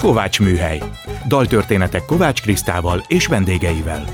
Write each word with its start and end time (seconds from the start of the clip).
Kovács 0.00 0.40
Műhely. 0.40 0.82
Daltörténetek 1.28 2.04
Kovács 2.04 2.42
Krisztával 2.42 3.04
és 3.06 3.26
vendégeivel. 3.26 4.04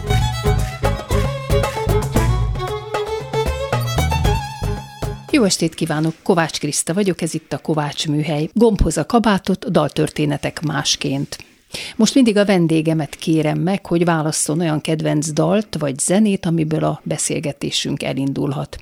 Jó 5.30 5.42
estét 5.42 5.74
kívánok, 5.74 6.14
Kovács 6.22 6.58
Kriszta 6.58 6.94
vagyok, 6.94 7.22
ez 7.22 7.34
itt 7.34 7.52
a 7.52 7.58
Kovács 7.58 8.08
Műhely. 8.08 8.48
Gombhoz 8.52 8.96
a 8.96 9.06
kabátot, 9.06 9.70
daltörténetek 9.70 10.62
másként. 10.62 11.36
Most 11.96 12.14
mindig 12.14 12.36
a 12.36 12.44
vendégemet 12.44 13.14
kérem 13.14 13.58
meg, 13.58 13.86
hogy 13.86 14.04
válasszon 14.04 14.60
olyan 14.60 14.80
kedvenc 14.80 15.32
dalt 15.32 15.76
vagy 15.78 15.98
zenét, 15.98 16.46
amiből 16.46 16.84
a 16.84 17.00
beszélgetésünk 17.02 18.02
elindulhat. 18.02 18.76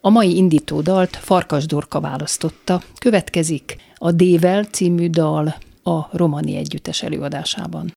A 0.00 0.10
mai 0.10 0.36
indító 0.36 0.80
dalt 0.80 1.16
Farkas 1.16 1.66
Dorka 1.66 2.00
választotta. 2.00 2.82
Következik 2.98 3.76
a 3.96 4.10
Dével 4.10 4.64
című 4.64 5.10
dal 5.10 5.54
a 5.82 6.16
Romani 6.16 6.56
Együttes 6.56 7.02
előadásában. 7.02 7.92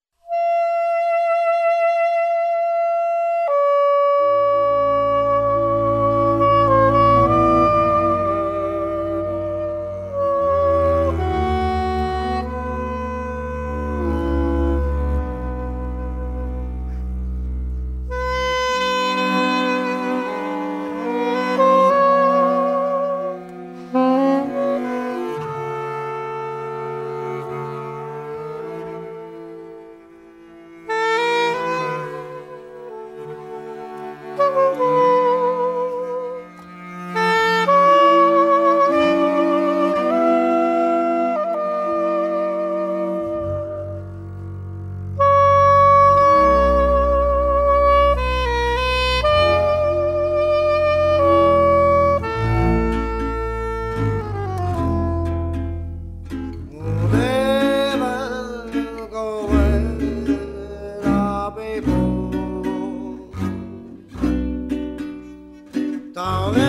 Now 66.25 66.64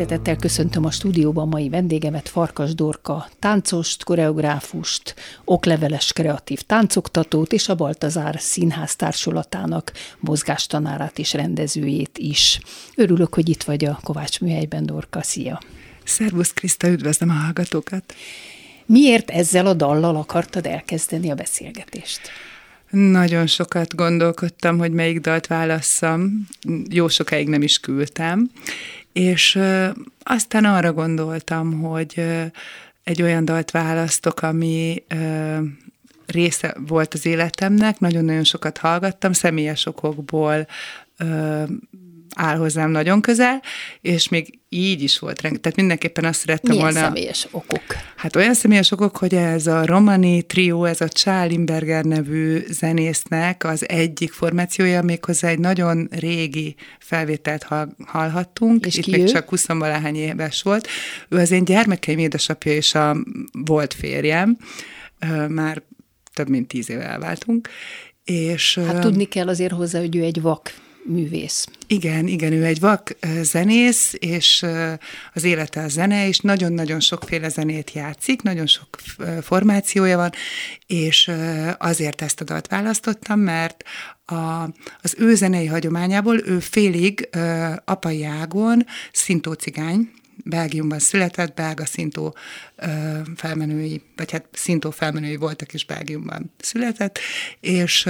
Szeretettel 0.00 0.36
köszöntöm 0.36 0.84
a 0.84 0.90
stúdióban 0.90 1.48
mai 1.48 1.68
vendégemet, 1.68 2.28
Farkas 2.28 2.74
Dorka, 2.74 3.28
táncost, 3.38 4.04
koreográfust, 4.04 5.14
okleveles 5.44 6.12
kreatív 6.12 6.60
táncoktatót 6.60 7.52
és 7.52 7.68
a 7.68 7.74
Baltazár 7.74 8.36
Színház 8.38 8.96
társulatának 8.96 9.92
mozgástanárát 10.20 11.18
és 11.18 11.32
rendezőjét 11.32 12.18
is. 12.18 12.60
Örülök, 12.94 13.34
hogy 13.34 13.48
itt 13.48 13.62
vagy 13.62 13.84
a 13.84 13.98
Kovács 14.02 14.40
műhelyben, 14.40 14.86
Dorka. 14.86 15.22
Szia! 15.22 15.60
Szervusz 16.04 16.52
Kriszta, 16.52 16.88
üdvözlöm 16.88 17.30
a 17.30 17.32
hallgatókat! 17.32 18.14
Miért 18.86 19.30
ezzel 19.30 19.66
a 19.66 19.74
dallal 19.74 20.16
akartad 20.16 20.66
elkezdeni 20.66 21.30
a 21.30 21.34
beszélgetést? 21.34 22.20
Nagyon 22.90 23.46
sokat 23.46 23.94
gondolkodtam, 23.94 24.78
hogy 24.78 24.92
melyik 24.92 25.20
dalt 25.20 25.46
válasszam. 25.46 26.46
Jó 26.88 27.08
sokáig 27.08 27.48
nem 27.48 27.62
is 27.62 27.78
küldtem. 27.78 28.50
És 29.12 29.58
aztán 30.22 30.64
arra 30.64 30.92
gondoltam, 30.92 31.80
hogy 31.80 32.24
egy 33.04 33.22
olyan 33.22 33.44
dalt 33.44 33.70
választok, 33.70 34.42
ami 34.42 35.02
része 36.26 36.76
volt 36.86 37.14
az 37.14 37.26
életemnek, 37.26 37.98
nagyon-nagyon 37.98 38.44
sokat 38.44 38.78
hallgattam, 38.78 39.32
személyes 39.32 39.86
okokból 39.86 40.66
áll 42.34 42.56
hozzám 42.56 42.90
nagyon 42.90 43.20
közel, 43.20 43.62
és 44.00 44.28
még 44.28 44.58
így 44.68 45.02
is 45.02 45.18
volt. 45.18 45.40
Tehát 45.40 45.76
mindenképpen 45.76 46.24
azt 46.24 46.40
szerettem 46.40 46.76
Milyen 46.76 46.92
volna. 46.92 47.06
személyes 47.06 47.46
okok? 47.50 47.82
Hát 48.20 48.36
olyan 48.36 48.54
személyes 48.54 48.90
okok, 48.90 49.16
hogy 49.16 49.34
ez 49.34 49.66
a 49.66 49.84
Romani 49.84 50.42
Trio, 50.42 50.84
ez 50.84 51.00
a 51.00 51.08
Charlie 51.08 51.64
nevű 52.02 52.62
zenésznek 52.68 53.64
az 53.64 53.88
egyik 53.88 54.32
formációja, 54.32 55.02
méghozzá 55.02 55.48
egy 55.48 55.58
nagyon 55.58 56.08
régi 56.10 56.74
felvételt 56.98 57.66
hallhattunk. 58.06 58.86
És 58.86 58.96
Itt 58.96 59.06
még 59.06 59.20
ő? 59.20 59.24
csak 59.24 59.48
20 59.48 59.66
valahány 59.66 60.16
éves 60.16 60.62
volt. 60.62 60.88
Ő 61.28 61.36
az 61.36 61.50
én 61.50 61.64
gyermekeim 61.64 62.18
édesapja 62.18 62.72
és 62.72 62.94
a 62.94 63.16
volt 63.52 63.94
férjem. 63.94 64.56
Már 65.48 65.82
több 66.34 66.48
mint 66.48 66.68
tíz 66.68 66.90
éve 66.90 67.04
elváltunk. 67.04 67.68
És, 68.24 68.78
Hát 68.86 69.00
tudni 69.00 69.24
kell 69.24 69.48
azért 69.48 69.72
hozzá, 69.72 69.98
hogy 69.98 70.16
ő 70.16 70.22
egy 70.22 70.40
vak 70.40 70.72
művész. 71.04 71.66
Igen, 71.86 72.26
igen, 72.26 72.52
ő 72.52 72.64
egy 72.64 72.80
vak 72.80 73.16
zenész, 73.42 74.14
és 74.18 74.66
az 75.32 75.44
élete 75.44 75.82
a 75.82 75.88
zene, 75.88 76.28
és 76.28 76.38
nagyon-nagyon 76.38 77.00
sokféle 77.00 77.48
zenét 77.48 77.92
játszik, 77.92 78.42
nagyon 78.42 78.66
sok 78.66 78.88
formációja 79.42 80.16
van, 80.16 80.30
és 80.86 81.30
azért 81.78 82.22
ezt 82.22 82.40
a 82.40 82.44
dalt 82.44 82.66
választottam, 82.66 83.40
mert 83.40 83.84
a, 84.24 84.62
az 85.02 85.14
ő 85.18 85.34
zenei 85.34 85.66
hagyományából 85.66 86.40
ő 86.44 86.58
félig 86.58 87.28
apai 87.84 88.24
ágon 88.24 88.86
szintó 89.12 89.52
cigány, 89.52 90.10
Belgiumban 90.44 90.98
született, 90.98 91.54
belga 91.54 91.86
szintó 91.86 92.36
felmenői, 93.36 94.02
vagy 94.16 94.30
hát 94.30 94.44
szintó 94.52 94.90
felmenői 94.90 95.36
voltak 95.36 95.74
is 95.74 95.84
Belgiumban 95.84 96.52
született, 96.58 97.18
és 97.60 98.08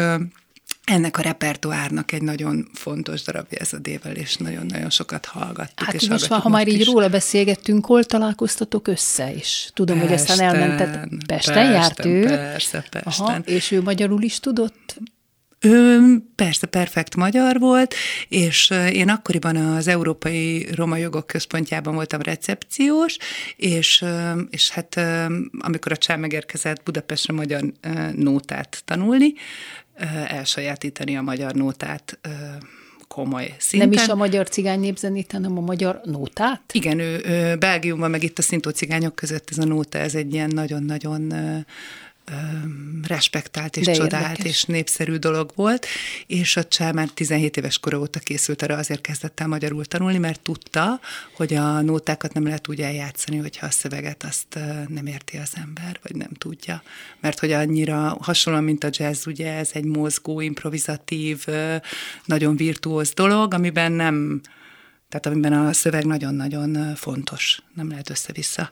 ennek 0.91 1.19
a 1.19 1.23
repertoárnak 1.23 2.13
egy 2.13 2.23
nagyon 2.23 2.69
fontos 2.75 3.23
darabja 3.23 3.59
ez 3.59 3.73
a 3.73 3.79
dével, 3.79 4.15
és 4.15 4.37
nagyon-nagyon 4.37 4.91
sokat 4.91 5.27
hallgattuk. 5.27 5.87
Hát 5.87 5.95
és 5.95 6.09
most 6.09 6.29
már, 6.29 6.41
ha 6.41 6.49
már 6.49 6.69
így 6.69 6.81
is. 6.81 6.87
róla 6.87 7.09
beszélgettünk, 7.09 7.87
hol 7.87 8.05
találkoztatok 8.05 8.89
össze 8.89 9.33
is? 9.33 9.71
Tudom, 9.75 9.99
Pesten, 9.99 10.17
hogy 10.17 10.21
aztán 10.21 10.49
elmentett. 10.49 11.09
Pesten, 11.27 11.27
Pesten 11.27 11.71
járt 11.71 12.05
ő? 12.05 12.25
Persze, 12.25 12.85
Pesten. 12.91 13.27
Aha, 13.27 13.39
és 13.45 13.71
ő 13.71 13.83
magyarul 13.83 14.23
is 14.23 14.41
tudott? 14.41 14.97
Ő 15.63 16.01
persze 16.35 16.67
perfekt 16.67 17.17
magyar 17.17 17.59
volt, 17.59 17.95
és 18.29 18.73
én 18.93 19.09
akkoriban 19.09 19.57
az 19.57 19.87
Európai 19.87 20.69
Roma 20.75 20.97
Jogok 20.97 21.27
Központjában 21.27 21.95
voltam 21.95 22.21
recepciós, 22.21 23.17
és, 23.57 24.05
és 24.51 24.71
hát 24.71 25.01
amikor 25.59 25.93
a 25.93 25.97
csár 25.97 26.19
megérkezett 26.19 26.83
Budapestre 26.83 27.33
magyar 27.33 27.63
nótát 28.15 28.83
tanulni, 28.85 29.33
elsajátítani 30.27 31.17
a 31.17 31.23
magyar 31.23 31.55
nótát 31.55 32.19
komoly 33.09 33.55
szinten. 33.59 33.89
Nem 33.89 33.99
is 33.99 34.09
a 34.09 34.15
magyar 34.15 34.49
cigány 34.49 34.81
népzenét, 34.81 35.33
hanem 35.33 35.59
a 35.59 35.61
magyar 35.61 36.01
nótát? 36.05 36.63
Igen, 36.73 36.99
ő, 36.99 37.21
ő 37.25 37.57
Belgiumban, 37.57 38.11
meg 38.11 38.23
itt 38.23 38.39
a 38.39 38.43
szintó 38.43 38.71
cigányok 38.71 39.15
között 39.15 39.51
ez 39.51 39.59
a 39.59 39.65
nóta, 39.65 39.99
ez 39.99 40.15
egy 40.15 40.33
ilyen 40.33 40.51
nagyon-nagyon 40.55 41.33
respektált 43.07 43.77
és 43.77 43.87
De 43.87 43.93
csodált 43.93 44.23
érdekes. 44.31 44.53
és 44.53 44.65
népszerű 44.65 45.17
dolog 45.17 45.53
volt, 45.55 45.87
és 46.27 46.57
a 46.57 46.65
csá 46.65 46.93
már 46.93 47.09
17 47.09 47.57
éves 47.57 47.79
kora 47.79 47.99
óta 47.99 48.19
készült 48.19 48.63
arra, 48.63 48.77
azért 48.77 49.01
kezdett 49.01 49.41
el 49.41 49.47
magyarul 49.47 49.85
tanulni, 49.85 50.19
mert 50.19 50.41
tudta, 50.41 51.01
hogy 51.37 51.55
a 51.55 51.81
nótákat 51.81 52.33
nem 52.33 52.45
lehet 52.45 52.69
úgy 52.69 52.81
eljátszani, 52.81 53.37
hogyha 53.37 53.67
a 53.67 53.71
szöveget 53.71 54.23
azt 54.25 54.59
nem 54.89 55.07
érti 55.07 55.37
az 55.37 55.53
ember, 55.55 55.99
vagy 56.03 56.17
nem 56.17 56.31
tudja. 56.39 56.83
Mert 57.21 57.39
hogy 57.39 57.53
annyira 57.53 58.17
hasonlóan, 58.21 58.65
mint 58.65 58.85
a 58.85 58.89
jazz, 58.91 59.27
ugye 59.27 59.53
ez 59.53 59.71
egy 59.73 59.85
mozgó, 59.85 60.41
improvizatív, 60.41 61.47
nagyon 62.25 62.57
virtuóz 62.57 63.13
dolog, 63.13 63.55
amiben 63.55 63.93
nem, 63.93 64.41
tehát 65.09 65.27
amiben 65.27 65.53
a 65.53 65.73
szöveg 65.73 66.05
nagyon-nagyon 66.05 66.95
fontos, 66.95 67.63
nem 67.75 67.89
lehet 67.89 68.11
össze-vissza 68.11 68.71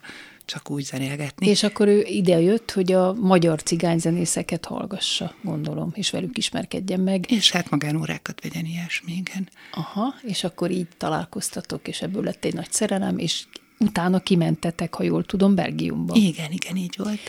csak 0.49 0.71
úgy 0.71 0.85
zenélgetni. 0.85 1.47
És 1.47 1.63
akkor 1.63 1.89
ő 1.89 2.03
ide 2.03 2.41
jött, 2.41 2.71
hogy 2.71 2.93
a 2.93 3.13
magyar 3.13 3.63
cigányzenészeket 3.63 4.65
hallgassa, 4.65 5.35
gondolom, 5.43 5.91
és 5.95 6.11
velük 6.11 6.39
ismerkedjen 6.39 7.01
meg. 7.01 7.31
És 7.31 7.51
hát 7.51 7.71
magánórákat 7.71 8.41
vegyen 8.43 8.65
ilyesmi, 8.65 9.13
igen. 9.13 9.49
Aha, 9.73 10.15
és 10.23 10.45
akkor 10.45 10.71
így 10.71 10.87
találkoztatok, 10.97 11.89
és 11.89 12.03
ebből 12.03 12.25
lett 12.25 12.45
egy 12.45 12.55
nagy 12.55 12.73
szerelem, 12.73 13.19
és 13.19 13.45
utána 13.79 14.21
kimentetek, 14.21 14.95
ha 14.95 15.03
jól 15.03 15.25
tudom, 15.25 15.55
Belgiumba. 15.55 16.15
Igen, 16.15 16.53
igen, 16.53 16.77
így 16.77 16.95
volt. 16.97 17.21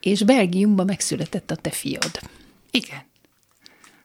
És 0.00 0.22
Belgiumba 0.22 0.84
megszületett 0.84 1.50
a 1.50 1.56
te 1.56 1.70
fiad. 1.70 2.20
Igen. 2.70 3.02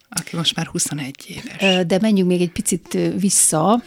Aki 0.09 0.35
most 0.35 0.55
már 0.55 0.65
21 0.65 1.15
éves. 1.27 1.85
De 1.85 1.97
menjünk 2.01 2.29
még 2.29 2.41
egy 2.41 2.51
picit 2.51 2.97
vissza 3.17 3.83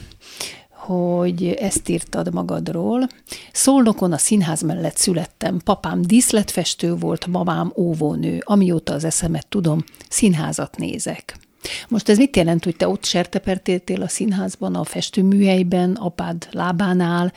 hogy 0.87 1.47
ezt 1.49 1.89
írtad 1.89 2.33
magadról. 2.33 3.09
Szolnokon 3.53 4.13
a 4.13 4.19
színház 4.19 4.63
mellett 4.63 4.97
születtem, 4.97 5.61
papám 5.65 6.03
díszletfestő 6.03 6.95
volt, 6.95 7.27
mamám 7.27 7.73
óvónő, 7.77 8.43
amióta 8.45 8.93
az 8.93 9.05
eszemet 9.05 9.47
tudom, 9.47 9.85
színházat 10.09 10.77
nézek. 10.77 11.37
Most 11.89 12.09
ez 12.09 12.19
mit 12.19 12.37
jelent, 12.37 12.65
hogy 12.65 12.77
te 12.77 12.89
ott 12.89 13.05
sertepertéltél 13.05 14.03
a 14.03 14.09
színházban, 14.09 14.75
a 14.75 14.85
festőműhelyben, 14.85 15.93
apád 15.93 16.49
lábánál? 16.51 17.33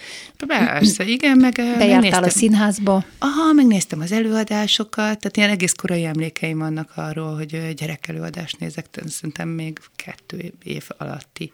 Persze, 0.48 1.06
igen, 1.06 1.38
meg 1.38 1.54
Bejártál 1.54 1.88
megnéztem. 1.88 2.24
a 2.24 2.30
színházba? 2.30 3.06
Aha, 3.20 3.54
megnéztem 3.54 4.00
az 4.00 4.12
előadásokat, 4.12 5.20
tehát 5.20 5.38
ilyen 5.38 5.50
egész 5.50 5.74
korai 5.74 6.06
emlékeim 6.06 6.58
vannak 6.58 6.92
arról, 6.96 7.36
hogy 7.36 7.74
gyerekelőadást 7.76 8.60
nézek, 8.60 8.86
szerintem 9.08 9.50
még 9.50 9.80
kettő 9.96 10.54
év 10.64 10.88
alatti 10.98 11.52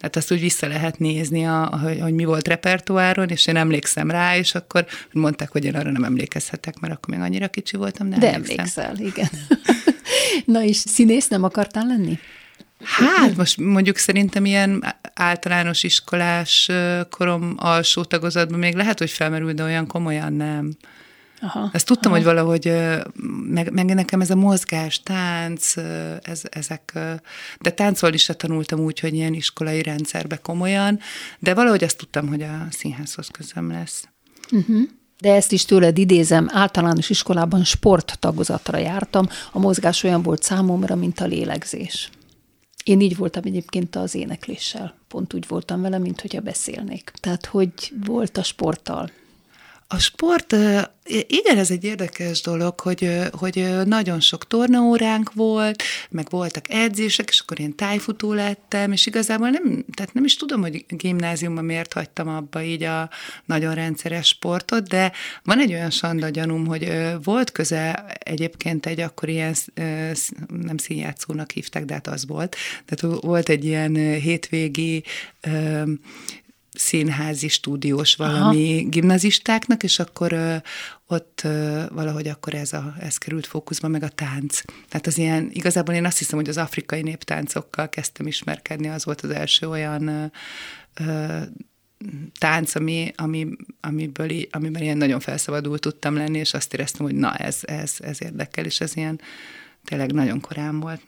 tehát 0.00 0.16
azt 0.16 0.32
úgy 0.32 0.40
vissza 0.40 0.66
lehet 0.66 0.98
nézni, 0.98 1.46
a, 1.46 1.78
hogy, 1.82 2.00
hogy 2.00 2.12
mi 2.12 2.24
volt 2.24 2.48
repertoáron, 2.48 3.28
és 3.28 3.46
én 3.46 3.56
emlékszem 3.56 4.10
rá, 4.10 4.36
és 4.36 4.54
akkor 4.54 4.86
mondták, 5.12 5.50
hogy 5.50 5.64
én 5.64 5.74
arra 5.74 5.90
nem 5.90 6.04
emlékezhetek, 6.04 6.78
mert 6.78 6.92
akkor 6.94 7.14
még 7.14 7.24
annyira 7.24 7.48
kicsi 7.48 7.76
voltam, 7.76 8.10
de, 8.10 8.18
de 8.18 8.32
emlékszem. 8.32 8.86
emlékszel, 8.86 9.06
igen. 9.06 9.28
Na 10.54 10.62
és 10.62 10.76
színész 10.76 11.28
nem 11.28 11.44
akartál 11.44 11.86
lenni? 11.86 12.18
Hát 12.82 13.36
most 13.36 13.56
mondjuk 13.56 13.96
szerintem 13.96 14.44
ilyen 14.44 14.84
általános 15.14 15.82
iskolás 15.82 16.70
korom 17.10 17.54
alsó 17.56 18.04
tagozatban 18.04 18.58
még 18.58 18.74
lehet, 18.74 18.98
hogy 18.98 19.10
felmerül, 19.10 19.52
de 19.52 19.62
olyan 19.62 19.86
komolyan 19.86 20.32
nem. 20.32 20.76
Aha, 21.40 21.70
Ezt 21.72 21.86
tudtam, 21.86 22.12
aha. 22.12 22.20
hogy 22.20 22.30
valahogy, 22.30 22.72
meg, 23.48 23.72
meg 23.72 23.94
nekem 23.94 24.20
ez 24.20 24.30
a 24.30 24.34
mozgás, 24.34 25.02
tánc, 25.02 25.76
ez, 26.22 26.42
ezek, 26.50 26.98
de 27.60 27.70
táncolni 27.70 28.14
is 28.14 28.30
tanultam 28.36 28.80
úgy, 28.80 29.00
hogy 29.00 29.14
ilyen 29.14 29.34
iskolai 29.34 29.82
rendszerbe 29.82 30.36
komolyan, 30.36 30.98
de 31.38 31.54
valahogy 31.54 31.84
azt 31.84 31.98
tudtam, 31.98 32.28
hogy 32.28 32.42
a 32.42 32.66
színházhoz 32.70 33.28
közöm 33.28 33.70
lesz. 33.70 34.08
Uh-huh. 34.52 34.80
De 35.20 35.34
ezt 35.34 35.52
is 35.52 35.64
tőled 35.64 35.98
idézem, 35.98 36.48
általános 36.52 37.10
iskolában 37.10 37.64
sporttagozatra 37.64 38.78
jártam, 38.78 39.28
a 39.52 39.58
mozgás 39.58 40.02
olyan 40.02 40.22
volt 40.22 40.42
számomra, 40.42 40.94
mint 40.94 41.20
a 41.20 41.26
lélegzés. 41.26 42.10
Én 42.84 43.00
így 43.00 43.16
voltam 43.16 43.42
egyébként 43.44 43.96
az 43.96 44.14
énekléssel. 44.14 44.94
Pont 45.08 45.34
úgy 45.34 45.44
voltam 45.48 45.80
vele, 45.80 45.98
mint 45.98 46.20
hogyha 46.20 46.40
beszélnék. 46.40 47.12
Tehát, 47.20 47.46
hogy 47.46 47.70
volt 48.06 48.36
a 48.36 48.42
sporttal. 48.42 49.10
A 49.92 49.98
sport, 49.98 50.56
igen, 51.26 51.58
ez 51.58 51.70
egy 51.70 51.84
érdekes 51.84 52.40
dolog, 52.40 52.80
hogy, 52.80 53.18
hogy 53.32 53.70
nagyon 53.84 54.20
sok 54.20 54.46
tornaóránk 54.46 55.32
volt, 55.32 55.82
meg 56.10 56.26
voltak 56.30 56.64
edzések, 56.68 57.28
és 57.28 57.40
akkor 57.40 57.60
én 57.60 57.74
tájfutó 57.74 58.32
lettem, 58.32 58.92
és 58.92 59.06
igazából 59.06 59.48
nem, 59.48 59.84
tehát 59.94 60.14
nem 60.14 60.24
is 60.24 60.36
tudom, 60.36 60.60
hogy 60.60 60.84
gimnáziumban 60.88 61.64
miért 61.64 61.92
hagytam 61.92 62.28
abba 62.28 62.62
így 62.62 62.82
a 62.82 63.10
nagyon 63.44 63.74
rendszeres 63.74 64.26
sportot, 64.26 64.88
de 64.88 65.12
van 65.42 65.60
egy 65.60 65.72
olyan 65.72 65.90
sanda 65.90 66.28
gyanúm, 66.28 66.66
hogy 66.66 66.92
volt 67.22 67.52
köze 67.52 68.04
egyébként 68.18 68.86
egy 68.86 69.00
akkor 69.00 69.28
ilyen, 69.28 69.54
nem 70.48 70.76
színjátszónak 70.76 71.50
hívták, 71.50 71.84
de 71.84 71.94
hát 71.94 72.06
az 72.06 72.26
volt, 72.26 72.56
tehát 72.84 73.20
volt 73.20 73.48
egy 73.48 73.64
ilyen 73.64 73.94
hétvégi 73.96 75.04
színházi 76.72 77.48
stúdiós 77.48 78.16
valami 78.16 78.78
Aha. 78.78 78.88
gimnazistáknak, 78.88 79.82
és 79.82 79.98
akkor 79.98 80.32
ö, 80.32 80.56
ott 81.06 81.40
ö, 81.44 81.82
valahogy 81.90 82.28
akkor 82.28 82.54
ez, 82.54 82.72
a, 82.72 82.94
ez 83.00 83.18
került 83.18 83.46
fókuszba, 83.46 83.88
meg 83.88 84.02
a 84.02 84.08
tánc. 84.08 84.60
Tehát 84.88 85.06
az 85.06 85.18
ilyen, 85.18 85.48
igazából 85.52 85.94
én 85.94 86.04
azt 86.04 86.18
hiszem, 86.18 86.38
hogy 86.38 86.48
az 86.48 86.56
afrikai 86.56 87.02
néptáncokkal 87.02 87.88
kezdtem 87.88 88.26
ismerkedni, 88.26 88.88
az 88.88 89.04
volt 89.04 89.20
az 89.20 89.30
első 89.30 89.68
olyan 89.68 90.06
ö, 90.06 90.24
ö, 90.94 91.38
tánc, 92.38 92.74
ami, 92.74 93.12
ami, 93.16 93.48
amiből, 93.80 94.30
amiben 94.50 94.82
ilyen 94.82 94.96
nagyon 94.96 95.20
felszabadult 95.20 95.80
tudtam 95.80 96.14
lenni, 96.14 96.38
és 96.38 96.54
azt 96.54 96.74
éreztem, 96.74 97.06
hogy 97.06 97.14
na, 97.14 97.34
ez, 97.34 97.58
ez, 97.62 97.94
ez 97.98 98.22
érdekel, 98.22 98.64
és 98.64 98.80
ez 98.80 98.96
ilyen 98.96 99.20
tényleg 99.84 100.12
nagyon 100.12 100.40
korán 100.40 100.80
volt. 100.80 101.00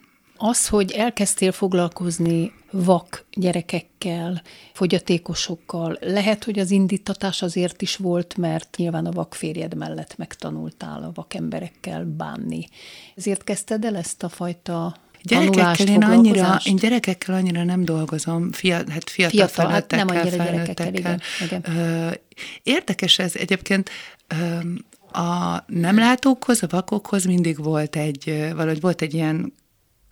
Az, 0.45 0.69
hogy 0.69 0.91
elkezdtél 0.91 1.53
foglalkozni 1.53 2.53
vak 2.71 3.25
gyerekekkel, 3.31 4.43
fogyatékosokkal, 4.73 5.99
lehet, 6.01 6.45
hogy 6.45 6.59
az 6.59 6.71
indítatás 6.71 7.43
azért 7.43 7.83
is 7.83 7.97
volt, 7.97 8.37
mert 8.37 8.77
nyilván 8.77 9.07
a 9.07 9.11
vak 9.11 9.35
férjed 9.35 9.75
mellett 9.75 10.17
megtanultál 10.17 11.03
a 11.03 11.11
vak 11.15 11.35
emberekkel 11.35 12.05
bánni. 12.05 12.67
Ezért 13.17 13.45
kezdted 13.45 13.85
el 13.85 13.97
ezt 13.97 14.23
a 14.23 14.29
fajta 14.29 14.97
Gyerekekkel 15.23 15.87
én 15.87 16.03
annyira, 16.03 16.61
én 16.65 16.77
gyerekekkel 16.77 17.35
annyira 17.35 17.65
nem 17.65 17.85
dolgozom, 17.85 18.53
Fia, 18.53 18.77
hát 18.77 19.11
fiatal, 19.11 19.47
fiatal 19.47 19.71
hát 19.71 19.91
nem 19.91 20.09
annyira 20.09 20.37
gyerekekkel, 20.37 20.95
igen, 20.95 21.21
igen. 21.45 21.65
Érdekes 22.63 23.19
ez 23.19 23.37
egyébként, 23.37 23.91
a 25.13 25.63
nem 25.67 25.99
látókhoz, 25.99 26.63
a 26.63 26.67
vakokhoz 26.71 27.25
mindig 27.25 27.63
volt 27.63 27.97
egy, 27.97 28.51
valahogy 28.55 28.81
volt 28.81 29.03
egy 29.03 29.15
ilyen 29.15 29.53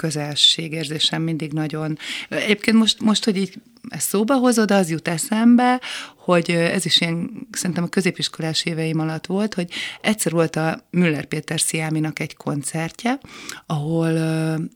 közelségérzésem 0.00 1.22
mindig 1.22 1.52
nagyon. 1.52 1.98
Egyébként 2.28 2.76
most, 2.76 3.00
most 3.00 3.24
hogy 3.24 3.36
így 3.36 3.54
ezt 3.88 4.08
szóba 4.08 4.34
hozod, 4.34 4.70
az 4.70 4.90
jut 4.90 5.08
eszembe, 5.08 5.80
hogy 6.16 6.50
ez 6.50 6.84
is 6.84 7.00
ilyen, 7.00 7.46
szerintem 7.50 7.84
a 7.84 7.88
középiskolás 7.88 8.64
éveim 8.64 9.00
alatt 9.00 9.26
volt, 9.26 9.54
hogy 9.54 9.70
egyszer 10.00 10.32
volt 10.32 10.56
a 10.56 10.86
Müller 10.90 11.24
Péter 11.24 11.60
Sziáminak 11.60 12.18
egy 12.18 12.36
koncertje, 12.36 13.18
ahol 13.66 14.12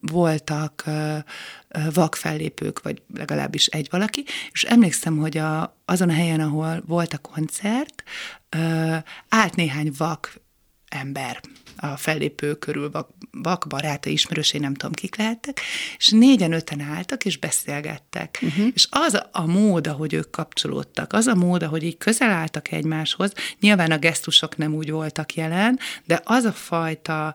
voltak 0.00 0.85
vakfellépők, 1.95 2.83
vagy 2.83 3.02
legalábbis 3.14 3.66
egy 3.66 3.88
valaki, 3.90 4.25
és 4.52 4.64
emlékszem, 4.64 5.16
hogy 5.16 5.37
a, 5.37 5.76
azon 5.85 6.09
a 6.09 6.12
helyen, 6.12 6.40
ahol 6.40 6.83
volt 6.87 7.12
a 7.12 7.19
koncert, 7.19 8.02
állt 9.28 9.54
néhány 9.54 9.93
vak 9.99 10.43
ember 10.94 11.40
a 11.76 11.96
fellépő 11.96 12.54
körül, 12.54 12.90
vak, 12.90 13.08
vak 13.30 13.64
baráta, 13.68 14.10
ismerősé, 14.10 14.58
nem 14.58 14.74
tudom, 14.74 14.92
kik 14.92 15.16
lehettek, 15.16 15.60
és 15.96 16.08
négyen-öten 16.08 16.80
álltak, 16.80 17.24
és 17.24 17.38
beszélgettek. 17.38 18.38
Uh-huh. 18.42 18.66
És 18.74 18.86
az 18.90 19.20
a, 19.32 19.46
mód, 19.46 19.86
ahogy 19.86 20.14
ők 20.14 20.30
kapcsolódtak, 20.30 21.12
az 21.12 21.26
a 21.26 21.34
mód, 21.34 21.62
ahogy 21.62 21.82
így 21.82 21.98
közel 21.98 22.30
álltak 22.30 22.72
egymáshoz, 22.72 23.32
nyilván 23.60 23.90
a 23.90 23.98
gesztusok 23.98 24.56
nem 24.56 24.74
úgy 24.74 24.90
voltak 24.90 25.34
jelen, 25.34 25.78
de 26.04 26.20
az 26.24 26.44
a 26.44 26.52
fajta 26.52 27.34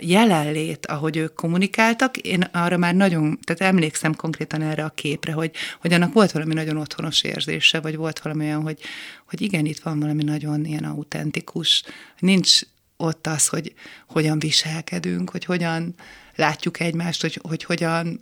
jelenlét, 0.00 0.86
ahogy 0.86 1.16
ők 1.16 1.34
kommunikáltak, 1.34 2.16
én 2.16 2.42
arra 2.42 2.76
már 2.76 2.94
nagyon, 2.94 3.38
tehát 3.44 3.74
emlékszem 3.74 4.14
konkrétan 4.14 4.62
erre 4.62 4.84
a 4.84 4.88
képre, 4.88 5.32
hogy, 5.32 5.50
hogy 5.80 5.92
annak 5.92 6.12
volt 6.12 6.32
valami 6.32 6.54
nagyon 6.54 6.76
otthonos 6.76 7.22
érzése, 7.22 7.80
vagy 7.80 7.96
volt 7.96 8.18
valami 8.18 8.44
olyan, 8.44 8.62
hogy, 8.62 8.78
hogy 9.34 9.46
igen, 9.46 9.66
itt 9.66 9.78
van 9.78 10.00
valami 10.00 10.22
nagyon 10.22 10.64
ilyen 10.64 10.84
autentikus, 10.84 11.82
nincs 12.18 12.60
ott 12.96 13.26
az, 13.26 13.48
hogy 13.48 13.74
hogyan 14.06 14.38
viselkedünk, 14.38 15.30
hogy 15.30 15.44
hogyan 15.44 15.94
látjuk 16.34 16.80
egymást, 16.80 17.20
hogy, 17.20 17.40
hogy 17.48 17.64
hogyan, 17.64 18.20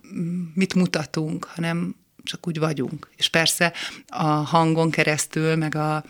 mit 0.53 0.73
mutatunk, 0.73 1.43
hanem 1.45 1.95
csak 2.23 2.47
úgy 2.47 2.59
vagyunk. 2.59 3.09
És 3.15 3.29
persze 3.29 3.73
a 4.07 4.23
hangon 4.23 4.91
keresztül, 4.91 5.55
meg 5.55 5.75
a, 5.75 6.03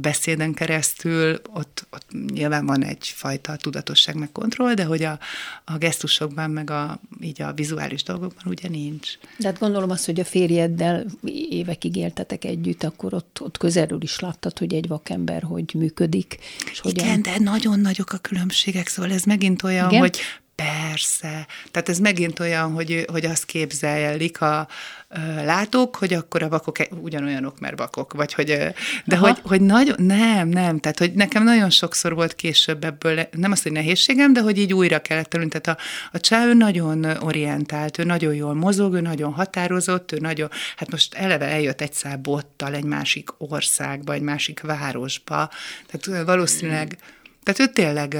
a 0.00 0.08
beszéden 0.08 0.54
keresztül 0.54 1.40
ott, 1.54 1.86
ott 1.90 2.06
nyilván 2.32 2.66
van 2.66 2.84
egyfajta 2.84 3.56
tudatosság 3.56 4.14
meg 4.16 4.32
kontroll, 4.32 4.74
de 4.74 4.84
hogy 4.84 5.02
a, 5.02 5.18
a 5.64 5.78
gesztusokban, 5.78 6.50
meg 6.50 6.70
a, 6.70 7.00
így 7.20 7.42
a 7.42 7.52
vizuális 7.52 8.02
dolgokban 8.02 8.44
ugye 8.46 8.68
nincs. 8.68 9.08
De 9.38 9.46
hát 9.46 9.58
gondolom 9.58 9.90
azt, 9.90 10.06
hogy 10.06 10.20
a 10.20 10.24
férjeddel 10.24 11.04
évekig 11.50 11.96
éltetek 11.96 12.44
együtt, 12.44 12.82
akkor 12.82 13.14
ott, 13.14 13.38
ott 13.40 13.58
közelről 13.58 14.02
is 14.02 14.18
láttad, 14.20 14.58
hogy 14.58 14.74
egy 14.74 14.88
vakember 14.88 15.42
hogy 15.42 15.74
működik. 15.74 16.38
És 16.70 16.80
hogyan... 16.80 17.04
Igen, 17.04 17.22
de 17.22 17.38
nagyon 17.38 17.80
nagyok 17.80 18.12
a 18.12 18.18
különbségek, 18.18 18.88
szóval 18.88 19.12
ez 19.12 19.24
megint 19.24 19.62
olyan, 19.62 19.88
Igen? 19.88 20.00
hogy 20.00 20.18
Persze. 20.60 21.46
Tehát 21.70 21.88
ez 21.88 21.98
megint 21.98 22.40
olyan, 22.40 22.72
hogy, 22.72 23.04
hogy 23.12 23.24
azt 23.24 23.44
képzelik 23.44 24.40
a 24.40 24.68
látók, 25.44 25.96
hogy 25.96 26.12
akkor 26.12 26.42
a 26.42 26.48
vakok 26.48 26.78
e- 26.78 26.88
ugyanolyanok, 27.00 27.60
mert 27.60 27.78
vakok, 27.78 28.12
vagy 28.12 28.32
hogy, 28.34 28.46
de 29.04 29.16
Aha. 29.16 29.26
hogy, 29.26 29.38
hogy 29.42 29.60
nagyon, 29.60 29.94
nem, 29.98 30.48
nem, 30.48 30.78
tehát 30.78 30.98
hogy 30.98 31.12
nekem 31.12 31.44
nagyon 31.44 31.70
sokszor 31.70 32.14
volt 32.14 32.34
később 32.34 32.84
ebből, 32.84 33.28
nem 33.30 33.52
azt, 33.52 33.62
hogy 33.62 33.72
nehézségem, 33.72 34.32
de 34.32 34.40
hogy 34.40 34.58
így 34.58 34.74
újra 34.74 34.98
kellett 34.98 35.28
tanulni, 35.28 35.52
tehát 35.58 35.80
a, 35.80 35.82
a 36.12 36.20
csá, 36.20 36.44
ő 36.46 36.54
nagyon 36.54 37.04
orientált, 37.04 37.98
ő 37.98 38.04
nagyon 38.04 38.34
jól 38.34 38.54
mozog, 38.54 38.94
ő 38.94 39.00
nagyon 39.00 39.32
határozott, 39.32 40.12
ő 40.12 40.18
nagyon, 40.20 40.48
hát 40.76 40.90
most 40.90 41.14
eleve 41.14 41.46
eljött 41.46 41.80
egy 41.80 41.92
szál 41.92 42.16
bottal 42.16 42.74
egy 42.74 42.84
másik 42.84 43.28
országba, 43.38 44.12
egy 44.12 44.22
másik 44.22 44.60
városba, 44.60 45.50
tehát 45.86 46.24
valószínűleg 46.24 46.98
mm 47.00 47.18
tehát 47.42 47.60
ő 47.60 47.72
tényleg 47.72 48.16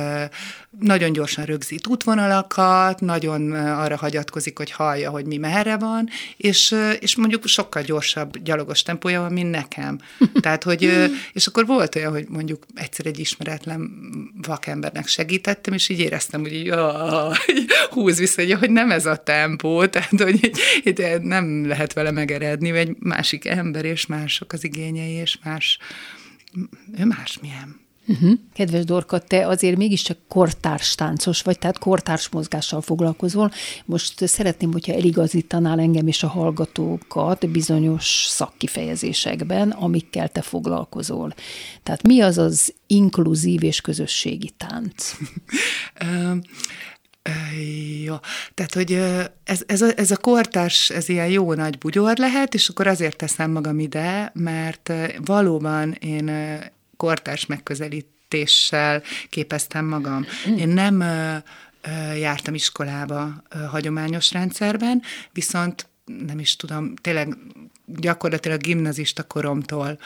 nagyon 0.78 1.12
gyorsan 1.12 1.44
rögzít 1.44 1.86
útvonalakat, 1.86 3.00
nagyon 3.00 3.52
arra 3.52 3.96
hagyatkozik, 3.96 4.56
hogy 4.58 4.70
hallja, 4.70 5.10
hogy 5.10 5.26
mi 5.26 5.36
merre 5.36 5.76
van, 5.76 6.08
és, 6.36 6.76
és 7.00 7.16
mondjuk 7.16 7.46
sokkal 7.46 7.82
gyorsabb 7.82 8.38
gyalogos 8.38 8.82
tempója 8.82 9.20
van, 9.20 9.32
mint 9.32 9.50
nekem. 9.50 9.98
Tehát, 10.40 10.62
hogy, 10.62 11.10
és 11.32 11.46
akkor 11.46 11.66
volt 11.66 11.94
olyan, 11.94 12.12
hogy 12.12 12.26
mondjuk 12.28 12.66
egyszer 12.74 13.06
egy 13.06 13.18
ismeretlen 13.18 13.90
vakembernek 14.46 15.06
segítettem, 15.06 15.74
és 15.74 15.88
így 15.88 16.00
éreztem, 16.00 16.40
hogy 16.40 16.54
így, 16.54 16.72
húz 17.90 18.18
vissza, 18.18 18.56
hogy 18.58 18.70
nem 18.70 18.90
ez 18.90 19.06
a 19.06 19.16
tempó, 19.16 19.84
tehát, 19.86 20.22
hogy 20.22 20.44
így, 20.44 20.58
így 20.84 21.20
nem 21.20 21.66
lehet 21.66 21.92
vele 21.92 22.10
megeredni, 22.10 22.70
vagy 22.70 22.80
egy 22.80 22.96
másik 22.98 23.44
ember, 23.44 23.84
és 23.84 24.06
mások 24.06 24.52
az 24.52 24.64
igényei, 24.64 25.12
és 25.12 25.38
más, 25.42 25.78
ő 26.98 27.04
másmilyen. 27.04 27.79
Uh-huh. 28.10 28.38
Kedves 28.52 28.84
Dorka, 28.84 29.18
te 29.18 29.46
azért 29.46 29.76
mégiscsak 29.76 30.18
kortárs 30.28 30.94
táncos 30.94 31.42
vagy, 31.42 31.58
tehát 31.58 31.78
kortárs 31.78 32.28
mozgással 32.28 32.80
foglalkozol. 32.80 33.50
Most 33.84 34.26
szeretném, 34.26 34.72
hogyha 34.72 34.92
eligazítanál 34.92 35.80
engem 35.80 36.06
és 36.06 36.22
a 36.22 36.28
hallgatókat 36.28 37.50
bizonyos 37.50 38.24
szakkifejezésekben, 38.28 39.70
amikkel 39.70 40.28
te 40.28 40.42
foglalkozol. 40.42 41.34
Tehát 41.82 42.02
mi 42.02 42.20
az 42.20 42.38
az 42.38 42.74
inkluzív 42.86 43.62
és 43.62 43.80
közösségi 43.80 44.50
tánc? 44.56 45.12
Jó, 48.04 48.14
tehát, 48.54 48.74
hogy 48.74 48.92
ez, 49.44 49.62
ez, 49.66 49.82
a, 49.82 49.88
ez 49.96 50.10
a 50.10 50.16
kortárs, 50.16 50.90
ez 50.90 51.08
ilyen 51.08 51.28
jó 51.28 51.54
nagy 51.54 51.78
bugyor 51.78 52.16
lehet, 52.16 52.54
és 52.54 52.68
akkor 52.68 52.86
azért 52.86 53.16
teszem 53.16 53.50
magam 53.50 53.78
ide, 53.78 54.30
mert 54.34 54.92
valóban 55.24 55.92
én 55.92 56.30
kortárs 57.00 57.46
megközelítéssel 57.46 59.02
képeztem 59.28 59.84
magam. 59.84 60.26
Én 60.56 60.68
nem 60.68 61.04
jártam 62.16 62.54
iskolába 62.54 63.42
hagyományos 63.70 64.32
rendszerben, 64.32 65.02
viszont 65.32 65.88
nem 66.26 66.38
is 66.38 66.56
tudom, 66.56 66.94
tényleg 66.94 67.36
gyakorlatilag 67.86 68.60
gimnazista 68.60 69.22
koromtól 69.22 69.98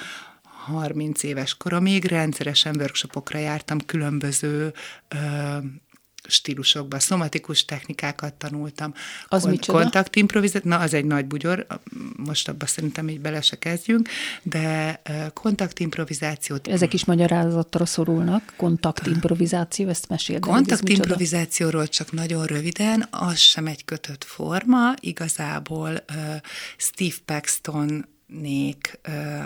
30 0.43 1.23
éves 1.23 1.57
koromig 1.57 2.05
rendszeresen 2.05 2.77
workshopokra 2.79 3.39
jártam 3.39 3.79
különböző 3.87 4.73
stílusokban, 6.35 6.99
szomatikus 6.99 7.65
technikákat 7.65 8.35
tanultam. 8.35 8.95
Az 9.29 9.41
Kon- 9.41 9.51
micsoda? 9.51 9.79
Kontaktimprovizáció, 9.79 10.71
na 10.71 10.79
az 10.79 10.95
egy 10.95 11.05
nagy 11.05 11.27
bugyor, 11.27 11.67
most 12.17 12.49
abban 12.49 12.69
szerintem 12.69 13.09
így 13.09 13.21
bele 13.21 13.41
se 13.41 13.59
kezdjünk, 13.59 14.09
de 14.43 15.03
kontaktimprovizációt... 15.33 16.69
Ezek 16.69 16.93
is 16.93 17.05
magyarázatra 17.05 17.87
szorulnak, 17.87 18.53
kontaktimprovizáció, 18.57 19.89
ezt 19.89 20.09
meséld 20.09 20.41
Kontaktimprovizációról 20.41 21.89
csak 21.89 22.13
nagyon 22.13 22.45
röviden, 22.45 23.07
az 23.11 23.39
sem 23.39 23.67
egy 23.67 23.85
kötött 23.85 24.25
forma, 24.25 24.95
igazából 25.01 25.91
uh, 25.91 26.17
Steve 26.77 27.17
Paxton 27.25 28.14
nék 28.27 29.01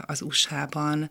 az 0.06 0.22
USA-ban 0.22 1.10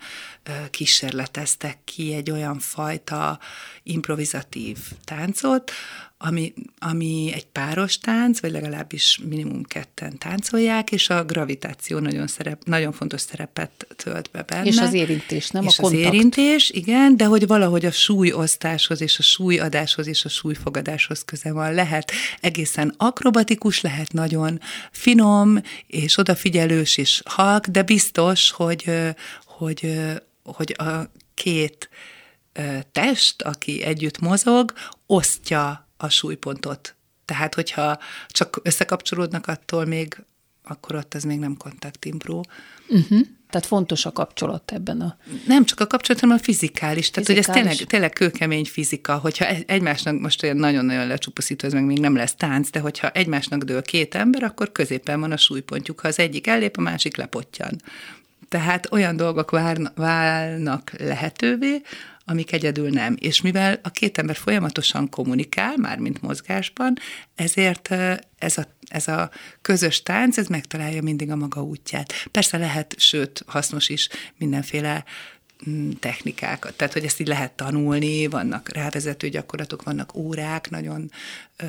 kísérleteztek 0.69 1.77
ki 1.83 2.13
egy 2.13 2.31
olyan 2.31 2.59
fajta 2.59 3.39
improvizatív 3.83 4.77
táncot, 5.03 5.71
ami, 6.19 6.53
ami 6.79 7.31
egy 7.33 7.45
páros 7.45 7.97
tánc, 7.97 8.39
vagy 8.39 8.51
legalábbis 8.51 9.19
minimum 9.29 9.63
ketten 9.63 10.17
táncolják, 10.17 10.91
és 10.91 11.09
a 11.09 11.25
gravitáció 11.25 12.00
nagyon, 12.00 12.27
szerep, 12.27 12.63
nagyon 12.63 12.91
fontos 12.91 13.21
szerepet 13.21 13.88
tölt 13.95 14.29
be 14.31 14.41
benne. 14.41 14.65
És 14.65 14.77
az 14.77 14.93
érintés, 14.93 15.50
nem 15.50 15.63
és 15.63 15.79
a 15.79 15.81
kontakt. 15.81 16.05
az 16.05 16.13
érintés, 16.13 16.69
igen, 16.69 17.17
de 17.17 17.25
hogy 17.25 17.47
valahogy 17.47 17.86
a 17.86 17.91
súlyosztáshoz 17.91 19.01
és 19.01 19.19
a 19.19 19.21
súlyadáshoz 19.21 20.07
és 20.07 20.25
a 20.25 20.29
súlyfogadáshoz 20.29 21.25
köze 21.25 21.51
van. 21.51 21.74
Lehet 21.74 22.12
egészen 22.41 22.93
akrobatikus, 22.97 23.81
lehet 23.81 24.13
nagyon 24.13 24.59
finom 24.91 25.62
és 25.88 26.17
odafigyelős 26.17 26.97
és 26.97 27.21
halk, 27.25 27.67
de 27.67 27.83
biztos, 27.83 28.51
hogy, 28.51 28.91
hogy, 29.45 30.01
hogy 30.43 30.75
a 30.77 31.12
két 31.33 31.89
test, 32.91 33.41
aki 33.41 33.83
együtt 33.83 34.19
mozog, 34.19 34.74
osztja 35.05 35.87
a 35.97 36.09
súlypontot. 36.09 36.95
Tehát, 37.25 37.55
hogyha 37.55 37.99
csak 38.27 38.59
összekapcsolódnak 38.63 39.47
attól 39.47 39.85
még, 39.85 40.23
akkor 40.63 40.95
ott 40.95 41.13
ez 41.13 41.23
még 41.23 41.39
nem 41.39 41.57
kontaktimpro. 41.57 42.41
Uh-huh. 42.89 43.19
Tehát 43.49 43.67
fontos 43.67 44.05
a 44.05 44.11
kapcsolat 44.11 44.71
ebben 44.71 45.01
a... 45.01 45.17
Nem 45.45 45.65
csak 45.65 45.79
a 45.79 45.87
kapcsolat, 45.87 46.21
hanem 46.21 46.35
a 46.35 46.43
fizikális. 46.43 47.09
Tehát, 47.09 47.29
fizikális. 47.29 47.45
hogy 47.55 47.65
ez 47.65 47.75
tényleg, 47.75 47.89
tényleg 47.89 48.13
kőkemény 48.13 48.65
fizika, 48.65 49.17
hogyha 49.17 49.45
egymásnak 49.45 50.19
most 50.19 50.43
olyan 50.43 50.57
nagyon-nagyon 50.57 51.07
lecsupaszítva, 51.07 51.67
ez 51.67 51.73
meg 51.73 51.85
még 51.85 51.99
nem 51.99 52.15
lesz 52.15 52.35
tánc, 52.35 52.69
de 52.69 52.79
hogyha 52.79 53.09
egymásnak 53.09 53.63
dől 53.63 53.81
két 53.81 54.15
ember, 54.15 54.43
akkor 54.43 54.71
középen 54.71 55.19
van 55.19 55.31
a 55.31 55.37
súlypontjuk. 55.37 55.99
Ha 55.99 56.07
az 56.07 56.19
egyik 56.19 56.47
ellép, 56.47 56.77
a 56.77 56.81
másik 56.81 57.15
lepottyan. 57.15 57.81
Tehát 58.47 58.91
olyan 58.91 59.15
dolgok 59.15 59.51
válnak 59.95 60.91
lehetővé, 60.99 61.81
amik 62.29 62.51
egyedül 62.51 62.89
nem. 62.89 63.15
És 63.19 63.41
mivel 63.41 63.79
a 63.84 63.89
két 63.89 64.17
ember 64.17 64.36
folyamatosan 64.36 65.10
kommunikál, 65.10 65.77
már 65.77 65.98
mint 65.98 66.22
mozgásban, 66.22 66.93
ezért 67.36 67.89
ez 68.38 68.57
a, 68.57 68.67
ez 68.88 69.07
a 69.07 69.29
közös 69.62 70.03
tánc, 70.03 70.38
ez 70.38 70.48
megtalálja 70.48 71.01
mindig 71.01 71.31
a 71.31 71.36
maga 71.36 71.62
útját. 71.63 72.13
Persze 72.31 72.57
lehet, 72.57 72.96
sőt, 72.98 73.43
hasznos 73.48 73.89
is 73.89 74.10
mindenféle 74.38 75.03
technikákat. 75.99 76.73
Tehát, 76.73 76.93
hogy 76.93 77.03
ezt 77.03 77.19
így 77.19 77.27
lehet 77.27 77.51
tanulni, 77.51 78.27
vannak 78.27 78.69
rávezető 78.73 79.29
gyakorlatok, 79.29 79.83
vannak 79.83 80.15
órák, 80.15 80.69
nagyon 80.69 81.11
ö, 81.57 81.65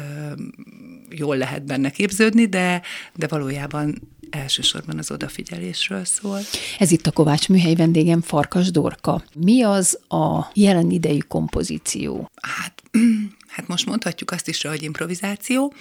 jól 1.10 1.36
lehet 1.36 1.64
benne 1.64 1.90
képződni, 1.90 2.46
de, 2.46 2.82
de 3.14 3.26
valójában 3.26 4.16
elsősorban 4.30 4.98
az 4.98 5.10
odafigyelésről 5.10 6.04
szól. 6.04 6.40
Ez 6.78 6.90
itt 6.90 7.06
a 7.06 7.10
Kovács 7.10 7.48
műhely 7.48 7.74
vendégem, 7.74 8.20
Farkas 8.20 8.70
Dorka. 8.70 9.24
Mi 9.34 9.62
az 9.62 9.98
a 10.08 10.50
jelen 10.54 10.90
idejű 10.90 11.20
kompozíció? 11.28 12.30
Hát, 12.42 12.82
hát 13.54 13.68
most 13.68 13.86
mondhatjuk 13.86 14.30
azt 14.30 14.48
is, 14.48 14.62
hogy 14.62 14.82
improvizáció, 14.82 15.72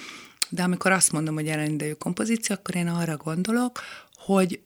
de 0.49 0.63
amikor 0.63 0.91
azt 0.91 1.11
mondom, 1.11 1.35
hogy 1.35 1.45
jelen 1.45 1.71
idejű 1.71 1.91
kompozíció, 1.91 2.55
akkor 2.55 2.75
én 2.75 2.87
arra 2.87 3.17
gondolok, 3.17 3.81
hogy 4.15 4.59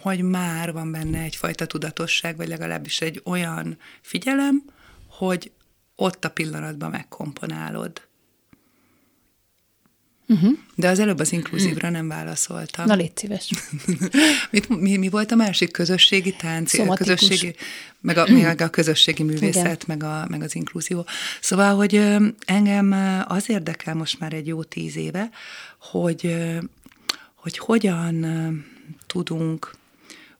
hogy 0.00 0.22
már 0.22 0.72
van 0.72 0.90
benne 0.90 1.20
egyfajta 1.22 1.66
tudatosság, 1.66 2.36
vagy 2.36 2.48
legalábbis 2.48 3.00
egy 3.00 3.20
olyan 3.24 3.78
figyelem, 4.00 4.64
hogy 5.08 5.50
ott 5.96 6.24
a 6.24 6.30
pillanatban 6.30 6.90
megkomponálod. 6.90 8.08
Uh-huh. 10.30 10.58
De 10.74 10.88
az 10.88 10.98
előbb 10.98 11.18
az 11.18 11.32
inkluzívra 11.32 11.90
nem 11.90 12.08
válaszoltam. 12.08 12.86
Na, 12.86 12.94
légy 12.94 13.16
szíves. 13.16 13.50
Mit, 14.50 14.68
mi, 14.68 14.96
mi 14.96 15.08
volt 15.08 15.32
a 15.32 15.34
másik 15.34 15.70
közösségi 15.70 16.36
tánc? 16.36 16.78
A 16.78 16.94
közösségi, 16.94 17.54
meg, 18.00 18.16
a, 18.16 18.30
meg 18.30 18.60
a 18.60 18.68
közösségi 18.68 19.22
művészet, 19.22 19.86
meg, 19.86 20.02
a, 20.02 20.26
meg 20.28 20.42
az 20.42 20.54
inkluzió. 20.54 21.06
Szóval, 21.40 21.74
hogy 21.74 21.94
engem 22.44 22.92
az 23.28 23.48
érdekel 23.48 23.94
most 23.94 24.18
már 24.18 24.32
egy 24.32 24.46
jó 24.46 24.62
tíz 24.62 24.96
éve, 24.96 25.30
hogy, 25.78 26.36
hogy 27.34 27.58
hogyan 27.58 28.26
tudunk 29.06 29.78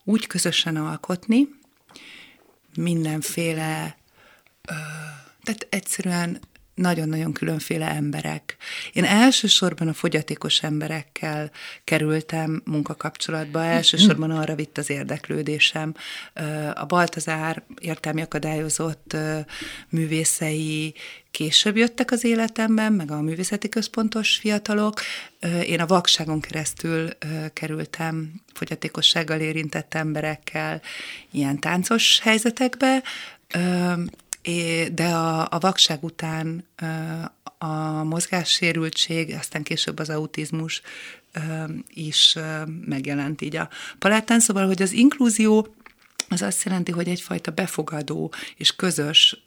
úgy 0.04 0.26
közösen 0.26 0.76
alkotni, 0.76 1.48
mindenféle, 2.76 3.96
tehát 5.42 5.66
egyszerűen 5.68 6.40
nagyon-nagyon 6.80 7.32
különféle 7.32 7.88
emberek. 7.90 8.56
Én 8.92 9.04
elsősorban 9.04 9.88
a 9.88 9.92
fogyatékos 9.92 10.62
emberekkel 10.62 11.50
kerültem 11.84 12.62
munkakapcsolatba, 12.64 13.64
elsősorban 13.64 14.30
arra 14.30 14.54
vitt 14.54 14.78
az 14.78 14.90
érdeklődésem. 14.90 15.94
A 16.74 16.86
Baltazár 16.86 17.62
értelmi 17.80 18.22
akadályozott 18.22 19.16
művészei 19.88 20.94
később 21.30 21.76
jöttek 21.76 22.10
az 22.10 22.24
életemben, 22.24 22.92
meg 22.92 23.10
a 23.10 23.20
művészeti 23.20 23.68
központos 23.68 24.36
fiatalok. 24.36 25.00
Én 25.66 25.80
a 25.80 25.86
vakságon 25.86 26.40
keresztül 26.40 27.08
kerültem 27.52 28.32
fogyatékossággal 28.54 29.40
érintett 29.40 29.94
emberekkel 29.94 30.82
ilyen 31.30 31.58
táncos 31.58 32.20
helyzetekbe, 32.22 33.02
de 34.92 35.06
a, 35.06 35.40
a 35.50 35.58
vakság 35.58 36.04
után 36.04 36.64
a 37.58 38.04
mozgássérültség, 38.04 39.34
aztán 39.34 39.62
később 39.62 39.98
az 39.98 40.10
autizmus 40.10 40.82
is 41.88 42.36
megjelent 42.86 43.40
így 43.40 43.56
a 43.56 43.68
palettán, 43.98 44.40
szóval, 44.40 44.66
hogy 44.66 44.82
az 44.82 44.92
inkluzió 44.92 45.74
az 46.28 46.42
azt 46.42 46.64
jelenti, 46.64 46.92
hogy 46.92 47.08
egyfajta 47.08 47.50
befogadó 47.50 48.32
és 48.56 48.76
közös 48.76 49.42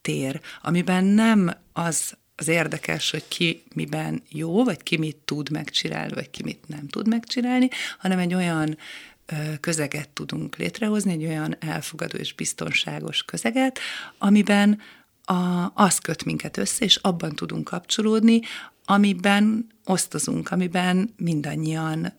tér, 0.00 0.40
amiben 0.62 1.04
nem 1.04 1.56
az 1.72 2.16
az 2.40 2.48
érdekes, 2.48 3.10
hogy 3.10 3.28
ki 3.28 3.62
miben 3.74 4.22
jó, 4.28 4.64
vagy 4.64 4.82
ki 4.82 4.96
mit 4.96 5.16
tud 5.16 5.50
megcsinálni, 5.50 6.14
vagy 6.14 6.30
ki 6.30 6.42
mit 6.42 6.68
nem 6.68 6.88
tud 6.88 7.08
megcsinálni, 7.08 7.68
hanem 7.98 8.18
egy 8.18 8.34
olyan 8.34 8.78
közeget 9.60 10.08
tudunk 10.08 10.56
létrehozni, 10.56 11.12
egy 11.12 11.24
olyan 11.24 11.56
elfogadó 11.60 12.16
és 12.16 12.34
biztonságos 12.34 13.22
közeget, 13.22 13.78
amiben 14.18 14.78
a, 15.24 15.70
az 15.74 15.98
köt 15.98 16.24
minket 16.24 16.56
össze, 16.56 16.84
és 16.84 16.96
abban 16.96 17.34
tudunk 17.34 17.64
kapcsolódni, 17.64 18.40
amiben 18.84 19.66
osztozunk, 19.84 20.50
amiben 20.50 21.14
mindannyian, 21.16 22.12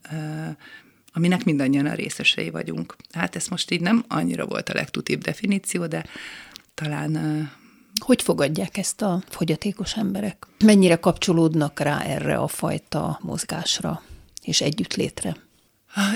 aminek 1.14 1.44
mindannyian 1.44 1.86
a 1.86 1.94
részesei 1.94 2.50
vagyunk. 2.50 2.96
Hát 3.12 3.36
ez 3.36 3.48
most 3.48 3.72
így 3.72 3.82
nem 3.82 4.04
annyira 4.08 4.46
volt 4.46 4.70
a 4.70 4.74
legtutibb 4.74 5.22
definíció, 5.22 5.88
de 5.88 6.06
talán 6.74 7.18
hogy 8.00 8.22
fogadják 8.22 8.78
ezt 8.78 9.02
a 9.02 9.24
fogyatékos 9.30 9.96
emberek? 9.96 10.48
Mennyire 10.66 10.96
kapcsolódnak 10.96 11.80
rá 11.80 12.02
erre 12.02 12.36
a 12.36 12.48
fajta 12.48 13.20
mozgásra 13.22 14.02
és 14.44 14.62
együttlétre? 14.62 15.36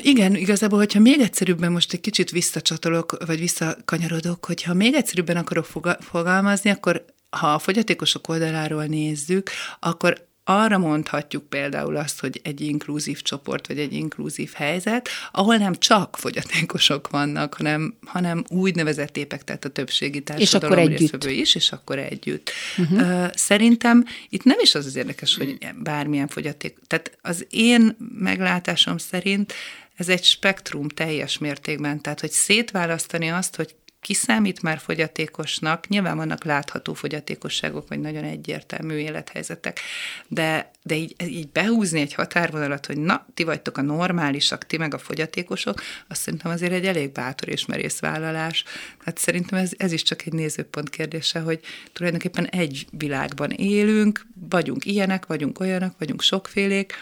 Igen, 0.02 0.36
igazából, 0.36 0.78
hogyha 0.78 1.00
még 1.00 1.20
egyszerűbben 1.20 1.72
most 1.72 1.94
egy 1.94 2.00
kicsit 2.00 2.32
visszacsatolok, 2.32 3.18
vagy 3.26 3.40
visszakanyarodok, 3.40 4.46
hogyha 4.46 4.74
még 4.74 4.94
egyszerűbben 4.94 5.38
akarok 5.38 5.68
fogalmazni, 6.00 6.70
akkor 6.70 7.06
ha 7.30 7.54
a 7.54 7.60
fogyatékosok 7.60 8.28
oldaláról 8.28 8.86
nézzük, 8.86 9.50
akkor 9.80 10.28
arra 10.44 10.78
mondhatjuk 10.78 11.50
például 11.50 11.96
azt, 11.96 12.20
hogy 12.20 12.42
egy 12.44 12.62
inkluzív 12.62 13.22
csoport, 13.22 13.68
vagy 13.68 13.80
egy 13.80 13.94
inkluzív 13.94 14.52
helyzet, 14.54 15.10
ahol 15.32 15.56
nem 15.56 15.76
csak 15.76 16.18
fogyatékosok 16.18 17.10
vannak, 17.10 17.54
hanem, 17.54 17.96
hanem 18.06 18.44
úgynevezett 18.50 19.18
épek, 19.18 19.44
tehát 19.44 19.66
a 19.66 19.70
többségi 19.70 20.22
társadalom 20.22 20.78
és 20.78 20.82
akkor 20.88 20.94
együtt. 20.94 21.40
is, 21.40 21.56
és 21.56 21.72
akkor 21.72 22.00
együtt. 22.00 22.52
Uh-huh. 22.78 23.32
Szerintem 23.36 24.06
itt 24.30 24.44
nem 24.44 24.58
is 24.62 24.76
az 24.76 24.86
az 24.86 24.96
érdekes, 24.96 25.38
hogy 25.38 25.58
bármilyen 25.76 26.28
fogyaték, 26.28 26.78
tehát 26.88 27.18
az 27.22 27.46
én 27.50 27.98
meglátásom 28.20 28.98
szerint 28.98 29.54
ez 29.96 30.10
egy 30.10 30.24
spektrum 30.24 30.88
teljes 30.88 31.38
mértékben, 31.38 32.02
tehát 32.02 32.20
hogy 32.20 32.32
szétválasztani 32.32 33.30
azt, 33.30 33.56
hogy 33.56 33.76
ki 34.04 34.14
számít 34.14 34.62
már 34.62 34.80
fogyatékosnak, 34.80 35.88
nyilván 35.88 36.18
vannak 36.18 36.44
látható 36.44 36.94
fogyatékosságok, 36.94 37.88
vagy 37.88 38.00
nagyon 38.00 38.24
egyértelmű 38.24 38.96
élethelyzetek, 38.96 39.80
de, 40.28 40.72
de 40.82 40.96
így, 40.96 41.16
így 41.28 41.48
behúzni 41.48 42.00
egy 42.00 42.14
határvonalat, 42.14 42.86
hogy 42.86 42.98
na, 42.98 43.26
ti 43.34 43.44
vagytok 43.44 43.78
a 43.78 43.82
normálisak, 43.82 44.66
ti 44.66 44.78
meg 44.78 44.94
a 44.94 44.98
fogyatékosok, 44.98 45.82
azt 46.08 46.22
szerintem 46.22 46.52
azért 46.52 46.74
egy 46.74 46.86
elég 46.86 47.12
bátor 47.12 47.50
és 47.50 47.66
merész 47.66 48.00
vállalás. 48.00 48.64
Tehát 49.04 49.18
szerintem 49.18 49.60
ez, 49.60 49.72
ez 49.78 49.92
is 49.92 50.04
csak 50.04 50.26
egy 50.26 50.34
nézőpont 50.34 50.90
kérdése, 50.90 51.40
hogy 51.40 51.60
tulajdonképpen 51.94 52.46
egy 52.46 52.88
világban 52.92 53.50
élünk, 53.50 54.26
vagyunk 54.50 54.86
ilyenek, 54.86 55.26
vagyunk 55.26 55.60
olyanak, 55.60 55.96
vagyunk 55.98 56.22
sokfélék, 56.22 56.94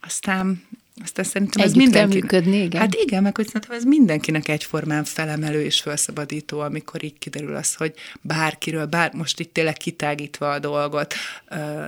aztán 0.00 0.62
aztán 1.02 1.24
szerintem 1.24 1.62
Együtt 1.62 1.76
ez 1.76 1.82
mindenki... 1.82 2.18
működni, 2.18 2.62
igen. 2.62 2.80
Hát 2.80 2.94
igen, 2.94 3.22
meg 3.22 3.36
hogy 3.36 3.46
szerintem 3.46 3.76
ez 3.76 3.84
mindenkinek 3.84 4.48
egyformán 4.48 5.04
felemelő 5.04 5.62
és 5.62 5.80
felszabadító, 5.80 6.60
amikor 6.60 7.04
így 7.04 7.18
kiderül 7.18 7.54
az, 7.54 7.74
hogy 7.74 7.94
bárkiről, 8.20 8.86
bár 8.86 9.12
most 9.12 9.40
itt 9.40 9.52
tényleg 9.52 9.76
kitágítva 9.76 10.50
a 10.50 10.58
dolgot, 10.58 11.14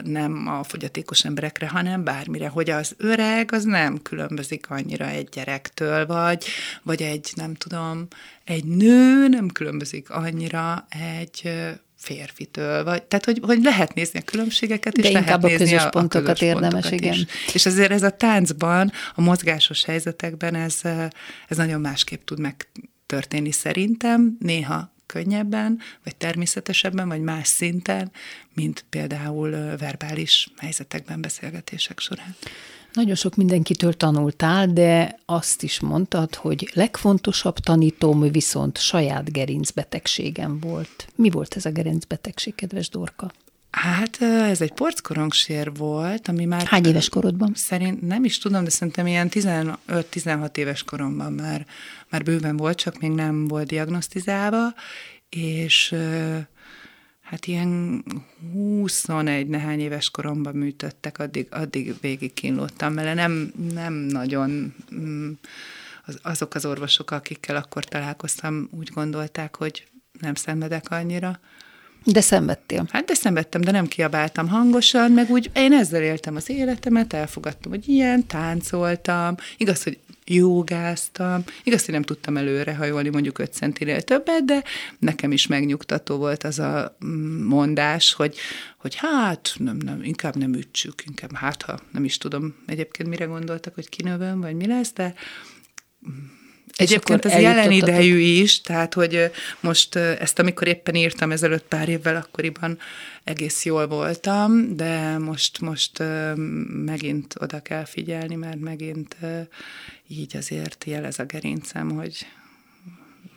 nem 0.04 0.48
a 0.48 0.62
fogyatékos 0.62 1.24
emberekre, 1.24 1.68
hanem 1.68 2.04
bármire, 2.04 2.48
hogy 2.48 2.70
az 2.70 2.94
öreg 2.96 3.52
az 3.52 3.64
nem 3.64 4.02
különbözik 4.02 4.70
annyira 4.70 5.06
egy 5.06 5.28
gyerektől, 5.28 6.06
vagy, 6.06 6.44
vagy 6.82 7.02
egy, 7.02 7.32
nem 7.34 7.54
tudom, 7.54 8.06
egy 8.44 8.64
nő 8.64 9.28
nem 9.28 9.48
különbözik 9.48 10.10
annyira 10.10 10.86
egy 11.20 11.50
férfitől, 12.04 12.84
vagy, 12.84 13.02
tehát 13.02 13.24
hogy, 13.24 13.40
hogy 13.42 13.62
lehet 13.62 13.94
nézni 13.94 14.18
a 14.18 14.22
különbségeket, 14.22 14.96
és 14.96 15.04
De 15.04 15.10
lehet 15.10 15.44
a 15.44 15.46
nézni 15.46 15.64
közös 15.64 15.82
a, 15.84 15.88
pontokat 15.88 16.28
a 16.28 16.32
közös 16.32 16.48
érdemes, 16.48 16.70
pontokat 16.72 17.00
igen. 17.00 17.14
Is. 17.14 17.54
És 17.54 17.66
azért 17.66 17.90
ez 17.90 18.02
a 18.02 18.10
táncban, 18.10 18.92
a 19.14 19.20
mozgásos 19.20 19.84
helyzetekben 19.84 20.54
ez, 20.54 20.80
ez 21.48 21.56
nagyon 21.56 21.80
másképp 21.80 22.24
tud 22.24 22.38
megtörténni 22.38 23.52
szerintem, 23.52 24.36
néha 24.40 24.92
könnyebben, 25.06 25.80
vagy 26.04 26.16
természetesebben, 26.16 27.08
vagy 27.08 27.20
más 27.20 27.48
szinten, 27.48 28.10
mint 28.54 28.84
például 28.90 29.50
verbális 29.78 30.48
helyzetekben, 30.56 31.20
beszélgetések 31.20 32.00
során. 32.00 32.36
Nagyon 32.94 33.14
sok 33.14 33.34
mindenkitől 33.34 33.92
tanultál, 33.92 34.66
de 34.66 35.18
azt 35.24 35.62
is 35.62 35.80
mondtad, 35.80 36.34
hogy 36.34 36.70
legfontosabb 36.72 37.58
tanítóm 37.58 38.20
viszont 38.20 38.78
saját 38.78 39.32
gerincbetegségem 39.32 40.58
volt. 40.60 41.06
Mi 41.14 41.30
volt 41.30 41.56
ez 41.56 41.64
a 41.64 41.70
gerincbetegség, 41.70 42.54
kedves 42.54 42.88
Dorka? 42.88 43.30
Hát 43.70 44.22
ez 44.22 44.60
egy 44.60 44.72
porckorongsér 44.72 45.72
volt, 45.76 46.28
ami 46.28 46.44
már... 46.44 46.62
Hány 46.62 46.86
éves 46.86 47.08
korodban? 47.08 47.52
Szerint 47.54 48.06
nem 48.06 48.24
is 48.24 48.38
tudom, 48.38 48.64
de 48.64 48.70
szerintem 48.70 49.06
ilyen 49.06 49.28
15-16 49.30 50.56
éves 50.56 50.82
koromban 50.82 51.32
már, 51.32 51.66
már 52.08 52.22
bőven 52.22 52.56
volt, 52.56 52.76
csak 52.76 53.00
még 53.00 53.10
nem 53.10 53.48
volt 53.48 53.66
diagnosztizálva, 53.66 54.74
és 55.28 55.94
hát 57.24 57.46
ilyen 57.46 58.04
21 58.52 59.46
nehány 59.46 59.80
éves 59.80 60.10
koromban 60.10 60.54
műtöttek, 60.54 61.18
addig, 61.18 61.46
addig 61.50 61.94
végig 62.00 62.34
kínlottam 62.34 62.94
vele. 62.94 63.14
Nem, 63.14 63.52
nem 63.72 63.92
nagyon 63.92 64.74
mm, 64.94 65.30
az, 66.06 66.18
azok 66.22 66.54
az 66.54 66.64
orvosok, 66.64 67.10
akikkel 67.10 67.56
akkor 67.56 67.84
találkoztam, 67.84 68.68
úgy 68.70 68.90
gondolták, 68.94 69.56
hogy 69.56 69.88
nem 70.20 70.34
szenvedek 70.34 70.90
annyira. 70.90 71.40
De 72.04 72.20
szenvedtél. 72.20 72.86
Hát 72.90 73.04
de 73.04 73.14
szenvedtem, 73.14 73.60
de 73.60 73.70
nem 73.70 73.86
kiabáltam 73.86 74.48
hangosan, 74.48 75.10
meg 75.12 75.30
úgy 75.30 75.50
én 75.54 75.72
ezzel 75.72 76.02
éltem 76.02 76.36
az 76.36 76.50
életemet, 76.50 77.12
elfogadtam, 77.12 77.70
hogy 77.70 77.88
ilyen, 77.88 78.26
táncoltam, 78.26 79.34
igaz, 79.56 79.82
hogy 79.82 79.98
jogáztam, 80.26 81.44
igaz, 81.62 81.84
hogy 81.84 81.94
nem 81.94 82.02
tudtam 82.02 82.36
előre 82.36 82.74
hajolni 82.74 83.08
mondjuk 83.08 83.38
5 83.38 83.52
centinél 83.52 84.02
többet, 84.02 84.44
de 84.44 84.62
nekem 84.98 85.32
is 85.32 85.46
megnyugtató 85.46 86.16
volt 86.16 86.44
az 86.44 86.58
a 86.58 86.96
mm, 87.04 87.42
mondás, 87.42 88.12
hogy, 88.12 88.36
hogy 88.76 88.94
hát 88.94 89.54
nem, 89.58 89.76
nem, 89.76 90.02
inkább 90.02 90.36
nem 90.36 90.54
ütsük, 90.54 91.02
inkább 91.06 91.34
hát, 91.34 91.62
ha 91.62 91.80
nem 91.92 92.04
is 92.04 92.18
tudom 92.18 92.54
egyébként 92.66 93.08
mire 93.08 93.24
gondoltak, 93.24 93.74
hogy 93.74 93.88
kinövöm, 93.88 94.40
vagy 94.40 94.54
mi 94.54 94.66
lesz, 94.66 94.92
de 94.92 95.14
Egyébként 96.76 97.24
ez 97.24 97.40
jelen 97.40 97.70
idejű 97.70 98.18
is, 98.18 98.60
tehát 98.60 98.94
hogy 98.94 99.30
most 99.60 99.96
ezt, 99.96 100.38
amikor 100.38 100.66
éppen 100.66 100.94
írtam 100.94 101.30
ezelőtt 101.30 101.64
pár 101.64 101.88
évvel, 101.88 102.16
akkoriban 102.16 102.78
egész 103.24 103.64
jól 103.64 103.86
voltam, 103.86 104.76
de 104.76 105.18
most, 105.18 105.60
most 105.60 106.02
megint 106.84 107.34
oda 107.40 107.60
kell 107.60 107.84
figyelni, 107.84 108.34
mert 108.34 108.60
megint 108.60 109.16
így 110.08 110.36
azért 110.36 110.84
jelez 110.86 111.18
a 111.18 111.24
gerincem, 111.24 111.90
hogy 111.90 112.26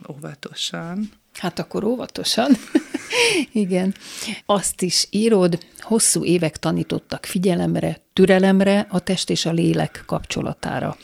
óvatosan. 0.10 1.12
Hát 1.34 1.60
akkor 1.60 1.84
óvatosan. 1.84 2.52
Igen. 3.52 3.96
Azt 4.46 4.82
is 4.82 5.08
írod, 5.10 5.66
hosszú 5.80 6.24
évek 6.24 6.58
tanítottak 6.58 7.26
figyelemre, 7.26 8.02
türelemre, 8.14 8.86
a 8.90 9.00
test 9.00 9.30
és 9.30 9.46
a 9.46 9.52
lélek 9.52 10.04
kapcsolatára 10.06 10.98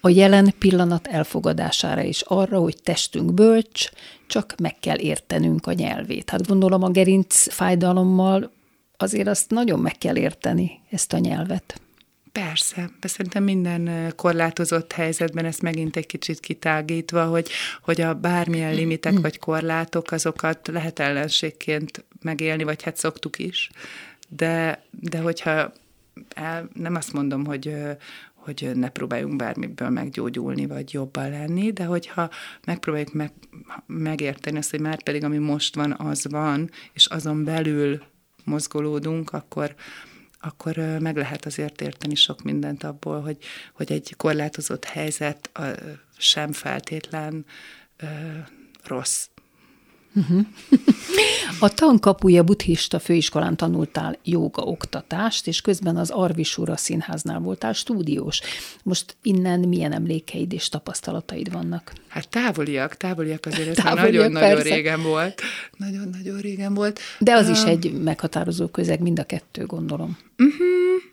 a 0.00 0.08
jelen 0.08 0.54
pillanat 0.58 1.06
elfogadására 1.06 2.02
és 2.02 2.20
arra, 2.20 2.58
hogy 2.58 2.76
testünk 2.82 3.34
bölcs, 3.34 3.88
csak 4.26 4.54
meg 4.62 4.78
kell 4.78 4.98
értenünk 4.98 5.66
a 5.66 5.72
nyelvét. 5.72 6.30
Hát 6.30 6.46
gondolom 6.46 6.82
a 6.82 6.90
gerinc 6.90 7.52
fájdalommal 7.52 8.52
azért 8.96 9.28
azt 9.28 9.50
nagyon 9.50 9.78
meg 9.78 9.98
kell 9.98 10.16
érteni, 10.16 10.80
ezt 10.90 11.12
a 11.12 11.18
nyelvet. 11.18 11.80
Persze, 12.32 12.90
de 13.00 13.08
szerintem 13.08 13.42
minden 13.42 14.12
korlátozott 14.16 14.92
helyzetben 14.92 15.44
ezt 15.44 15.62
megint 15.62 15.96
egy 15.96 16.06
kicsit 16.06 16.40
kitágítva, 16.40 17.24
hogy, 17.24 17.48
hogy 17.82 18.00
a 18.00 18.14
bármilyen 18.14 18.74
limitek 18.74 19.18
vagy 19.18 19.38
korlátok, 19.38 20.10
azokat 20.10 20.68
lehet 20.68 20.98
ellenségként 20.98 22.04
megélni, 22.22 22.64
vagy 22.64 22.82
hát 22.82 22.96
szoktuk 22.96 23.38
is, 23.38 23.70
de, 24.28 24.82
de 24.90 25.18
hogyha 25.18 25.72
el, 26.34 26.68
nem 26.74 26.94
azt 26.94 27.12
mondom, 27.12 27.44
hogy, 27.44 27.74
hogy 28.46 28.70
ne 28.74 28.88
próbáljunk 28.88 29.36
bármiből 29.36 29.88
meggyógyulni, 29.88 30.66
vagy 30.66 30.92
jobban 30.92 31.30
lenni, 31.30 31.72
de 31.72 31.84
hogyha 31.84 32.30
megpróbáljuk 32.66 33.12
meg, 33.12 33.32
megérteni 33.86 34.58
azt, 34.58 34.70
hogy 34.70 34.80
már 34.80 35.02
pedig 35.02 35.24
ami 35.24 35.38
most 35.38 35.74
van, 35.74 35.92
az 35.92 36.26
van, 36.30 36.70
és 36.92 37.06
azon 37.06 37.44
belül 37.44 38.02
mozgolódunk, 38.44 39.32
akkor, 39.32 39.74
akkor 40.40 40.76
meg 41.00 41.16
lehet 41.16 41.46
azért 41.46 41.80
érteni 41.80 42.14
sok 42.14 42.42
mindent 42.42 42.84
abból, 42.84 43.20
hogy, 43.20 43.38
hogy 43.74 43.92
egy 43.92 44.14
korlátozott 44.16 44.84
helyzet 44.84 45.50
sem 46.16 46.52
feltétlen 46.52 47.44
rossz. 48.84 49.28
Uh-huh. 50.16 50.46
A 51.60 51.68
tankapuja 51.68 52.42
buddhista 52.42 52.98
főiskolán 52.98 53.56
tanultál 53.56 54.18
joga 54.24 54.62
oktatást, 54.62 55.46
és 55.46 55.60
közben 55.60 55.96
az 55.96 56.10
Arvisura 56.10 56.76
színháznál 56.76 57.38
voltál 57.38 57.72
stúdiós. 57.72 58.40
Most 58.82 59.16
innen 59.22 59.60
milyen 59.60 59.92
emlékeid 59.92 60.52
és 60.52 60.68
tapasztalataid 60.68 61.52
vannak? 61.52 61.92
Hát 62.08 62.28
távoliak, 62.28 62.96
távoliak 62.96 63.46
azért 63.46 63.78
ez 63.78 63.84
nagyon-nagyon 63.94 64.62
régen 64.62 65.02
volt. 65.02 65.42
Nagyon-nagyon 65.76 66.38
régen 66.38 66.74
volt. 66.74 67.00
De 67.18 67.34
az 67.34 67.48
uh, 67.48 67.52
is 67.52 67.62
egy 67.62 67.92
meghatározó 67.92 68.66
közeg, 68.66 69.00
mind 69.00 69.18
a 69.18 69.24
kettő, 69.24 69.64
gondolom. 69.66 70.18
Uh-huh. 70.38 70.66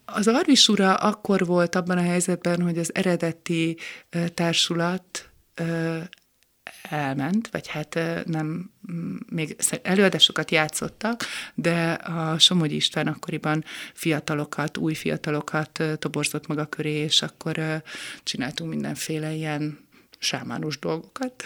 Az 0.06 0.28
Arvisura 0.28 0.96
akkor 0.96 1.46
volt 1.46 1.76
abban 1.76 1.98
a 1.98 2.02
helyzetben, 2.02 2.62
hogy 2.62 2.78
az 2.78 2.96
eredeti 2.96 3.78
uh, 4.16 4.28
társulat 4.28 5.28
elment, 6.90 7.50
vagy 7.52 7.68
hát 7.68 8.00
nem, 8.26 8.72
még 9.30 9.56
előadásokat 9.82 10.52
játszottak, 10.52 11.24
de 11.54 11.92
a 11.92 12.40
Somogyi 12.40 12.76
István 12.76 13.08
akkoriban 13.08 13.64
fiatalokat, 13.94 14.78
új 14.78 14.94
fiatalokat 14.94 15.84
toborzott 16.00 16.48
maga 16.48 16.66
köré, 16.66 16.94
és 16.94 17.22
akkor 17.22 17.82
csináltunk 18.24 18.70
mindenféle 18.70 19.34
ilyen 19.34 19.84
sámánus 20.24 20.80
dolgokat. 20.80 21.44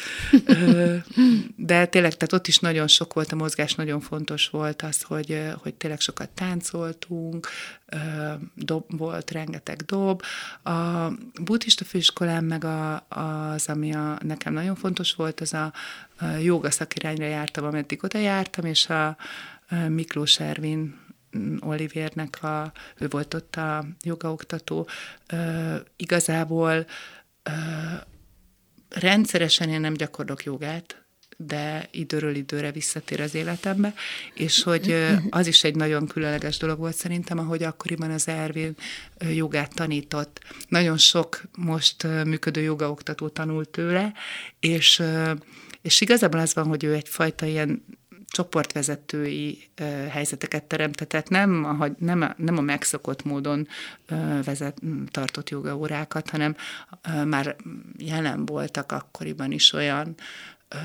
De 1.55 1.85
tényleg, 1.85 2.13
tehát 2.13 2.33
ott 2.33 2.47
is 2.47 2.59
nagyon 2.59 2.87
sok 2.87 3.13
volt 3.13 3.31
a 3.31 3.35
mozgás, 3.35 3.75
nagyon 3.75 3.99
fontos 3.99 4.49
volt 4.49 4.81
az, 4.81 5.01
hogy, 5.01 5.41
hogy 5.61 5.73
tényleg 5.73 5.99
sokat 5.99 6.29
táncoltunk, 6.29 7.47
dob, 8.55 8.97
volt 8.97 9.31
rengeteg 9.31 9.81
dob. 9.81 10.21
A 10.63 11.07
buddhista 11.41 11.85
főiskolán 11.85 12.43
meg 12.43 12.63
a, 12.63 13.05
az, 13.09 13.67
ami 13.67 13.93
a, 13.93 14.17
nekem 14.23 14.53
nagyon 14.53 14.75
fontos 14.75 15.13
volt, 15.13 15.39
az 15.39 15.53
a, 15.53 15.73
a 16.19 16.25
joga 16.25 16.71
szakirányra 16.71 17.25
jártam, 17.25 17.65
ameddig 17.65 18.03
oda 18.03 18.19
jártam, 18.19 18.65
és 18.65 18.89
a, 18.89 19.17
Miklós 19.87 20.39
Ervin 20.39 20.95
mm, 21.37 21.55
Olivérnek, 21.59 22.43
a, 22.43 22.71
ő 22.97 23.07
volt 23.07 23.33
ott 23.33 23.55
a 23.55 23.85
jogaoktató, 24.03 24.87
igazából 25.95 26.85
rendszeresen 28.89 29.69
én 29.69 29.79
nem 29.79 29.93
gyakorlok 29.93 30.43
jogát, 30.43 31.01
de 31.37 31.87
időről 31.91 32.35
időre 32.35 32.71
visszatér 32.71 33.21
az 33.21 33.35
életembe, 33.35 33.93
és 34.33 34.63
hogy 34.63 34.95
az 35.29 35.47
is 35.47 35.63
egy 35.63 35.75
nagyon 35.75 36.07
különleges 36.07 36.57
dolog 36.57 36.79
volt 36.79 36.95
szerintem, 36.95 37.39
ahogy 37.39 37.63
akkoriban 37.63 38.11
az 38.11 38.27
Ervin 38.27 38.75
jogát 39.33 39.73
tanított. 39.73 40.39
Nagyon 40.67 40.97
sok 40.97 41.41
most 41.57 42.03
működő 42.03 42.61
jogaoktató 42.61 43.29
tanult 43.29 43.69
tőle, 43.69 44.13
és, 44.59 45.03
és 45.81 46.01
igazából 46.01 46.39
az 46.39 46.53
van, 46.53 46.67
hogy 46.67 46.83
ő 46.83 46.93
egyfajta 46.93 47.45
ilyen 47.45 47.85
csoportvezetői 48.27 49.69
helyzeteket 50.09 50.63
teremtetett, 50.63 51.29
nem 51.29 51.65
a, 51.79 51.87
nem, 51.97 52.21
a, 52.21 52.33
nem 52.37 52.57
a 52.57 52.61
megszokott 52.61 53.23
módon 53.23 53.67
vezet, 54.43 54.81
tartott 55.11 55.49
jogaórákat, 55.49 56.29
hanem 56.29 56.55
már 57.25 57.55
jelen 57.97 58.45
voltak 58.45 58.91
akkoriban 58.91 59.51
is 59.51 59.73
olyan 59.73 60.15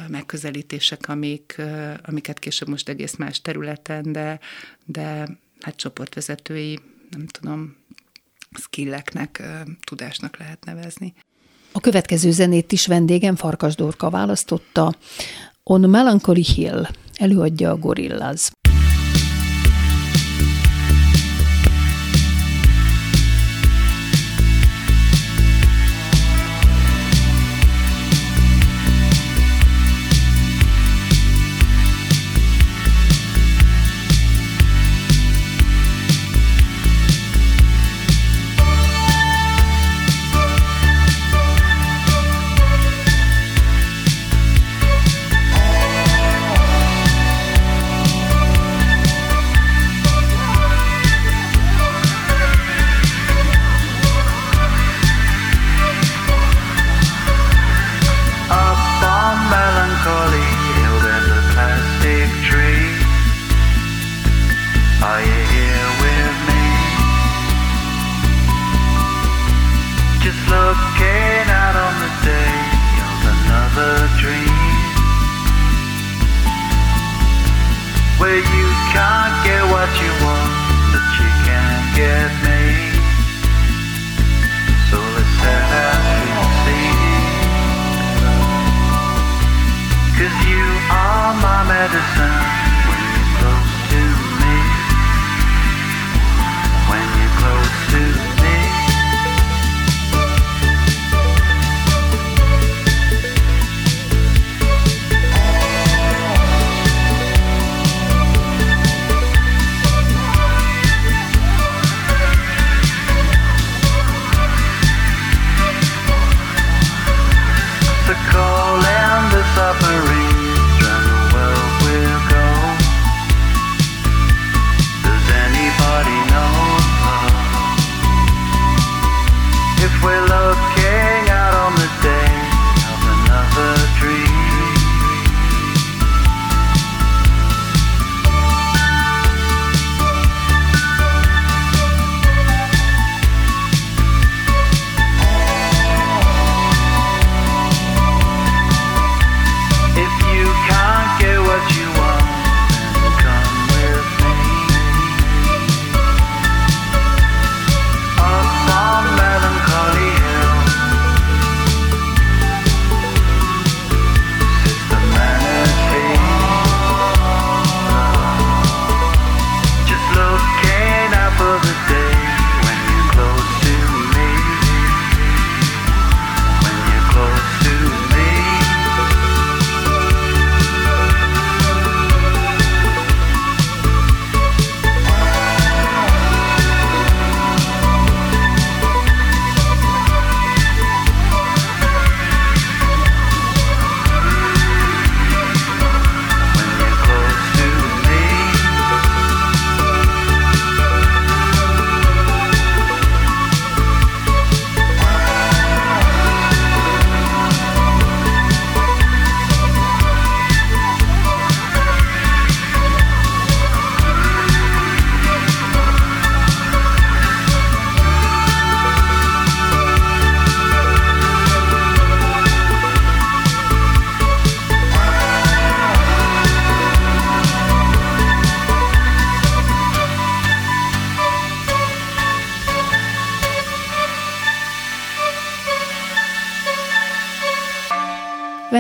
megközelítések, 0.09 1.09
amik, 1.09 1.62
amiket 2.02 2.38
később 2.38 2.68
most 2.68 2.88
egész 2.88 3.16
más 3.16 3.40
területen, 3.40 4.12
de, 4.12 4.40
de 4.85 5.28
hát 5.61 5.76
csoportvezetői, 5.76 6.81
nem 7.11 7.26
tudom, 7.26 7.76
skilleknek, 8.61 9.42
tudásnak 9.85 10.37
lehet 10.37 10.64
nevezni. 10.64 11.14
A 11.72 11.81
következő 11.81 12.31
zenét 12.31 12.72
is 12.72 12.87
vendégem 12.87 13.37
Farkas 13.37 13.74
Dorka 13.74 14.11
választotta. 14.11 14.94
On 15.62 15.90
Melancholy 15.90 16.40
Hill 16.40 16.87
előadja 17.18 17.70
a 17.70 17.77
Gorillaz. 17.77 18.51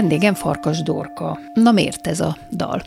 Vendégem 0.02 0.34
Farkas 0.34 0.82
Dorka. 0.82 1.38
Na 1.54 1.72
miért 1.72 2.06
ez 2.06 2.20
a 2.20 2.36
dal? 2.52 2.82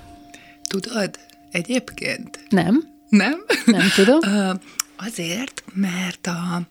Tudod, 0.69 1.19
egyébként? 1.51 2.39
Nem. 2.49 2.83
Nem? 3.09 3.43
Nem 3.65 3.87
tudom. 3.95 4.19
Azért, 5.07 5.63
mert 5.73 6.27
a 6.27 6.61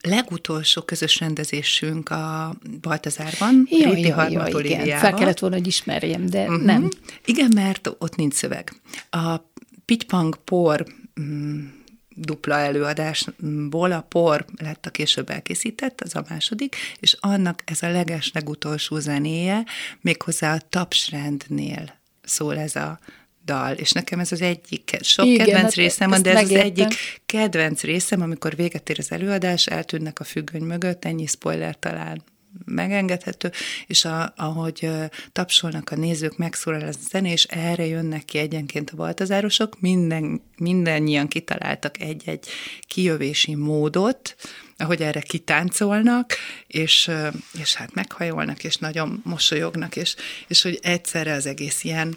legutolsó 0.00 0.82
közös 0.82 1.20
rendezésünk 1.20 2.08
a 2.08 2.54
Baltazárban, 2.80 3.66
ja, 3.70 3.90
Réti 3.90 4.08
ja, 4.08 4.28
ja, 4.28 4.58
igen. 4.58 4.98
Fel 4.98 5.14
kellett 5.14 5.38
volna, 5.38 5.56
hogy 5.56 5.66
ismerjem, 5.66 6.26
de 6.26 6.42
uh-huh. 6.42 6.62
nem. 6.62 6.88
Igen, 7.24 7.50
mert 7.54 7.90
ott 7.98 8.16
nincs 8.16 8.34
szöveg. 8.34 8.72
A 9.10 9.36
Pitypang 9.84 10.36
Por 10.44 10.86
mm, 11.20 11.64
dupla 12.16 12.58
előadásból 12.58 13.92
a 13.92 14.00
por 14.00 14.44
lett 14.56 14.86
a 14.86 14.90
később 14.90 15.30
elkészített, 15.30 16.00
az 16.00 16.16
a 16.16 16.24
második, 16.28 16.76
és 17.00 17.16
annak 17.20 17.62
ez 17.64 17.82
a 17.82 17.90
leges 17.90 18.30
legutolsó 18.32 18.98
zenéje, 18.98 19.64
méghozzá 20.00 20.54
a 20.54 20.60
tapsrendnél 20.68 21.94
szól 22.22 22.58
ez 22.58 22.76
a 22.76 22.98
dal, 23.44 23.72
és 23.72 23.92
nekem 23.92 24.20
ez 24.20 24.32
az 24.32 24.40
egyik, 24.40 24.96
sok 25.00 25.26
Igen, 25.26 25.44
kedvenc 25.44 25.62
hát 25.64 25.74
részem 25.74 26.10
van, 26.10 26.22
de 26.22 26.30
ez 26.30 26.34
megértem. 26.34 26.60
az 26.60 26.70
egyik 26.70 27.20
kedvenc 27.26 27.82
részem, 27.82 28.20
amikor 28.20 28.56
véget 28.56 28.88
ér 28.88 28.96
az 28.98 29.12
előadás, 29.12 29.66
eltűnnek 29.66 30.20
a 30.20 30.24
függöny 30.24 30.62
mögött, 30.62 31.04
ennyi 31.04 31.26
spoiler 31.26 31.78
talán 31.78 32.22
megengedhető, 32.64 33.50
és 33.86 34.04
a, 34.04 34.32
ahogy 34.36 34.88
tapsolnak 35.32 35.90
a 35.90 35.96
nézők, 35.96 36.36
megszólal 36.36 36.80
a 36.80 36.92
zene, 37.08 37.32
és 37.32 37.44
erre 37.44 37.86
jönnek 37.86 38.24
ki 38.24 38.38
egyenként 38.38 38.90
a 38.90 38.96
baltazárosok, 38.96 39.80
minden, 39.80 40.42
mindannyian 40.56 41.28
kitaláltak 41.28 42.00
egy-egy 42.00 42.46
kijövési 42.86 43.54
módot, 43.54 44.36
ahogy 44.76 45.02
erre 45.02 45.20
kitáncolnak, 45.20 46.32
és, 46.66 47.10
és 47.60 47.74
hát 47.74 47.94
meghajolnak, 47.94 48.64
és 48.64 48.76
nagyon 48.76 49.20
mosolyognak, 49.24 49.96
és, 49.96 50.16
és 50.46 50.62
hogy 50.62 50.78
egyszerre 50.82 51.32
az 51.32 51.46
egész 51.46 51.84
ilyen 51.84 52.16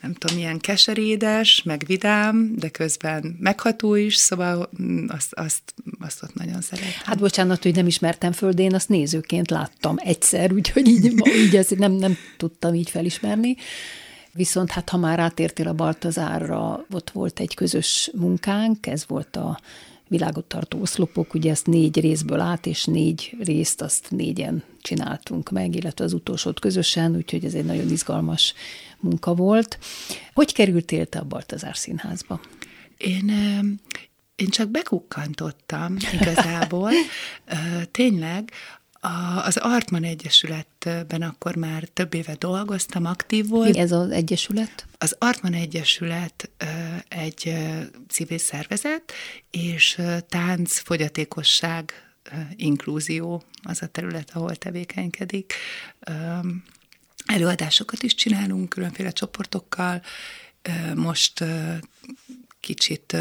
nem 0.00 0.12
tudom, 0.14 0.36
milyen 0.36 0.58
keserédes, 0.58 1.62
meg 1.62 1.84
vidám, 1.86 2.52
de 2.56 2.68
közben 2.68 3.36
megható 3.40 3.94
is, 3.94 4.16
szóval 4.16 4.70
mm, 4.82 5.06
azt, 5.08 5.32
azt, 5.32 5.74
azt 6.00 6.22
ott 6.22 6.34
nagyon 6.34 6.60
szeretem. 6.60 6.90
Hát 7.04 7.18
bocsánat, 7.18 7.62
hogy 7.62 7.74
nem 7.74 7.86
ismertem 7.86 8.32
föl, 8.32 8.52
de 8.52 8.62
én 8.62 8.74
azt 8.74 8.88
nézőként 8.88 9.50
láttam 9.50 9.96
egyszer, 9.98 10.52
úgyhogy 10.52 10.88
így, 10.88 11.14
így 11.36 11.56
ezt 11.56 11.78
nem, 11.78 11.92
nem 11.92 12.16
tudtam 12.36 12.74
így 12.74 12.90
felismerni. 12.90 13.56
Viszont 14.32 14.70
hát 14.70 14.88
ha 14.88 14.96
már 14.96 15.18
átértél 15.18 15.68
a 15.68 15.72
Baltazárra, 15.72 16.84
ott 16.90 17.10
volt 17.10 17.40
egy 17.40 17.54
közös 17.54 18.10
munkánk, 18.14 18.86
ez 18.86 19.04
volt 19.06 19.36
a 19.36 19.60
világot 20.08 20.44
tartó 20.44 20.80
oszlopok, 20.80 21.34
ugye 21.34 21.50
ezt 21.50 21.66
négy 21.66 22.00
részből 22.00 22.40
át, 22.40 22.66
és 22.66 22.84
négy 22.84 23.36
részt 23.40 23.80
azt 23.80 24.10
négyen 24.10 24.62
csináltunk 24.80 25.50
meg, 25.50 25.74
illetve 25.74 26.04
az 26.04 26.12
utolsót 26.12 26.60
közösen, 26.60 27.16
úgyhogy 27.16 27.44
ez 27.44 27.54
egy 27.54 27.64
nagyon 27.64 27.90
izgalmas 27.90 28.54
munka 29.00 29.34
volt. 29.34 29.78
Hogy 30.34 30.52
kerültél 30.52 31.06
te 31.06 31.18
a 31.18 31.24
Baltazár 31.24 31.76
Színházba? 31.76 32.40
Én, 32.96 33.30
én 34.36 34.48
csak 34.48 34.68
bekukkantottam 34.68 35.96
igazából. 36.20 36.90
Tényleg 37.90 38.50
az 39.44 39.56
Artman 39.56 40.04
Egyesületben 40.04 41.22
akkor 41.22 41.56
már 41.56 41.82
több 41.82 42.14
éve 42.14 42.34
dolgoztam, 42.34 43.04
aktív 43.04 43.48
volt. 43.48 43.72
Mi 43.72 43.78
ez 43.78 43.92
az 43.92 44.10
egyesület? 44.10 44.86
Az 44.98 45.16
Artman 45.18 45.52
Egyesület 45.52 46.50
egy 47.08 47.54
civil 48.08 48.38
szervezet, 48.38 49.12
és 49.50 50.00
tánc, 50.28 50.78
fogyatékosság, 50.78 51.92
inklúzió 52.56 53.42
az 53.62 53.82
a 53.82 53.86
terület, 53.86 54.30
ahol 54.34 54.56
tevékenykedik. 54.56 55.54
Előadásokat 57.26 58.02
is 58.02 58.14
csinálunk 58.14 58.68
különféle 58.68 59.10
csoportokkal. 59.10 60.02
Most 60.94 61.44
kicsit 62.60 63.16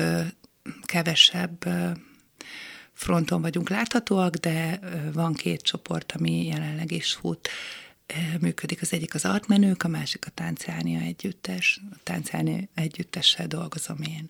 kevesebb 0.81 1.65
fronton 2.97 3.41
vagyunk 3.41 3.69
láthatóak, 3.69 4.35
de 4.35 4.79
van 5.13 5.33
két 5.33 5.61
csoport, 5.61 6.11
ami 6.11 6.45
jelenleg 6.45 6.91
is 6.91 7.13
fut. 7.13 7.49
működik. 8.41 8.81
Az 8.81 8.93
egyik 8.93 9.13
az 9.13 9.25
Artmenők, 9.25 9.83
a 9.83 9.87
másik 9.87 10.25
a 10.25 10.29
Tánciánia 10.29 10.99
Együttes. 10.99 11.81
A 11.91 11.95
Tánciánia 12.03 12.59
Együttessel 12.75 13.47
dolgozom 13.47 13.97
én. 14.01 14.29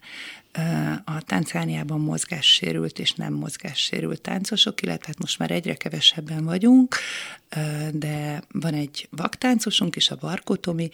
A 1.05 1.21
Tánciániában 1.21 1.99
mozgássérült 1.99 2.99
és 2.99 3.11
nem 3.11 3.33
mozgássérült 3.33 4.21
táncosok, 4.21 4.81
illetve 4.81 5.07
hát 5.07 5.19
most 5.19 5.39
már 5.39 5.51
egyre 5.51 5.75
kevesebben 5.75 6.43
vagyunk, 6.43 6.95
de 7.91 8.43
van 8.51 8.73
egy 8.73 9.07
vaktáncosunk 9.11 9.95
is, 9.95 10.09
a 10.09 10.15
Barkó 10.15 10.55
Tomi, 10.55 10.89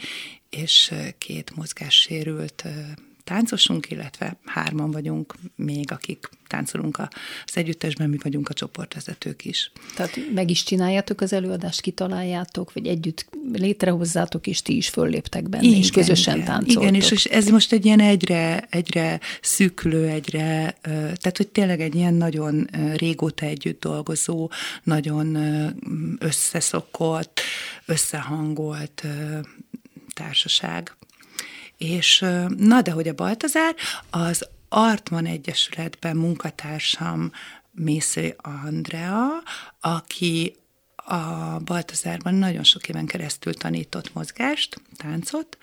és 0.50 0.94
két 1.18 1.56
mozgássérült 1.56 2.64
táncosunk, 3.24 3.92
illetve 3.92 4.38
hárman 4.46 4.92
vagyunk 4.92 5.36
még, 5.56 5.92
akik 5.92 6.30
táncolunk 6.48 7.00
az 7.46 7.58
együttesben, 7.58 8.10
mi 8.10 8.18
vagyunk 8.24 8.50
a 8.50 8.54
csoportvezetők 8.54 9.46
is. 9.46 9.72
Tehát 9.96 10.20
meg 10.34 10.50
is 10.50 10.64
csináljátok 10.64 11.22
az 11.22 11.34
előadást, 11.34 11.82
kitaláljátok, 11.82 12.74
vagy 12.74 12.88
együtt 12.88 13.26
létrehozzátok, 13.54 14.48
és 14.48 14.62
ti 14.62 14.76
is 14.76 14.90
fölléptek 14.90 15.50
benne, 15.50 15.64
igen, 15.64 15.78
és 15.78 15.90
közösen 15.90 16.36
igen, 16.36 16.48
táncoltok. 16.48 16.84
Igen, 16.84 16.96
és 16.96 17.26
ez 17.26 17.50
most 17.50 17.72
egy 17.72 17.86
ilyen 17.86 18.00
egyre, 18.00 18.68
egyre 18.70 19.20
szűkülő, 19.42 20.08
egyre, 20.08 20.78
tehát 20.82 21.38
hogy 21.38 21.48
tényleg 21.48 21.82
egy 21.82 21.96
ilyen 21.96 22.14
nagyon 22.14 22.70
régóta 22.96 23.46
együtt 23.46 23.80
dolgozó, 23.80 24.52
nagyon 24.84 25.38
összeszokott, 26.20 27.42
összehangolt 27.86 29.04
társaság. 30.14 30.96
És 31.78 32.26
na, 32.58 32.82
de 32.82 32.92
hogy 32.92 33.08
a 33.08 33.14
Baltazár, 33.14 33.76
az 34.10 34.48
Artman 34.70 35.26
Egyesületben 35.26 36.16
munkatársam 36.16 37.32
Mésző 37.72 38.36
Andrea, 38.38 39.28
aki 39.80 40.56
a 40.96 41.60
Baltazárban 41.60 42.34
nagyon 42.34 42.64
sok 42.64 42.90
éven 42.90 43.06
keresztül 43.06 43.54
tanított 43.54 44.14
mozgást, 44.14 44.82
táncot, 44.98 45.58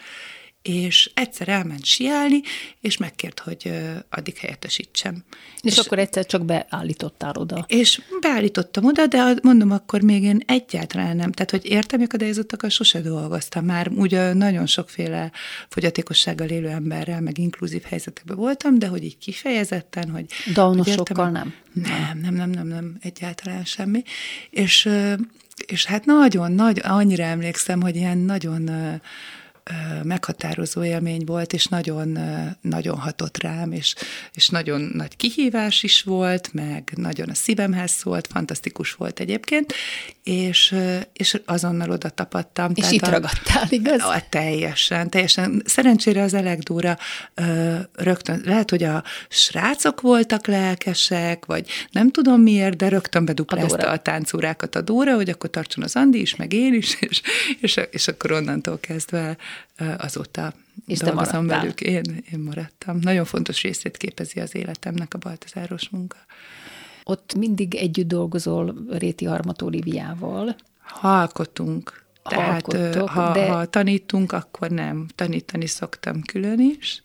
és 0.63 1.11
egyszer 1.15 1.49
elment 1.49 1.85
siálni, 1.85 2.41
és 2.81 2.97
megkért, 2.97 3.41
hogy 3.41 3.73
addig 4.11 4.37
helyettesítsem. 4.37 5.25
És, 5.61 5.73
és 5.73 5.79
akkor 5.79 5.99
egyszer 5.99 6.27
csak 6.27 6.45
beállítottál 6.45 7.33
oda. 7.37 7.65
És 7.69 8.01
beállítottam 8.21 8.85
oda, 8.85 9.07
de 9.07 9.35
mondom, 9.43 9.71
akkor 9.71 10.01
még 10.01 10.23
én 10.23 10.43
egyáltalán 10.47 11.17
nem. 11.17 11.33
Tehát, 11.33 11.51
hogy 11.51 11.67
értem 11.67 12.01
akadályozottakkal 12.01 12.71
sose 12.71 13.01
dolgoztam. 13.01 13.65
Már 13.65 13.89
ugye 13.89 14.33
nagyon 14.33 14.67
sokféle 14.67 15.33
fogyatékossággal 15.69 16.49
élő 16.49 16.69
emberrel, 16.69 17.21
meg 17.21 17.39
inkluzív 17.39 17.83
helyzetekben 17.83 18.37
voltam, 18.37 18.79
de 18.79 18.87
hogy 18.87 19.05
így 19.05 19.19
kifejezetten, 19.19 20.11
hogy... 20.11 20.25
Daunosokkal 20.53 21.31
nem? 21.31 21.55
Nem, 21.73 22.19
nem, 22.23 22.35
nem, 22.35 22.51
nem, 22.51 22.67
nem, 22.67 22.97
egyáltalán 23.01 23.65
semmi. 23.65 24.03
És, 24.51 24.89
és 25.67 25.85
hát 25.85 26.05
nagyon, 26.05 26.53
nagy, 26.53 26.81
annyira 26.83 27.23
emlékszem, 27.23 27.83
hogy 27.83 27.97
ilyen 27.97 28.19
nagyon 28.19 28.71
meghatározó 30.03 30.85
élmény 30.85 31.25
volt, 31.25 31.53
és 31.53 31.67
nagyon, 31.67 32.19
nagyon 32.61 32.99
hatott 32.99 33.43
rám, 33.43 33.73
és, 33.73 33.95
és 34.33 34.49
nagyon 34.49 34.81
nagy 34.95 35.17
kihívás 35.17 35.83
is 35.83 36.03
volt, 36.03 36.53
meg 36.53 36.93
nagyon 36.97 37.29
a 37.29 37.35
szívemhez 37.35 37.91
szólt, 37.91 38.27
fantasztikus 38.33 38.93
volt 38.93 39.21
egyébként, 39.21 39.75
és, 40.25 40.75
és 41.13 41.41
azonnal 41.45 41.91
oda 41.91 42.09
tapadtam. 42.09 42.73
És 42.75 42.91
itt 42.91 43.03
a, 43.03 43.11
ragadtál, 43.11 43.67
igaz? 43.69 44.01
A, 44.01 44.23
teljesen, 44.29 45.11
teljesen. 45.11 45.63
Szerencsére 45.65 46.23
az 46.23 46.35
Elegdóra 46.35 46.99
rögtön, 47.93 48.43
lehet, 48.45 48.71
hogy 48.71 48.83
a 48.83 49.05
srácok 49.29 50.01
voltak 50.01 50.47
lelkesek, 50.47 51.47
vagy 51.47 51.69
nem 51.91 52.11
tudom 52.11 52.41
miért, 52.41 52.77
de 52.77 52.89
rögtön 52.89 53.25
beduplázta 53.25 53.89
a, 53.89 53.93
a 53.93 53.99
táncórákat 53.99 54.75
a 54.75 54.81
Dóra, 54.81 55.15
hogy 55.15 55.29
akkor 55.29 55.51
tartson 55.51 55.85
az 55.85 55.97
Andi 55.97 56.21
is, 56.21 56.37
meg 56.37 56.53
én 56.53 56.75
is, 56.75 56.97
és, 57.01 57.21
és, 57.61 57.81
és 57.91 58.09
akkor 58.09 58.33
onnantól 58.33 58.79
kezdve 58.81 59.37
azóta 59.99 60.53
és 60.87 60.99
dolgozom 60.99 61.47
velük. 61.47 61.81
Én, 61.81 62.25
én 62.33 62.39
maradtam. 62.39 62.99
Nagyon 62.99 63.25
fontos 63.25 63.63
részét 63.63 63.97
képezi 63.97 64.41
az 64.41 64.55
életemnek 64.55 65.15
a 65.15 65.19
baltazáros 65.19 65.89
munka. 65.89 66.17
Ott 67.05 67.35
mindig 67.35 67.75
együtt 67.75 68.09
dolgozol 68.09 68.75
Réti 68.91 69.25
Harmat 69.25 69.63
Oliviával. 69.63 70.57
Halkotunk. 70.81 72.05
Tehát 72.23 72.73
ha, 73.07 73.33
de... 73.33 73.51
ha 73.51 73.67
tanítunk, 73.67 74.33
akkor 74.33 74.71
nem. 74.71 75.07
Tanítani 75.15 75.67
szoktam 75.67 76.23
külön 76.23 76.61
is 76.61 77.03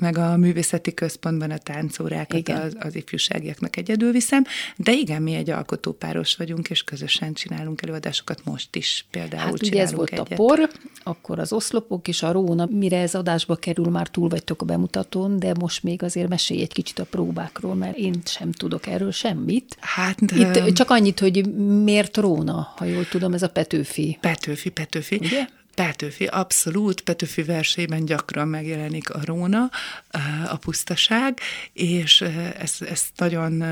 meg 0.00 0.18
a 0.18 0.36
művészeti 0.36 0.94
központban 0.94 1.50
a 1.50 1.58
táncórákat 1.58 2.48
az, 2.48 2.76
az 2.78 2.94
ifjúságiaknak 2.94 3.76
egyedül 3.76 4.12
viszem, 4.12 4.44
de 4.76 4.92
igen, 4.92 5.22
mi 5.22 5.34
egy 5.34 5.50
alkotópáros 5.50 6.36
vagyunk, 6.36 6.70
és 6.70 6.82
közösen 6.82 7.32
csinálunk 7.32 7.82
előadásokat 7.82 8.44
most 8.44 8.76
is 8.76 9.04
például 9.10 9.42
Hát 9.42 9.62
ugye 9.62 9.80
ez 9.80 9.92
volt 9.92 10.10
egyet. 10.10 10.32
a 10.32 10.34
por, 10.34 10.70
akkor 11.02 11.38
az 11.38 11.52
oszlopok 11.52 12.08
és 12.08 12.22
a 12.22 12.32
róna, 12.32 12.68
mire 12.70 13.00
ez 13.00 13.14
adásba 13.14 13.56
kerül, 13.56 13.88
már 13.88 14.08
túl 14.08 14.28
vagytok 14.28 14.62
a 14.62 14.64
bemutatón, 14.64 15.38
de 15.38 15.54
most 15.60 15.82
még 15.82 16.02
azért 16.02 16.28
mesélj 16.28 16.60
egy 16.60 16.72
kicsit 16.72 16.98
a 16.98 17.04
próbákról, 17.04 17.74
mert 17.74 17.96
én 17.96 18.14
sem 18.24 18.52
tudok 18.52 18.86
erről 18.86 19.12
semmit. 19.12 19.76
Hát 19.80 20.24
de... 20.24 20.66
Itt 20.66 20.74
csak 20.74 20.90
annyit, 20.90 21.20
hogy 21.20 21.54
miért 21.82 22.16
róna, 22.16 22.72
ha 22.76 22.84
jól 22.84 23.08
tudom, 23.08 23.34
ez 23.34 23.42
a 23.42 23.48
Petőfi. 23.48 24.18
Petőfi, 24.20 24.70
Petőfi. 24.70 25.16
Ugye? 25.22 25.44
Petőfi, 25.74 26.24
abszolút, 26.24 27.00
Petőfi 27.00 27.42
versében 27.42 28.04
gyakran 28.04 28.48
megjelenik 28.48 29.10
a 29.10 29.20
róna, 29.24 29.70
a 30.46 30.56
pusztaság, 30.56 31.38
és 31.72 32.20
ez, 32.58 32.76
ez 32.80 33.02
nagyon 33.16 33.62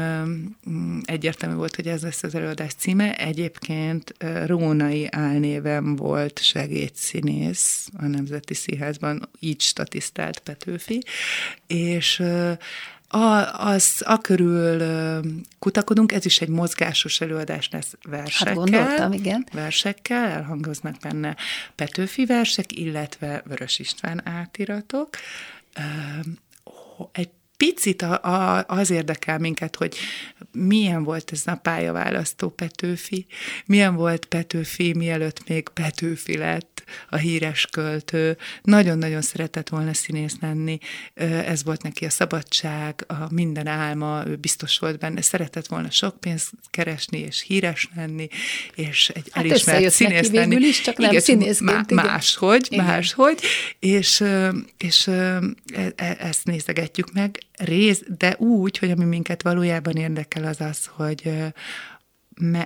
egyértelmű 1.05 1.57
volt, 1.57 1.77
hogy 1.77 1.87
ez 1.87 2.03
lesz 2.03 2.23
az 2.23 2.35
előadás 2.35 2.73
címe. 2.75 3.17
Egyébként 3.17 4.15
Rónai 4.47 5.09
álnévem 5.11 5.97
volt 5.97 6.43
segédszínész 6.43 7.89
a 7.99 8.07
Nemzeti 8.07 8.55
Színházban, 8.55 9.29
így 9.39 9.61
statisztált 9.61 10.39
Petőfi, 10.39 11.03
és 11.67 12.23
a, 13.13 13.61
az, 13.67 14.03
a 14.07 14.19
körül 14.19 14.83
kutakodunk, 15.59 16.13
ez 16.13 16.25
is 16.25 16.41
egy 16.41 16.49
mozgásos 16.49 17.21
előadás 17.21 17.69
lesz 17.73 17.95
versekkel. 18.03 18.47
Hát 18.47 18.57
gondoltam, 18.57 19.13
igen. 19.13 19.47
Versekkel, 19.53 20.25
elhangoznak 20.25 20.97
benne 21.03 21.37
Petőfi 21.75 22.27
versek, 22.27 22.73
illetve 22.73 23.43
Vörös 23.45 23.79
István 23.79 24.29
átiratok. 24.29 25.09
Egy 27.13 27.31
picit 27.67 28.03
a, 28.03 28.23
a, 28.23 28.65
az 28.67 28.91
érdekel 28.91 29.39
minket, 29.39 29.77
hogy 29.77 29.97
milyen 30.53 31.03
volt 31.05 31.33
ez 31.33 31.43
a 31.47 31.55
pályaválasztó 31.55 32.49
Petőfi, 32.49 33.27
milyen 33.67 33.95
volt 33.95 34.25
Petőfi, 34.25 34.95
mielőtt 34.95 35.49
még 35.49 35.69
Petőfi 35.69 36.37
lett 36.37 36.83
a 37.11 37.17
híres 37.17 37.67
költő. 37.67 38.37
Nagyon-nagyon 38.63 39.23
szeretett 39.23 39.69
volna 39.69 39.95
színész 39.95 40.37
lenni, 40.41 40.79
ez 41.47 41.65
volt 41.65 41.83
neki 41.83 42.05
a 42.05 42.11
szabadság, 42.11 43.05
a 43.07 43.33
minden 43.33 43.67
álma, 43.67 44.23
ő 44.27 44.37
biztos 44.37 44.79
volt 44.79 44.99
benne, 44.99 45.23
szeretett 45.23 45.67
volna 45.67 45.91
sok 45.91 46.21
pénzt 46.21 46.51
keresni, 46.71 47.19
és 47.19 47.43
híres 47.47 47.89
lenni, 47.97 48.29
és 48.75 49.09
egy 49.09 49.29
hát 49.31 49.45
elismert 49.45 49.91
színész 49.91 50.31
lenni. 50.31 50.57
is, 50.57 50.81
csak 50.81 50.97
nem 50.97 51.11
igen, 51.11 51.23
színészként. 51.23 51.91
Máshogy, 51.91 52.67
igen. 52.71 52.85
máshogy, 52.85 53.41
és, 53.79 54.25
és 54.79 55.07
e, 55.07 55.41
e, 55.97 56.17
ezt 56.19 56.45
nézegetjük 56.45 57.13
meg, 57.13 57.39
rész, 57.65 58.03
de 58.19 58.37
úgy, 58.39 58.79
hogy 58.79 58.91
ami 58.91 59.05
minket 59.05 59.43
valójában 59.43 59.97
érdekel 59.97 60.45
az 60.45 60.61
az, 60.61 60.87
hogy 60.87 61.33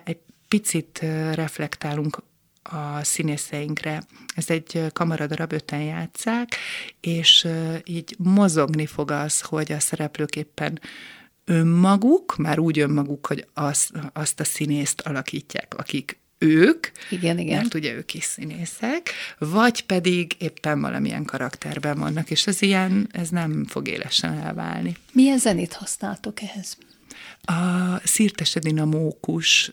egy 0.05 0.19
picit 0.49 0.99
reflektálunk 1.33 2.23
a 2.63 3.05
színészeinkre. 3.05 4.03
Ez 4.35 4.51
egy 4.51 4.87
kamaradarab, 4.93 5.53
öten 5.53 5.83
játszák, 5.83 6.57
és 7.01 7.49
így 7.85 8.17
mozogni 8.19 8.87
fog 8.87 9.11
az, 9.11 9.41
hogy 9.41 9.73
a 9.73 9.81
szereplők 9.81 10.37
éppen 10.37 10.81
önmaguk, 11.45 12.37
már 12.37 12.59
úgy 12.59 12.79
önmaguk, 12.79 13.27
hogy 13.27 13.47
az, 13.53 13.91
azt 14.13 14.41
a 14.41 14.45
színészt 14.45 15.01
alakítják, 15.01 15.75
akik 15.77 16.19
ők, 16.45 16.87
igen, 17.11 17.39
igen. 17.39 17.57
mert 17.57 17.75
ugye 17.75 17.93
ők 17.93 18.15
is 18.15 18.25
színészek, 18.25 19.11
vagy 19.39 19.87
pedig 19.87 20.37
éppen 20.39 20.81
valamilyen 20.81 21.25
karakterben 21.25 21.99
vannak, 21.99 22.31
és 22.31 22.47
ez 22.47 22.63
ilyen, 22.63 23.09
ez 23.13 23.29
nem 23.29 23.65
fog 23.69 23.89
élesen 23.89 24.33
elválni. 24.33 24.97
Milyen 25.13 25.39
zenét 25.39 25.73
használtok 25.73 26.43
ehhez? 26.43 26.77
A 27.45 28.01
Szirtes 28.05 28.57
Edina 28.57 28.85
Mókus 28.85 29.73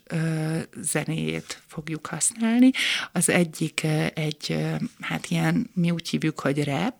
zenéjét 0.81 1.61
fogjuk 1.67 2.05
használni. 2.05 2.71
Az 3.11 3.29
egyik 3.29 3.83
egy, 4.13 4.57
hát 4.99 5.27
ilyen, 5.27 5.69
mi 5.73 5.91
úgy 5.91 6.09
hívjuk, 6.09 6.39
hogy 6.39 6.63
rap, 6.63 6.95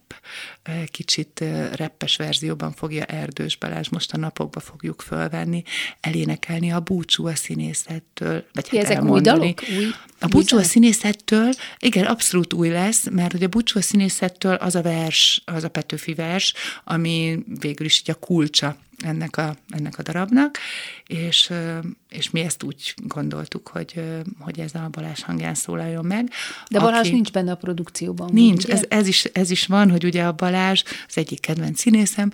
kicsit 0.85 1.43
reppes 1.73 2.15
verzióban 2.15 2.73
fogja 2.73 3.03
Erdős 3.03 3.57
Balázs, 3.57 3.89
most 3.89 4.13
a 4.13 4.17
napokba 4.17 4.59
fogjuk 4.59 5.01
fölvenni, 5.01 5.63
elénekelni 5.99 6.71
a 6.71 6.79
búcsú 6.79 7.27
a 7.27 7.35
színészettől, 7.35 8.45
vagy 8.53 8.69
hát 8.69 8.83
Ezek 8.83 8.95
elmondani. 8.95 9.37
új 9.37 9.53
dalok? 9.53 9.61
Új, 9.77 9.89
a 10.19 10.27
búcsú 10.27 10.57
a 10.57 10.63
színészettől, 10.63 11.53
igen, 11.79 12.05
abszolút 12.05 12.53
új 12.53 12.69
lesz, 12.69 13.09
mert 13.09 13.31
hogy 13.31 13.43
a 13.43 13.47
búcsú 13.47 13.79
a 13.79 13.81
színészettől 13.81 14.53
az 14.53 14.75
a 14.75 14.81
vers, 14.81 15.41
az 15.45 15.63
a 15.63 15.69
Petőfi 15.69 16.13
vers, 16.13 16.53
ami 16.83 17.39
végül 17.59 17.85
is 17.85 17.99
így 17.99 18.11
a 18.11 18.15
kulcsa 18.15 18.77
ennek 19.03 19.37
a, 19.37 19.55
ennek 19.69 19.99
a 19.99 20.01
darabnak, 20.01 20.57
és 21.11 21.53
és 22.09 22.29
mi 22.29 22.39
ezt 22.39 22.63
úgy 22.63 22.93
gondoltuk, 23.03 23.67
hogy, 23.67 24.03
hogy 24.39 24.59
ez 24.59 24.75
a 24.75 24.87
Balázs 24.91 25.21
hangján 25.21 25.53
szólaljon 25.53 26.05
meg. 26.05 26.29
De 26.69 26.79
Balázs 26.79 26.99
aki... 26.99 27.11
nincs 27.11 27.31
benne 27.31 27.51
a 27.51 27.55
produkcióban. 27.55 28.29
Nincs, 28.33 28.65
ez, 28.65 28.85
ez, 28.89 29.07
is, 29.07 29.23
ez 29.23 29.49
is 29.49 29.65
van, 29.65 29.91
hogy 29.91 30.03
ugye 30.03 30.23
a 30.23 30.31
Balázs 30.31 30.83
az 31.07 31.17
egyik 31.17 31.39
kedvenc 31.39 31.79
színészem, 31.79 32.31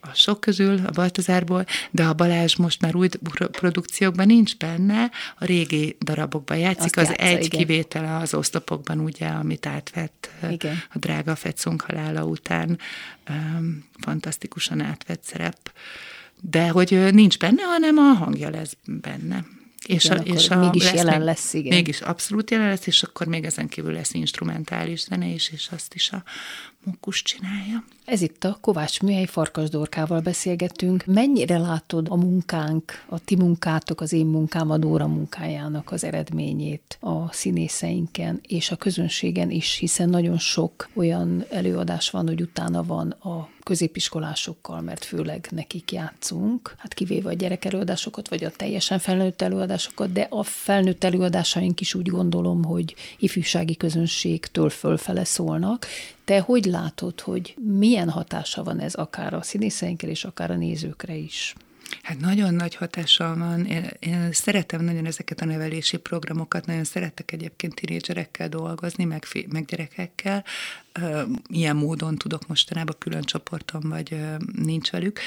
a 0.00 0.14
sok 0.14 0.40
közül, 0.40 0.80
a 0.86 0.90
Baltazárból, 0.90 1.64
de 1.90 2.04
a 2.04 2.12
Balázs 2.12 2.54
most 2.54 2.80
már 2.80 2.94
új 2.94 3.08
produkciókban 3.50 4.26
nincs 4.26 4.56
benne, 4.56 5.10
a 5.38 5.44
régi 5.44 5.96
darabokban 6.00 6.56
játszik, 6.56 6.96
Azt 6.96 6.96
az 6.96 7.08
játsza, 7.08 7.22
egy 7.22 7.44
igen. 7.44 7.58
kivétele 7.58 8.16
az 8.16 8.34
oszlopokban, 8.34 9.00
ugye, 9.00 9.26
amit 9.26 9.66
átvett 9.66 10.30
igen. 10.50 10.82
a 10.92 10.98
drága 10.98 11.34
Fetszunk 11.34 11.80
halála 11.80 12.24
után, 12.24 12.78
fantasztikusan 14.00 14.80
átvett 14.80 15.22
szerep 15.22 15.72
de 16.50 16.68
hogy 16.68 17.08
nincs 17.12 17.38
benne, 17.38 17.62
hanem 17.62 17.98
a 17.98 18.12
hangja 18.12 18.50
lesz 18.50 18.76
benne. 18.84 19.44
És, 19.86 20.04
igen, 20.04 20.18
a, 20.18 20.22
és 20.22 20.48
a, 20.48 20.58
mégis 20.58 20.84
lesz 20.84 20.94
jelen 20.94 21.24
lesz, 21.24 21.54
igen. 21.54 21.74
Mégis 21.74 22.00
abszolút 22.00 22.50
jelen 22.50 22.68
lesz, 22.68 22.86
és 22.86 23.02
akkor 23.02 23.26
még 23.26 23.44
ezen 23.44 23.68
kívül 23.68 23.92
lesz 23.92 24.14
instrumentális 24.14 25.00
zene 25.00 25.26
is, 25.26 25.50
és 25.50 25.68
azt 25.70 25.94
is 25.94 26.10
a 26.10 26.22
Mókus 26.84 27.22
csinálja. 27.22 27.84
Ez 28.04 28.20
itt 28.20 28.44
a 28.44 28.58
Kovács 28.60 29.00
Műhely 29.00 29.24
Farkas 29.24 29.68
Dorkával 29.68 30.20
beszélgetünk. 30.20 31.04
Mennyire 31.06 31.58
látod 31.58 32.06
a 32.10 32.16
munkánk, 32.16 33.04
a 33.08 33.18
ti 33.18 33.36
munkátok, 33.36 34.00
az 34.00 34.12
én 34.12 34.26
munkám, 34.26 34.70
a 34.70 34.78
Dóra 34.78 35.06
munkájának 35.06 35.92
az 35.92 36.04
eredményét 36.04 36.98
a 37.00 37.32
színészeinken 37.32 38.40
és 38.42 38.70
a 38.70 38.76
közönségen 38.76 39.50
is, 39.50 39.76
hiszen 39.76 40.08
nagyon 40.08 40.38
sok 40.38 40.88
olyan 40.94 41.44
előadás 41.50 42.10
van, 42.10 42.26
hogy 42.26 42.40
utána 42.40 42.82
van 42.82 43.10
a 43.10 43.48
középiskolásokkal, 43.62 44.80
mert 44.80 45.04
főleg 45.04 45.48
nekik 45.50 45.92
játszunk, 45.92 46.74
hát 46.78 46.94
kivéve 46.94 47.28
a 47.28 47.32
gyerekelőadásokat, 47.32 48.28
vagy 48.28 48.44
a 48.44 48.50
teljesen 48.50 48.98
felnőtt 48.98 49.42
előadásokat, 49.42 50.12
de 50.12 50.26
a 50.30 50.42
felnőtt 50.42 51.04
előadásaink 51.04 51.80
is 51.80 51.94
úgy 51.94 52.08
gondolom, 52.08 52.64
hogy 52.64 52.94
ifjúsági 53.18 53.76
közönségtől 53.76 54.68
fölfele 54.68 55.24
szólnak. 55.24 55.86
Te 56.24 56.40
hogy 56.40 56.64
látod, 56.74 57.20
hogy 57.20 57.56
milyen 57.78 58.10
hatása 58.10 58.62
van 58.62 58.80
ez 58.80 58.94
akár 58.94 59.34
a 59.34 59.42
színészeinkre 59.42 60.08
és 60.08 60.24
akár 60.24 60.50
a 60.50 60.56
nézőkre 60.56 61.14
is? 61.14 61.54
Hát 62.02 62.20
nagyon 62.20 62.54
nagy 62.54 62.74
hatással 62.74 63.36
van. 63.36 63.64
Én, 63.64 63.90
én 63.98 64.32
szeretem 64.32 64.84
nagyon 64.84 65.06
ezeket 65.06 65.40
a 65.40 65.44
nevelési 65.44 65.96
programokat, 65.96 66.66
nagyon 66.66 66.84
szeretek 66.84 67.32
egyébként 67.32 67.74
tinédzserekkel 67.74 68.48
dolgozni, 68.48 69.04
meg, 69.04 69.24
meg 69.48 69.64
gyerekekkel, 69.64 70.44
ilyen 71.48 71.76
módon 71.76 72.16
tudok 72.16 72.46
mostanában 72.46 72.94
külön 72.98 73.22
csoporton, 73.22 73.82
vagy 73.88 74.16
nincs 74.62 74.90
velük, 74.90 75.20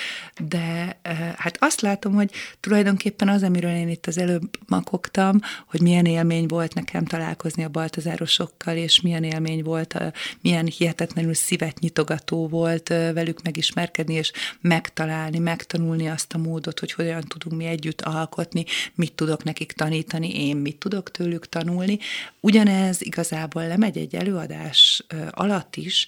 de 0.47 0.99
hát 1.37 1.57
azt 1.59 1.81
látom, 1.81 2.13
hogy 2.13 2.31
tulajdonképpen 2.59 3.29
az, 3.29 3.43
amiről 3.43 3.71
én 3.71 3.89
itt 3.89 4.05
az 4.05 4.17
előbb 4.17 4.49
makogtam, 4.67 5.39
hogy 5.67 5.81
milyen 5.81 6.05
élmény 6.05 6.45
volt 6.45 6.73
nekem 6.73 7.05
találkozni 7.05 7.63
a 7.63 7.69
baltazárosokkal, 7.69 8.75
és 8.75 9.01
milyen 9.01 9.23
élmény 9.23 9.63
volt, 9.63 9.97
milyen 10.41 10.65
hihetetlenül 10.65 11.33
szívet 11.33 11.79
nyitogató 11.79 12.47
volt 12.47 12.87
velük 12.87 13.41
megismerkedni, 13.41 14.13
és 14.13 14.31
megtalálni, 14.61 15.37
megtanulni 15.37 16.07
azt 16.07 16.33
a 16.33 16.37
módot, 16.37 16.79
hogy 16.79 16.91
hogyan 16.91 17.21
tudunk 17.21 17.57
mi 17.57 17.65
együtt 17.65 18.01
alkotni, 18.01 18.65
mit 18.95 19.13
tudok 19.13 19.43
nekik 19.43 19.71
tanítani, 19.71 20.47
én 20.47 20.57
mit 20.57 20.77
tudok 20.77 21.11
tőlük 21.11 21.49
tanulni. 21.49 21.99
Ugyanez 22.39 23.01
igazából 23.01 23.67
lemegy 23.67 23.97
egy 23.97 24.15
előadás 24.15 25.05
alatt, 25.31 25.55
alatt 25.57 25.75
is 25.75 26.07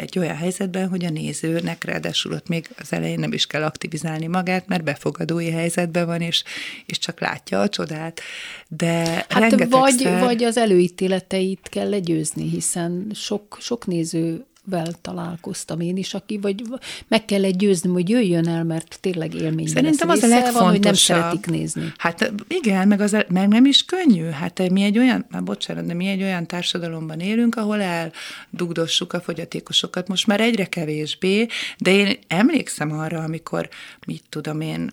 egy 0.00 0.18
olyan 0.18 0.36
helyzetben, 0.36 0.88
hogy 0.88 1.04
a 1.04 1.10
nézőnek 1.10 1.84
ráadásul 1.84 2.32
ott 2.32 2.48
még 2.48 2.68
az 2.78 2.92
elején 2.92 3.18
nem 3.18 3.32
is 3.32 3.46
kell 3.46 3.62
aktivizálni 3.62 4.26
magát, 4.26 4.66
mert 4.66 4.84
befogadói 4.84 5.50
helyzetben 5.50 6.06
van, 6.06 6.20
és, 6.20 6.44
és 6.86 6.98
csak 6.98 7.20
látja 7.20 7.60
a 7.60 7.68
csodát. 7.68 8.20
De 8.68 9.26
hát 9.28 9.68
vagy, 9.68 10.08
vagy 10.20 10.44
az 10.44 10.56
előítéleteit 10.56 11.68
kell 11.70 11.88
legyőzni, 11.88 12.48
hiszen 12.48 13.10
sok, 13.14 13.56
sok 13.60 13.86
néző 13.86 14.44
vel 14.66 14.92
találkoztam 15.02 15.80
én 15.80 15.96
is, 15.96 16.14
aki 16.14 16.38
vagy 16.38 16.62
meg 17.08 17.24
kell 17.24 17.44
egy 17.44 17.56
győzni, 17.56 17.90
hogy 17.90 18.08
jöjjön 18.08 18.48
el, 18.48 18.64
mert 18.64 18.98
tényleg 19.00 19.34
élmény 19.34 19.66
Szerintem 19.66 20.08
az 20.08 20.22
a 20.22 20.26
legfontosabb. 20.26 20.62
Van, 20.62 20.70
hogy 20.70 20.80
nem 20.80 20.94
szeretik 20.94 21.46
nézni. 21.46 21.92
Hát 21.96 22.32
igen, 22.48 22.88
meg, 22.88 23.00
az, 23.00 23.16
meg 23.28 23.48
nem 23.48 23.64
is 23.64 23.84
könnyű. 23.84 24.24
Hát 24.24 24.70
mi 24.70 24.82
egy 24.82 24.98
olyan, 24.98 25.26
már 25.30 25.42
bocsánat, 25.42 25.86
de 25.86 25.94
mi 25.94 26.06
egy 26.06 26.22
olyan 26.22 26.46
társadalomban 26.46 27.20
élünk, 27.20 27.56
ahol 27.56 27.80
eldugdossuk 27.80 29.12
a 29.12 29.20
fogyatékosokat, 29.20 30.08
most 30.08 30.26
már 30.26 30.40
egyre 30.40 30.64
kevésbé, 30.64 31.46
de 31.78 31.90
én 31.90 32.18
emlékszem 32.26 32.92
arra, 32.92 33.22
amikor, 33.22 33.68
mit 34.06 34.24
tudom 34.28 34.60
én, 34.60 34.90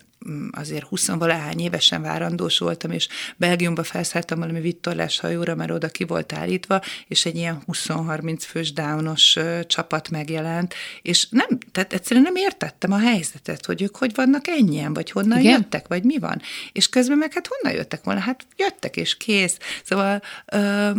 azért 0.52 0.84
20 0.84 1.08
valahány 1.08 1.60
évesen 1.60 2.02
várandós 2.02 2.58
voltam, 2.58 2.90
és 2.90 3.08
Belgiumba 3.36 3.82
felszálltam 3.82 4.38
valami 4.38 4.60
vittorlás 4.60 5.20
hajóra, 5.20 5.54
mert 5.54 5.70
oda 5.70 5.88
ki 5.88 6.04
volt 6.04 6.32
állítva, 6.32 6.80
és 7.08 7.24
egy 7.24 7.36
ilyen 7.36 7.62
20-30 7.66 8.36
fős 8.40 8.72
downos 8.72 9.38
csapat 9.66 10.10
megjelent, 10.10 10.74
és 11.02 11.28
nem, 11.30 11.58
tehát 11.72 11.92
egyszerűen 11.92 12.24
nem 12.24 12.36
értettem 12.36 12.92
a 12.92 12.98
helyzetet, 12.98 13.66
hogy 13.66 13.82
ők 13.82 13.96
hogy 13.96 14.14
vannak 14.14 14.48
ennyien, 14.48 14.94
vagy 14.94 15.10
honnan 15.10 15.38
Igen? 15.38 15.52
jöttek, 15.52 15.88
vagy 15.88 16.04
mi 16.04 16.18
van. 16.18 16.40
És 16.72 16.88
közben 16.88 17.18
meg 17.18 17.32
hát 17.32 17.46
honnan 17.46 17.78
jöttek 17.78 18.04
volna? 18.04 18.20
Hát 18.20 18.46
jöttek, 18.56 18.96
és 18.96 19.16
kész. 19.16 19.58
Szóval 19.84 20.22
ö, 20.46 20.90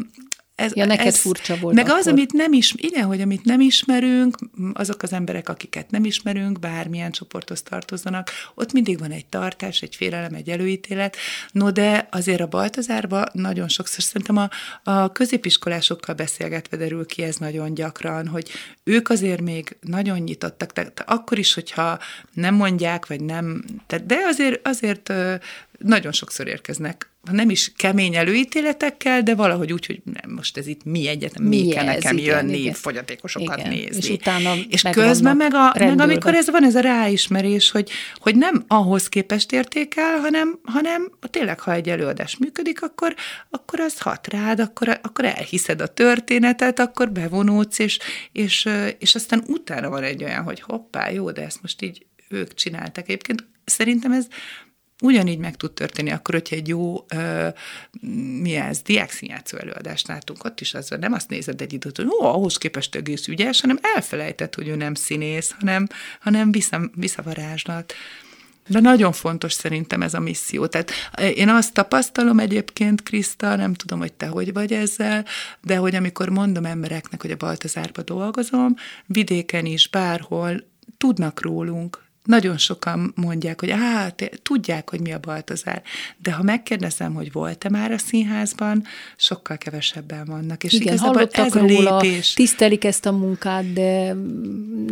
ez, 0.56 0.76
ja, 0.76 0.86
neked 0.86 1.06
ez, 1.06 1.18
furcsa 1.18 1.58
volt 1.58 1.76
Meg 1.76 1.86
akkor. 1.86 1.98
az, 1.98 2.08
amit 2.08 2.34
nem 2.34 2.54
is, 2.54 2.74
igen, 2.78 3.06
hogy 3.06 3.22
amit 3.22 3.44
nem 3.44 3.60
ismerünk, 3.60 4.38
azok 4.74 5.02
az 5.04 5.14
emberek, 5.14 5.50
akiket 5.50 5.92
nem 5.92 6.06
ismerünk, 6.06 6.60
bármilyen 6.60 7.12
csoporthoz 7.12 7.62
tartozzanak, 7.62 8.30
ott 8.54 8.72
mindig 8.72 9.00
van 9.00 9.12
egy 9.12 9.26
tartás, 9.26 9.82
egy 9.82 9.96
félelem, 9.96 10.34
egy 10.34 10.50
előítélet. 10.50 11.16
No, 11.52 11.72
de 11.72 12.08
azért 12.12 12.42
a 12.42 12.48
Baltazárban 12.48 13.30
nagyon 13.32 13.68
sokszor 13.68 14.04
szerintem 14.04 14.38
a, 14.38 14.50
a 14.92 15.12
középiskolásokkal 15.12 16.16
beszélgetve 16.16 16.78
derül 16.78 17.06
ki 17.06 17.24
ez 17.24 17.36
nagyon 17.36 17.74
gyakran, 17.74 18.28
hogy 18.28 18.50
ők 18.84 19.10
azért 19.10 19.42
még 19.42 19.78
nagyon 19.82 20.20
nyitottak, 20.20 20.74
tehát 20.74 21.04
akkor 21.06 21.38
is, 21.38 21.54
hogyha 21.54 22.00
nem 22.34 22.56
mondják, 22.56 23.08
vagy 23.08 23.22
nem, 23.22 23.64
tehát 23.88 24.06
de 24.06 24.18
azért, 24.28 24.68
azért 24.68 25.14
nagyon 25.78 26.12
sokszor 26.12 26.48
érkeznek 26.48 27.10
nem 27.32 27.50
is 27.50 27.72
kemény 27.76 28.16
előítéletekkel, 28.16 29.22
de 29.22 29.36
valahogy 29.36 29.74
úgy, 29.74 29.86
hogy 29.86 30.02
nem, 30.04 30.36
most 30.36 30.58
ez 30.58 30.68
itt 30.68 30.84
mi 30.84 31.08
egyetem, 31.08 31.44
mi, 31.44 31.64
mi 31.64 31.70
kell 31.70 31.88
ez, 31.88 31.94
nekem 32.04 32.18
igen, 32.18 32.36
jönni, 32.36 32.58
igen. 32.58 32.74
fogyatékosokat 32.74 33.58
igen. 33.58 33.70
nézni. 33.70 33.98
És 33.98 34.10
utána 34.10 34.54
És 34.70 34.82
meg 34.82 34.94
közben 34.94 35.36
meg, 35.36 35.54
a, 35.54 35.74
meg 35.80 36.00
amikor 36.00 36.34
ez 36.34 36.50
van, 36.50 36.64
ez 36.64 36.76
a 36.76 36.80
ráismerés, 36.80 37.72
hogy, 37.72 37.90
hogy 38.16 38.36
nem 38.36 38.64
ahhoz 38.68 39.10
képest 39.10 39.52
értékel, 39.52 40.20
hanem, 40.20 40.60
hanem 40.64 41.12
tényleg, 41.30 41.60
ha 41.60 41.74
egy 41.74 41.90
előadás 41.90 42.38
működik, 42.38 42.82
akkor, 42.82 43.16
akkor 43.50 43.80
az 43.80 44.00
hat 44.00 44.28
rád, 44.28 44.60
akkor, 44.60 45.00
akkor 45.02 45.26
elhiszed 45.26 45.82
a 45.82 45.88
történetet, 45.88 46.80
akkor 46.80 47.12
bevonódsz, 47.12 47.80
és, 47.80 48.00
és, 48.32 48.70
és 49.00 49.16
aztán 49.16 49.44
utána 49.48 49.90
van 49.90 50.04
egy 50.04 50.24
olyan, 50.24 50.44
hogy 50.44 50.62
hoppá, 50.62 51.10
jó, 51.10 51.32
de 51.32 51.42
ezt 51.42 51.62
most 51.62 51.82
így 51.82 52.06
ők 52.30 52.54
csináltak. 52.54 53.04
Egyébként 53.04 53.46
szerintem 53.66 54.12
ez 54.12 54.28
Ugyanígy 55.02 55.38
meg 55.38 55.56
tud 55.56 55.72
történni 55.72 56.10
akkor, 56.10 56.34
hogyha 56.34 56.56
egy 56.56 56.68
jó, 56.68 56.94
uh, 56.94 57.48
mi 58.42 58.56
ez, 58.56 58.82
diákszínjátszó 58.82 59.58
előadást 59.58 60.08
látunk, 60.08 60.44
ott 60.44 60.62
is 60.62 60.74
az, 60.74 60.90
nem 61.00 61.14
azt 61.14 61.30
nézed 61.30 61.62
egy 61.62 61.74
időt, 61.74 61.98
hogy 61.98 62.06
ó, 62.06 62.26
ahhoz 62.26 62.58
képest 62.58 62.96
egész 62.96 63.28
ügyes, 63.28 63.62
hanem 63.62 63.80
elfelejtett, 63.96 64.56
hogy 64.56 64.68
ő 64.68 64.76
nem 64.76 64.94
színész, 64.94 65.56
hanem, 65.60 65.88
hanem 66.20 66.52
vissza, 66.52 66.90
visszavarázslat. 66.96 67.94
De 68.68 68.80
nagyon 68.80 69.12
fontos 69.12 69.54
szerintem 69.54 70.02
ez 70.02 70.14
a 70.14 70.20
misszió. 70.20 70.66
Tehát 70.66 70.92
én 71.36 71.50
azt 71.50 71.74
tapasztalom 71.74 72.40
egyébként, 72.40 73.04
Kriszta, 73.04 73.56
nem 73.56 73.74
tudom, 73.74 74.00
hogy 74.00 74.14
te 74.14 74.28
hogy 74.28 74.54
vagy 74.54 74.74
ezzel, 74.74 75.26
de 75.62 75.76
hogy 75.76 75.96
amikor 75.96 76.30
mondom 76.30 76.66
embereknek, 76.66 77.22
hogy 77.22 77.32
a 77.32 77.36
Baltazárba 77.36 78.02
dolgozom, 78.02 78.76
vidéken 79.06 79.66
is, 79.66 79.90
bárhol, 79.90 80.64
tudnak 80.98 81.42
rólunk, 81.42 82.05
nagyon 82.26 82.58
sokan 82.58 83.14
mondják, 83.16 83.60
hogy 83.60 83.72
hát 83.72 84.40
tudják, 84.44 84.90
hogy 84.90 85.02
mi 85.02 85.14
a 85.14 85.20
Baltazár, 85.20 85.82
de 86.18 86.32
ha 86.32 86.44
megkérdezem, 86.44 87.14
hogy 87.14 87.32
volt-e 87.32 87.70
már 87.70 87.92
a 87.92 87.98
színházban, 87.98 88.84
sokkal 89.18 89.58
kevesebben 89.58 90.26
vannak. 90.26 90.64
És 90.64 90.74
Igen, 90.74 90.98
hallottak 90.98 91.46
ez 91.46 91.54
róla, 91.54 92.00
lépés, 92.00 92.34
tisztelik 92.34 92.84
ezt 92.84 93.06
a 93.06 93.12
munkát, 93.12 93.74
de 93.74 94.14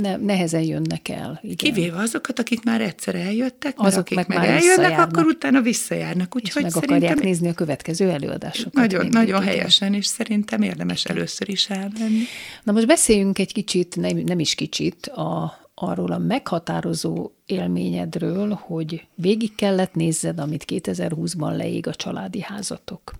ne, 0.01 0.15
nehezen 0.15 0.61
jönnek 0.61 1.09
el. 1.09 1.39
Igen. 1.43 1.55
Kivéve 1.55 1.97
azokat, 1.97 2.39
akik 2.39 2.63
már 2.63 2.81
egyszer 2.81 3.15
eljöttek, 3.15 3.73
Azok 3.77 3.99
akik 3.99 4.17
meg, 4.17 4.27
meg 4.27 4.47
eljönnek, 4.47 4.99
akkor 4.99 5.25
utána 5.25 5.61
visszajárnak. 5.61 6.35
Úgyhogy 6.35 6.47
és 6.47 6.61
meg 6.61 6.71
szerintem 6.71 6.97
akarják 6.97 7.23
nézni 7.23 7.47
a 7.49 7.53
következő 7.53 8.09
előadásokat. 8.09 8.73
Nagyon, 8.73 9.07
nagyon 9.07 9.41
helyesen, 9.41 9.93
és 9.93 10.05
szerintem 10.05 10.61
érdemes 10.61 11.05
először 11.05 11.49
is 11.49 11.69
elmenni. 11.69 12.23
Na 12.63 12.71
most 12.71 12.87
beszéljünk 12.87 13.39
egy 13.39 13.53
kicsit, 13.53 13.95
nem, 13.95 14.17
nem 14.17 14.39
is 14.39 14.55
kicsit, 14.55 15.07
a 15.07 15.62
arról 15.75 16.11
a 16.11 16.17
meghatározó 16.17 17.31
élményedről, 17.45 18.53
hogy 18.53 19.07
végig 19.15 19.55
kellett 19.55 19.93
nézzed, 19.93 20.39
amit 20.39 20.65
2020-ban 20.67 21.55
leég 21.55 21.87
a 21.87 21.95
családi 21.95 22.41
házatok. 22.41 23.13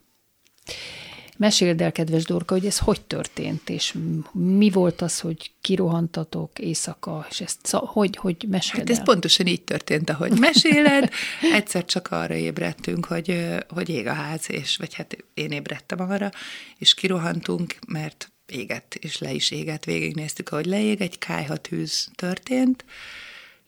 Meséld 1.37 1.81
el, 1.81 1.91
kedves 1.91 2.23
Dorka, 2.23 2.53
hogy 2.53 2.65
ez 2.65 2.77
hogy 2.79 3.01
történt, 3.01 3.69
és 3.69 3.95
mi 4.31 4.69
volt 4.69 5.01
az, 5.01 5.19
hogy 5.19 5.51
kirohantatok 5.61 6.59
éjszaka, 6.59 7.25
és 7.29 7.41
ezt 7.41 7.69
hogy, 7.71 8.15
hogy 8.15 8.45
meséld 8.49 8.77
Hát 8.77 8.89
ez 8.89 8.97
el? 8.97 9.03
pontosan 9.03 9.47
így 9.47 9.63
történt, 9.63 10.09
ahogy 10.09 10.39
meséled. 10.39 11.09
Egyszer 11.53 11.85
csak 11.85 12.11
arra 12.11 12.33
ébredtünk, 12.33 13.05
hogy, 13.05 13.47
hogy 13.69 13.89
ég 13.89 14.07
a 14.07 14.13
ház, 14.13 14.45
és 14.47 14.77
vagy 14.77 14.93
hát 14.93 15.17
én 15.33 15.51
ébredtem 15.51 15.99
arra, 15.99 16.31
és 16.77 16.93
kirohantunk, 16.93 17.75
mert 17.87 18.32
égett, 18.47 18.95
és 18.95 19.17
le 19.17 19.31
is 19.31 19.51
égett, 19.51 19.83
végignéztük, 19.83 20.49
ahogy 20.49 20.65
leég, 20.65 21.01
egy 21.01 21.17
kájhatűz 21.17 22.09
történt, 22.15 22.85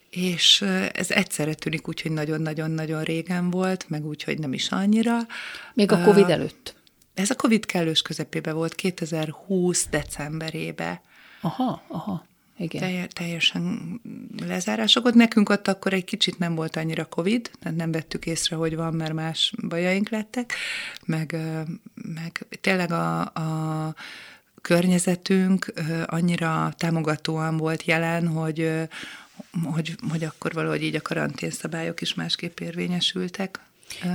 és 0.10 0.62
ez 0.94 1.12
egyszerre 1.12 1.54
tűnik 1.54 1.88
úgy, 1.88 2.02
hogy 2.02 2.12
nagyon-nagyon-nagyon 2.12 3.04
régen 3.04 3.50
volt, 3.50 3.90
meg 3.90 4.06
úgy, 4.06 4.24
hogy 4.24 4.40
nem 4.40 4.54
is 4.54 4.70
annyira. 4.70 5.18
Még 5.74 5.92
a 5.92 6.02
Covid 6.04 6.30
előtt? 6.30 6.76
Ez 7.14 7.30
a 7.30 7.36
Covid 7.36 7.66
kellős 7.66 8.02
közepébe 8.02 8.52
volt, 8.52 8.76
2020 8.76 9.88
decemberébe. 9.90 11.02
Aha, 11.42 11.84
aha. 11.88 12.26
Igen. 12.58 12.82
Telj, 12.82 13.06
teljesen 13.08 14.02
lezárások. 14.46 15.06
Ott 15.06 15.14
nekünk 15.14 15.50
ott 15.50 15.68
akkor 15.68 15.94
egy 15.94 16.06
kicsit 16.06 16.38
nem 16.38 16.56
volt 16.56 16.76
annyira 16.76 17.06
Covid, 17.06 17.52
tehát 17.60 17.78
nem 17.78 17.92
vettük 17.92 18.26
észre, 18.26 18.56
hogy 18.56 18.76
van, 18.76 18.94
mert 18.94 19.14
más 19.14 19.54
bajaink 19.68 20.10
lettek, 20.10 20.54
meg, 21.06 21.36
meg 21.94 22.46
tényleg 22.62 22.92
a, 22.92 23.22
a 23.22 23.96
környezetünk 24.66 25.74
annyira 26.06 26.74
támogatóan 26.78 27.58
volt 27.58 27.84
jelen, 27.84 28.28
hogy, 28.28 28.72
hogy, 29.64 29.96
hogy 30.10 30.24
akkor 30.24 30.54
valahogy 30.54 30.84
így 30.84 30.96
a 30.96 31.02
karanténszabályok 31.02 32.02
is 32.02 32.14
másképp 32.14 32.60
érvényesültek. 32.60 33.60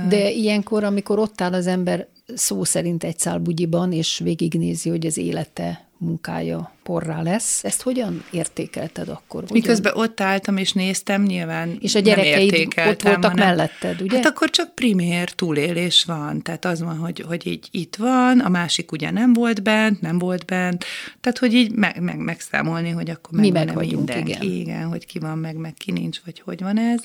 De 0.07 0.29
ilyenkor, 0.29 0.83
amikor 0.83 1.19
ott 1.19 1.41
áll 1.41 1.53
az 1.53 1.67
ember 1.67 2.07
szó 2.35 2.63
szerint 2.63 3.03
egy 3.03 3.19
szál 3.19 3.41
és 3.89 4.19
végignézi, 4.23 4.89
hogy 4.89 5.05
az 5.05 5.17
élete 5.17 5.90
munkája 6.01 6.71
porrá 6.83 7.21
lesz. 7.21 7.63
Ezt 7.63 7.81
hogyan 7.81 8.23
értékelted 8.31 9.09
akkor? 9.09 9.41
Hogyan? 9.41 9.57
Miközben 9.57 9.93
ott 9.95 10.21
álltam 10.21 10.57
és 10.57 10.73
néztem, 10.73 11.23
nyilván 11.23 11.77
És 11.79 11.95
a 11.95 11.99
gyerekeid 11.99 12.67
ott 12.87 13.01
voltak 13.01 13.23
hanem, 13.23 13.45
melletted, 13.47 14.01
ugye? 14.01 14.15
Hát 14.15 14.25
akkor 14.25 14.49
csak 14.49 14.75
primér 14.75 15.31
túlélés 15.31 16.03
van. 16.03 16.41
Tehát 16.41 16.65
az 16.65 16.81
van, 16.81 16.97
hogy, 16.97 17.23
hogy 17.27 17.47
így 17.47 17.67
itt 17.71 17.95
van, 17.95 18.39
a 18.39 18.49
másik 18.49 18.91
ugye 18.91 19.11
nem 19.11 19.33
volt 19.33 19.63
bent, 19.63 20.01
nem 20.01 20.17
volt 20.17 20.45
bent. 20.45 20.85
Tehát, 21.19 21.37
hogy 21.37 21.53
így 21.53 21.71
meg, 21.71 22.01
meg, 22.01 22.17
megszámolni, 22.17 22.89
hogy 22.89 23.09
akkor 23.09 23.39
Mi 23.39 23.49
meg 23.49 23.73
vagyunk, 23.73 24.07
mindenki. 24.07 24.31
igen. 24.31 24.51
igen. 24.51 24.87
hogy 24.87 25.05
ki 25.05 25.19
van 25.19 25.37
meg, 25.37 25.55
meg 25.55 25.73
ki 25.73 25.91
nincs, 25.91 26.19
vagy 26.25 26.39
hogy 26.39 26.61
van 26.61 26.79
ez. 26.79 27.01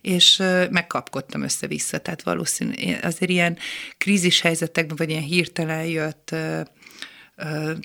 És 0.00 0.38
uh, 0.38 0.70
megkapkodtam 0.70 1.42
össze-vissza. 1.42 1.98
Tehát 1.98 2.22
valószínű, 2.22 2.72
azért 3.02 3.30
ilyen 3.30 3.56
krízis 3.98 4.40
helyzetekben, 4.40 4.96
vagy 4.96 5.10
ilyen 5.10 5.22
hirtelen 5.22 5.84
jött 5.84 6.28
uh, 6.32 6.60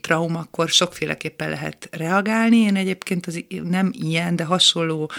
traumakor 0.02 0.70
sokféleképpen 0.70 1.50
lehet 1.50 1.88
reagálni. 1.92 2.58
Én 2.58 2.76
egyébként 2.76 3.26
az 3.26 3.44
nem 3.64 3.92
ilyen, 3.94 4.36
de 4.36 4.44
hasonló 4.44 5.12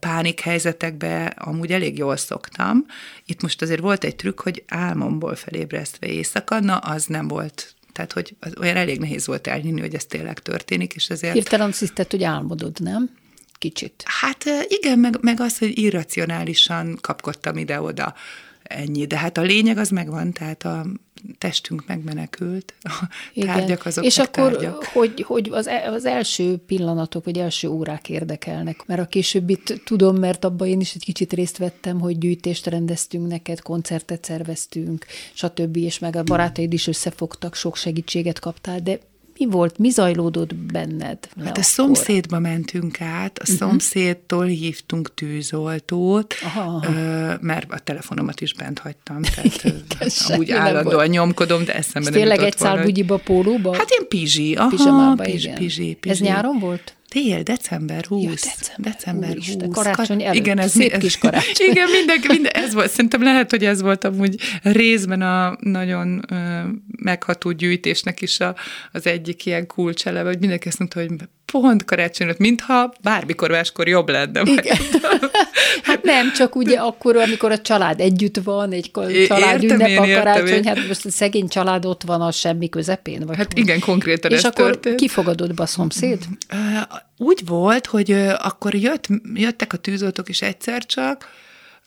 pánik 0.00 0.40
helyzetekbe 0.40 1.24
amúgy 1.24 1.72
elég 1.72 1.98
jól 1.98 2.16
szoktam. 2.16 2.86
Itt 3.26 3.42
most 3.42 3.62
azért 3.62 3.80
volt 3.80 4.04
egy 4.04 4.16
trükk, 4.16 4.40
hogy 4.40 4.64
álmomból 4.68 5.34
felébresztve 5.34 6.06
éjszaka, 6.06 6.60
na 6.60 6.76
az 6.76 7.06
nem 7.06 7.28
volt 7.28 7.74
tehát, 7.92 8.12
hogy 8.12 8.36
az 8.40 8.52
olyan 8.60 8.76
elég 8.76 8.98
nehéz 8.98 9.26
volt 9.26 9.46
elhinni, 9.46 9.80
hogy 9.80 9.94
ez 9.94 10.04
tényleg 10.04 10.38
történik, 10.38 10.94
és 10.94 11.10
ezért... 11.10 11.32
Hirtelen 11.32 11.72
hiszed, 11.78 12.10
hogy 12.10 12.24
álmodod, 12.24 12.80
nem? 12.80 13.10
Kicsit. 13.58 14.02
Hát 14.06 14.44
igen, 14.68 14.98
meg, 14.98 15.18
meg 15.20 15.40
az, 15.40 15.58
hogy 15.58 15.78
irracionálisan 15.78 16.98
kapkodtam 17.00 17.56
ide-oda 17.56 18.14
ennyi. 18.72 19.06
De 19.06 19.18
hát 19.18 19.38
a 19.38 19.42
lényeg 19.42 19.78
az 19.78 19.88
megvan, 19.88 20.32
tehát 20.32 20.62
a 20.62 20.86
testünk 21.38 21.86
megmenekült, 21.86 22.74
a 22.82 23.08
Igen. 23.32 23.56
tárgyak 23.56 23.86
azok 23.86 24.04
És 24.04 24.18
akkor, 24.18 24.50
tárgyak. 24.52 24.84
hogy, 24.84 25.22
hogy 25.22 25.48
az, 25.52 25.68
az 25.86 26.04
első 26.04 26.56
pillanatok, 26.66 27.24
vagy 27.24 27.38
első 27.38 27.68
órák 27.68 28.08
érdekelnek, 28.08 28.86
mert 28.86 29.00
a 29.00 29.06
későbbit 29.06 29.82
tudom, 29.84 30.16
mert 30.16 30.44
abban 30.44 30.68
én 30.68 30.80
is 30.80 30.94
egy 30.94 31.04
kicsit 31.04 31.32
részt 31.32 31.56
vettem, 31.56 32.00
hogy 32.00 32.18
gyűjtést 32.18 32.66
rendeztünk 32.66 33.28
neked, 33.28 33.60
koncertet 33.60 34.24
szerveztünk, 34.24 35.06
stb., 35.32 35.76
és 35.76 35.98
meg 35.98 36.16
a 36.16 36.22
barátaid 36.22 36.72
is 36.72 36.86
összefogtak, 36.86 37.54
sok 37.54 37.76
segítséget 37.76 38.38
kaptál, 38.38 38.80
de 38.80 38.98
mi 39.38 39.46
volt, 39.46 39.78
mi 39.78 39.90
zajlódott 39.90 40.54
benned? 40.54 41.18
Hát 41.44 41.58
a 41.58 41.62
szomszédba 41.62 42.38
mentünk 42.38 43.00
át, 43.00 43.38
a 43.38 43.42
uh-huh. 43.42 43.56
szomszédtól 43.56 44.46
hívtunk 44.46 45.14
tűzoltót, 45.14 46.34
aha, 46.42 46.60
aha. 46.60 47.38
mert 47.40 47.72
a 47.72 47.78
telefonomat 47.78 48.40
is 48.40 48.54
bent 48.54 48.78
hagytam, 48.78 49.22
tehát 49.88 50.38
úgy 50.38 50.50
állandóan 50.50 51.06
nyomkodom, 51.06 51.64
de 51.64 51.74
eszembe 51.74 52.10
nem 52.10 52.18
tényleg 52.18 52.42
egy 52.42 52.56
szál 52.56 52.82
bugyiba, 52.82 53.16
pólóba? 53.16 53.76
Hát 53.76 53.90
én 53.90 54.08
pizsi, 54.08 54.54
aha, 54.54 54.68
pizsi, 55.16 55.38
igen. 55.38 55.54
pizsi, 55.54 55.96
pizsi. 56.00 56.14
Ez 56.14 56.20
nyáron 56.20 56.58
volt? 56.58 56.96
Tél, 57.12 57.42
december 57.42 58.04
20. 58.04 58.22
Ja, 58.24 58.30
december, 58.30 58.92
december 58.92 59.34
20. 59.34 59.56
20. 59.64 59.74
Karácsony 59.74 60.22
előtt. 60.22 60.34
Igen, 60.34 60.58
ez, 60.58 60.70
Szép 60.70 60.92
ez, 60.92 61.00
kis 61.00 61.18
karácsony. 61.18 61.66
Igen, 61.70 61.90
mindenki, 61.90 62.26
minden, 62.28 62.52
ez 62.52 62.74
volt, 62.74 62.90
szerintem 62.90 63.22
lehet, 63.22 63.50
hogy 63.50 63.64
ez 63.64 63.82
volt 63.82 64.04
amúgy 64.04 64.40
részben 64.62 65.22
a 65.22 65.56
nagyon 65.60 66.24
ö, 66.28 66.60
megható 66.96 67.50
gyűjtésnek 67.50 68.20
is 68.20 68.40
a, 68.40 68.54
az 68.92 69.06
egyik 69.06 69.46
ilyen 69.46 69.66
kulcseleve, 69.66 70.28
hogy 70.28 70.38
mindenki 70.38 70.68
azt 70.68 70.78
mondta, 70.78 71.00
hogy 71.00 71.10
pont 71.52 71.84
karácsony 71.84 72.34
mintha 72.38 72.92
bármikor 73.02 73.50
máskor 73.50 73.88
jobb 73.88 74.08
lenne. 74.08 74.42
Igen. 74.44 74.76
hát 75.82 76.02
nem, 76.02 76.32
csak 76.32 76.56
ugye 76.56 76.78
akkor, 76.78 77.16
amikor 77.16 77.50
a 77.50 77.58
család 77.58 78.00
együtt 78.00 78.36
van, 78.44 78.72
egy 78.72 78.90
család 79.26 79.62
értem, 79.62 79.80
ünnep 79.80 79.98
a 79.98 80.14
karácsony, 80.14 80.54
én. 80.54 80.64
hát 80.64 80.86
most 80.86 81.04
a 81.04 81.10
szegény 81.10 81.48
család 81.48 81.84
ott 81.84 82.02
van 82.02 82.20
a 82.20 82.30
semmi 82.30 82.68
közepén. 82.68 83.26
Vagy 83.26 83.36
hát 83.36 83.52
hogy. 83.52 83.58
igen, 83.58 83.80
konkrétan 83.80 84.30
És 84.30 84.36
ez 84.36 84.44
akkor 84.44 84.64
történt. 84.64 84.96
kifogadott 84.96 85.54
be 85.54 85.62
a 85.62 85.66
szomszéd? 85.66 86.18
Úgy 87.16 87.46
volt, 87.46 87.86
hogy 87.86 88.12
akkor 88.38 88.74
jött, 88.74 89.06
jöttek 89.34 89.72
a 89.72 89.76
tűzoltók 89.76 90.28
is 90.28 90.42
egyszer 90.42 90.86
csak, 90.86 91.28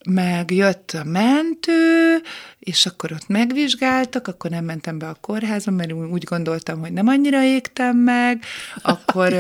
meg 0.10 0.52
jött 0.52 0.92
a 0.92 1.04
mentő, 1.04 2.22
és 2.66 2.86
akkor 2.86 3.12
ott 3.12 3.28
megvizsgáltak, 3.28 4.28
akkor 4.28 4.52
nem 4.52 4.66
mentem 4.66 4.98
be 4.98 5.08
a 5.08 5.18
kórházba, 5.22 5.72
mert 5.72 5.92
úgy 5.92 6.24
gondoltam, 6.24 6.80
hogy 6.80 6.94
nem 6.94 7.08
annyira 7.08 7.44
égtem 7.44 7.98
meg, 7.98 8.44
akkor 8.82 9.34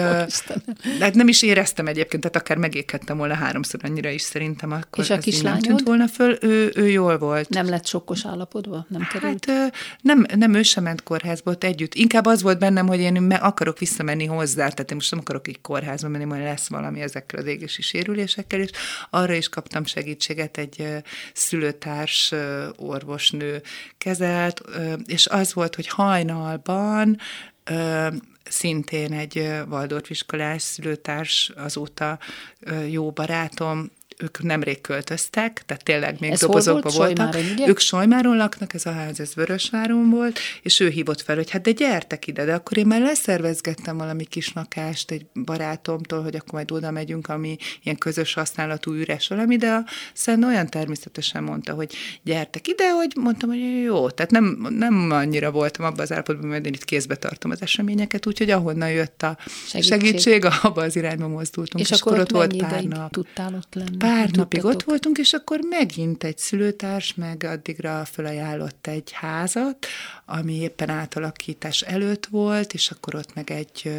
hát 0.99 1.13
nem 1.13 1.27
is 1.27 1.41
éreztem 1.41 1.87
egyébként, 1.87 2.21
tehát 2.21 2.37
akár 2.37 2.57
megéghettem 2.57 3.17
volna 3.17 3.33
háromszor 3.33 3.79
annyira 3.83 4.09
is 4.09 4.21
szerintem, 4.21 4.71
akkor 4.71 5.03
és 5.03 5.09
a 5.09 5.19
nem 5.41 5.59
tűnt 5.59 5.81
volna 5.81 6.07
föl, 6.07 6.37
ő, 6.41 6.71
ő 6.75 6.89
jól 6.89 7.17
volt. 7.17 7.49
Nem 7.49 7.69
lett 7.69 7.85
sokkos 7.85 8.25
állapotban? 8.25 8.85
Nem 8.89 9.07
került? 9.11 9.45
Hát 9.45 9.73
nem, 10.01 10.25
nem 10.35 10.53
ő 10.53 10.63
sem 10.63 10.83
ment 10.83 11.03
kórházba, 11.03 11.51
ott 11.51 11.63
együtt. 11.63 11.93
Inkább 11.93 12.25
az 12.25 12.41
volt 12.41 12.59
bennem, 12.59 12.87
hogy 12.87 12.99
én 12.99 13.31
akarok 13.31 13.79
visszamenni 13.79 14.25
hozzá, 14.25 14.67
tehát 14.69 14.89
én 14.89 14.95
most 14.95 15.11
nem 15.11 15.19
akarok 15.19 15.47
egy 15.47 15.61
kórházba 15.61 16.07
menni, 16.07 16.25
majd 16.25 16.43
lesz 16.43 16.67
valami 16.67 17.01
ezekkel 17.01 17.39
az 17.39 17.45
égési 17.45 17.81
sérülésekkel, 17.81 18.59
és 18.59 18.69
arra 19.09 19.33
is 19.33 19.49
kaptam 19.49 19.85
segítséget 19.85 20.57
egy 20.57 20.87
szülőtárs 21.33 22.33
orvos 22.77 23.14
orvosnő 23.15 23.61
kezelt, 23.97 24.61
és 25.05 25.27
az 25.27 25.53
volt, 25.53 25.75
hogy 25.75 25.87
hajnalban 25.87 27.17
szintén 28.43 29.13
egy 29.13 29.37
Waldorf-iskolás 29.69 30.61
szülőtárs, 30.61 31.51
azóta 31.55 32.19
jó 32.89 33.11
barátom, 33.11 33.91
ők 34.17 34.43
nemrég 34.43 34.81
költöztek, 34.81 35.63
tehát 35.65 35.83
tényleg 35.83 36.15
még 36.19 36.31
ez 36.31 36.39
dobozokban 36.39 36.93
volt 36.95 37.17
voltak. 37.17 37.33
Solymáron, 37.33 37.53
ugye? 37.53 37.67
Ők 37.67 37.79
Solymáron 37.79 38.37
laknak, 38.37 38.73
ez 38.73 38.85
a 38.85 38.91
ház, 38.91 39.19
ez 39.19 39.33
Vörösváron 39.33 40.09
volt, 40.09 40.39
és 40.61 40.79
ő 40.79 40.89
hívott 40.89 41.21
fel, 41.21 41.35
hogy 41.35 41.49
hát 41.49 41.61
de 41.61 41.71
gyertek 41.71 42.27
ide, 42.27 42.45
de 42.45 42.53
akkor 42.53 42.77
én 42.77 42.87
már 42.87 43.01
leszervezgettem 43.01 43.97
valami 43.97 44.25
kis 44.25 44.53
lakást 44.53 45.11
egy 45.11 45.25
barátomtól, 45.45 46.23
hogy 46.23 46.35
akkor 46.35 46.53
majd 46.53 46.71
oda 46.71 46.91
megyünk, 46.91 47.27
ami 47.27 47.57
ilyen 47.83 47.97
közös 47.97 48.33
használatú 48.33 48.93
üres 48.93 49.27
valami, 49.27 49.57
de 49.57 49.71
a 49.71 49.85
Szen 50.13 50.43
olyan 50.43 50.69
természetesen 50.69 51.43
mondta, 51.43 51.73
hogy 51.73 51.93
gyertek 52.23 52.67
ide, 52.67 52.91
hogy 52.91 53.11
mondtam, 53.15 53.49
hogy 53.49 53.81
jó, 53.83 54.09
tehát 54.09 54.31
nem, 54.31 54.67
nem 54.69 55.11
annyira 55.11 55.51
voltam 55.51 55.85
abban 55.85 55.99
az 55.99 56.11
állapotban, 56.11 56.49
mert 56.49 56.65
én 56.65 56.73
itt 56.73 56.85
kézbe 56.85 57.15
tartom 57.15 57.51
az 57.51 57.61
eseményeket, 57.61 58.27
úgyhogy 58.27 58.49
ahonnan 58.49 58.91
jött 58.91 59.23
a 59.23 59.37
segítség, 59.67 59.83
segítség 59.83 60.45
abba 60.61 60.81
az 60.81 60.95
irányba 60.95 61.27
mozdultunk, 61.27 61.83
és, 61.83 61.91
és 61.91 62.01
akkor 62.01 62.13
ott, 62.13 62.19
ott 62.19 62.31
volt 62.31 62.57
pár 62.57 62.83
nap. 62.83 63.11
tudtál 63.11 63.53
ott 63.53 63.73
lenni? 63.73 63.97
Pár 64.05 64.29
napig 64.31 64.65
ott 64.65 64.83
voltunk, 64.83 65.17
és 65.17 65.33
akkor 65.33 65.59
megint 65.69 66.23
egy 66.23 66.37
szülőtárs, 66.37 67.15
meg 67.15 67.43
addigra 67.43 68.05
felajánlott 68.05 68.87
egy 68.87 69.11
házat, 69.11 69.85
ami 70.25 70.53
éppen 70.53 70.89
átalakítás 70.89 71.81
előtt 71.81 72.25
volt, 72.25 72.73
és 72.73 72.91
akkor 72.91 73.15
ott 73.15 73.33
meg 73.33 73.51
egy, 73.51 73.91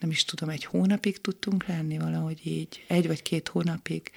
nem 0.00 0.10
is 0.10 0.24
tudom, 0.24 0.48
egy 0.48 0.64
hónapig 0.64 1.20
tudtunk 1.20 1.66
lenni 1.66 1.98
valahogy 1.98 2.40
így, 2.42 2.84
egy 2.86 3.06
vagy 3.06 3.22
két 3.22 3.48
hónapig 3.48 4.10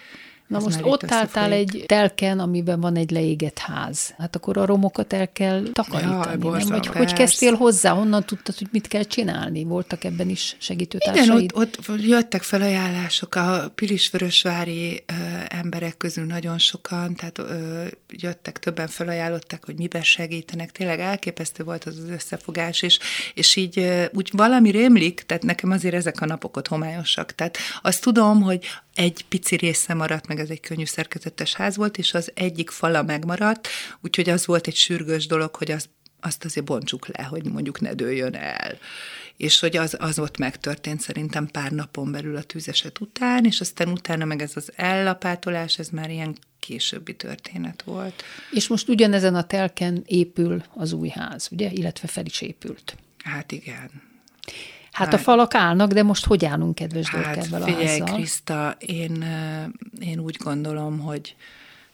Na 0.49 0.57
Ez 0.57 0.63
most 0.63 0.79
ott 0.81 1.11
álltál 1.11 1.51
egy 1.51 1.83
telken, 1.87 2.39
amiben 2.39 2.79
van 2.79 2.95
egy 2.95 3.11
leégett 3.11 3.57
ház. 3.57 4.13
Hát 4.17 4.35
akkor 4.35 4.57
a 4.57 4.65
romokat 4.65 5.13
el 5.13 5.31
kell 5.31 5.63
takarítani, 5.73 6.13
Jaj, 6.13 6.25
nem? 6.25 6.39
borzalmas, 6.39 6.69
Vagy 6.69 6.87
hogy 6.87 6.95
persze. 6.95 7.15
kezdtél 7.15 7.53
hozzá? 7.55 7.91
Honnan 7.91 8.23
tudtad, 8.23 8.57
hogy 8.57 8.67
mit 8.71 8.87
kell 8.87 9.03
csinálni? 9.03 9.63
Voltak 9.63 10.03
ebben 10.03 10.29
is 10.29 10.47
Igen, 10.47 10.59
segítőtársaid? 10.61 11.51
ott, 11.53 11.79
ott 11.89 12.01
jöttek 12.01 12.41
felajánlások 12.41 13.35
a 13.35 13.71
Pilisvörösvári 13.75 15.03
ö, 15.05 15.13
emberek 15.47 15.97
közül 15.97 16.25
nagyon 16.25 16.57
sokan, 16.57 17.15
tehát 17.15 17.37
ö, 17.37 17.83
jöttek, 18.09 18.59
többen 18.59 18.87
felajánlották, 18.87 19.65
hogy 19.65 19.75
miben 19.75 20.03
segítenek. 20.03 20.71
Tényleg 20.71 20.99
elképesztő 20.99 21.63
volt 21.63 21.83
az 21.83 21.97
az 21.97 22.09
összefogás, 22.09 22.81
és, 22.81 22.99
és 23.33 23.55
így 23.55 23.79
ö, 23.79 24.03
úgy 24.13 24.29
valami 24.33 24.69
rémlik, 24.69 25.23
tehát 25.25 25.43
nekem 25.43 25.71
azért 25.71 25.95
ezek 25.95 26.21
a 26.21 26.25
napok 26.25 26.57
ott 26.57 26.67
homályosak. 26.67 27.35
Tehát 27.35 27.57
azt 27.81 28.01
tudom, 28.01 28.41
hogy 28.41 28.65
egy 28.93 29.25
pici 29.29 29.55
része 29.55 29.93
maradt 29.93 30.27
meg, 30.27 30.39
ez 30.39 30.49
egy 30.49 30.59
könnyű 30.59 30.85
szerkezetes 30.85 31.53
ház 31.53 31.75
volt, 31.75 31.97
és 31.97 32.13
az 32.13 32.31
egyik 32.33 32.69
fala 32.69 33.03
megmaradt, 33.03 33.67
úgyhogy 34.01 34.29
az 34.29 34.45
volt 34.45 34.67
egy 34.67 34.75
sürgős 34.75 35.27
dolog, 35.27 35.55
hogy 35.55 35.71
az 35.71 35.89
azt 36.19 36.45
azért 36.45 36.65
bontsuk 36.65 37.07
le, 37.07 37.23
hogy 37.23 37.45
mondjuk 37.45 37.81
ne 37.81 37.93
dőljön 37.93 38.35
el. 38.35 38.77
És 39.37 39.59
hogy 39.59 39.77
az, 39.77 39.95
az 39.99 40.19
ott 40.19 40.37
megtörtént 40.37 41.01
szerintem 41.01 41.47
pár 41.47 41.71
napon 41.71 42.11
belül 42.11 42.35
a 42.35 42.43
tűzeset 42.43 42.99
után, 42.99 43.45
és 43.45 43.59
aztán 43.59 43.87
utána 43.87 44.25
meg 44.25 44.41
ez 44.41 44.51
az 44.55 44.71
ellapátolás, 44.75 45.79
ez 45.79 45.89
már 45.89 46.09
ilyen 46.09 46.37
későbbi 46.59 47.15
történet 47.15 47.81
volt. 47.81 48.23
És 48.51 48.67
most 48.67 48.89
ugyanezen 48.89 49.35
a 49.35 49.43
telken 49.43 50.03
épül 50.05 50.63
az 50.73 50.93
új 50.93 51.09
ház, 51.09 51.47
ugye? 51.51 51.71
Illetve 51.71 52.07
fel 52.07 52.25
is 52.25 52.41
épült. 52.41 52.97
Hát 53.23 53.51
igen. 53.51 53.89
Hát 55.05 55.13
a 55.13 55.17
falak 55.17 55.55
állnak, 55.55 55.91
de 55.91 56.03
most 56.03 56.25
hogy 56.25 56.45
állunk, 56.45 56.75
kedves 56.75 57.09
Hát 57.09 57.37
ebben 57.37 57.61
a 57.61 57.65
figyelj, 57.65 57.99
házzal? 57.99 58.15
Kriszta, 58.15 58.75
én, 58.79 59.25
én 59.99 60.19
úgy 60.19 60.37
gondolom, 60.43 60.99
hogy 60.99 61.35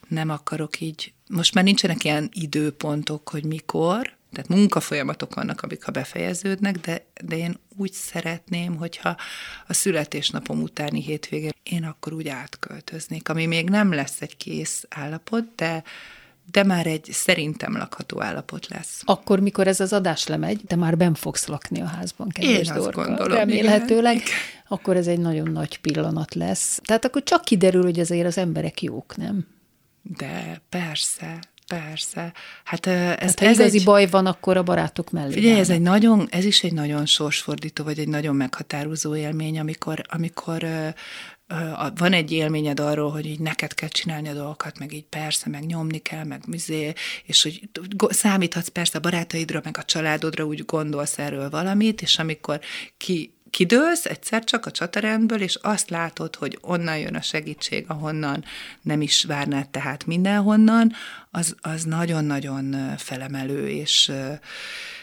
nem 0.08 0.30
akarok 0.30 0.80
így, 0.80 1.14
most 1.30 1.54
már 1.54 1.64
nincsenek 1.64 2.04
ilyen 2.04 2.30
időpontok, 2.34 3.30
hogy 3.30 3.44
mikor, 3.44 4.14
tehát 4.32 4.50
munkafolyamatok 4.50 5.36
vannak, 5.36 5.62
amik 5.62 5.84
ha 5.84 5.92
befejeződnek, 5.92 6.78
de, 6.80 7.06
de 7.24 7.38
én 7.38 7.60
úgy 7.78 7.92
szeretném, 7.92 8.76
hogyha 8.76 9.16
a 9.68 9.74
születésnapom 9.74 10.62
utáni 10.62 11.02
hétvégén 11.02 11.52
én 11.64 11.84
akkor 11.84 12.14
úgy 12.14 12.28
átköltöznék, 12.28 13.30
ami 13.30 13.46
még 13.46 13.70
nem 13.70 13.94
lesz 13.94 14.22
egy 14.22 14.38
kész 14.38 14.86
állapot, 14.90 15.44
de, 15.56 15.84
de 16.52 16.64
már 16.64 16.88
egy 16.88 17.08
szerintem 17.12 17.78
lakható 17.78 18.22
állapot 18.22 18.68
lesz. 18.68 19.02
Akkor, 19.06 19.40
mikor 19.40 19.68
ez 19.68 19.80
az 19.80 19.94
adás 19.94 20.28
lemegy, 20.28 20.62
de 20.68 20.76
már 20.76 20.98
ben 20.98 21.14
fogsz 21.14 21.48
lakni 21.48 21.82
a 21.82 21.86
házban, 21.86 22.30
kedves 22.30 22.54
Én 22.54 22.60
azt 22.60 22.74
Dorka. 22.74 23.04
gondolom, 23.06 23.38
Remélhetőleg, 23.38 24.16
igen. 24.16 24.28
akkor 24.68 24.96
ez 24.96 25.08
egy 25.08 25.20
nagyon 25.20 25.52
nagy 25.52 25.80
pillanat 25.80 26.36
lesz. 26.36 26.80
Tehát 26.84 27.06
akkor 27.06 27.24
csak 27.24 27.44
kiderül, 27.44 27.84
hogy 27.84 28.00
azért 28.00 28.28
az 28.28 28.38
emberek 28.38 28.82
jók, 28.82 29.18
nem? 29.18 29.48
De 30.02 30.62
persze, 30.70 31.40
persze. 31.68 32.34
Hát 32.64 32.86
ez, 32.86 33.16
Tehát 33.16 33.40
ha 33.40 33.46
ez 33.46 33.60
igazi 33.60 33.78
egy... 33.78 33.84
baj 33.84 34.08
van, 34.08 34.26
akkor 34.26 34.58
a 34.58 34.64
barátok 34.64 35.12
mellé. 35.12 35.34
Figyelj, 35.34 35.60
ez, 35.60 35.70
egy 35.70 35.82
nagyon, 35.82 36.28
ez 36.32 36.46
is 36.46 36.64
egy 36.64 36.74
nagyon 36.74 37.06
sorsfordító, 37.06 37.84
vagy 37.84 38.00
egy 38.00 38.08
nagyon 38.08 38.36
meghatározó 38.36 39.16
élmény, 39.16 39.60
amikor, 39.60 40.02
amikor 40.08 40.66
van 41.96 42.14
egy 42.14 42.32
élményed 42.32 42.80
arról, 42.80 43.12
hogy 43.12 43.26
így 43.26 43.40
neked 43.40 43.74
kell 43.74 43.90
csinálni 43.90 44.30
a 44.30 44.34
dolgokat, 44.34 44.80
meg 44.80 44.94
így 44.94 45.06
persze, 45.06 45.50
meg 45.50 45.66
nyomni 45.66 45.98
kell, 45.98 46.24
meg 46.24 46.44
mizé, 46.48 46.94
és 47.24 47.44
hogy 47.44 47.70
számíthatsz 48.10 48.68
persze 48.68 48.98
a 48.98 49.02
barátaidra, 49.02 49.62
meg 49.64 49.78
a 49.78 49.84
családodra, 49.84 50.46
úgy 50.46 50.66
gondolsz 50.66 51.18
erről 51.18 51.50
valamit, 51.50 52.02
és 52.02 52.20
amikor 52.20 52.60
ki 52.98 53.34
kidőlsz 53.50 54.06
egyszer 54.06 54.44
csak 54.44 54.66
a 54.66 54.72
csatarendből, 54.72 55.42
és 55.42 55.56
azt 55.56 55.90
látod, 55.90 56.36
hogy 56.36 56.58
onnan 56.62 56.98
jön 56.98 57.16
a 57.16 57.22
segítség, 57.22 57.86
ahonnan 57.88 58.44
nem 58.82 59.02
is 59.02 59.24
várnád 59.24 59.70
tehát 59.70 60.06
mindenhonnan, 60.06 60.94
az, 61.32 61.56
az 61.62 61.84
nagyon-nagyon 61.84 62.98
felemelő, 62.98 63.70
és, 63.70 64.12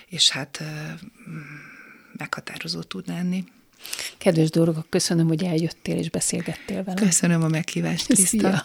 és 0.06 0.30
hát 0.30 0.62
meghatározó 2.16 2.82
tud 2.82 3.08
lenni. 3.08 3.44
Kedves 4.18 4.50
Dorga, 4.50 4.86
köszönöm, 4.88 5.28
hogy 5.28 5.44
eljöttél 5.44 5.96
és 5.96 6.10
beszélgettél 6.10 6.84
velem. 6.84 7.04
Köszönöm 7.04 7.42
a 7.42 7.48
meghívást, 7.48 8.06
Kriszta. 8.06 8.26
Szia! 8.26 8.64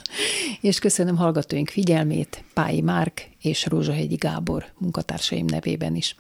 És 0.61 0.79
köszönöm 0.79 1.15
hallgatóink 1.15 1.69
figyelmét, 1.69 2.43
Pályi 2.53 2.81
Márk 2.81 3.29
és 3.41 3.65
Rózsahegyi 3.65 4.15
Gábor 4.15 4.65
munkatársaim 4.77 5.45
nevében 5.45 5.95
is. 5.95 6.15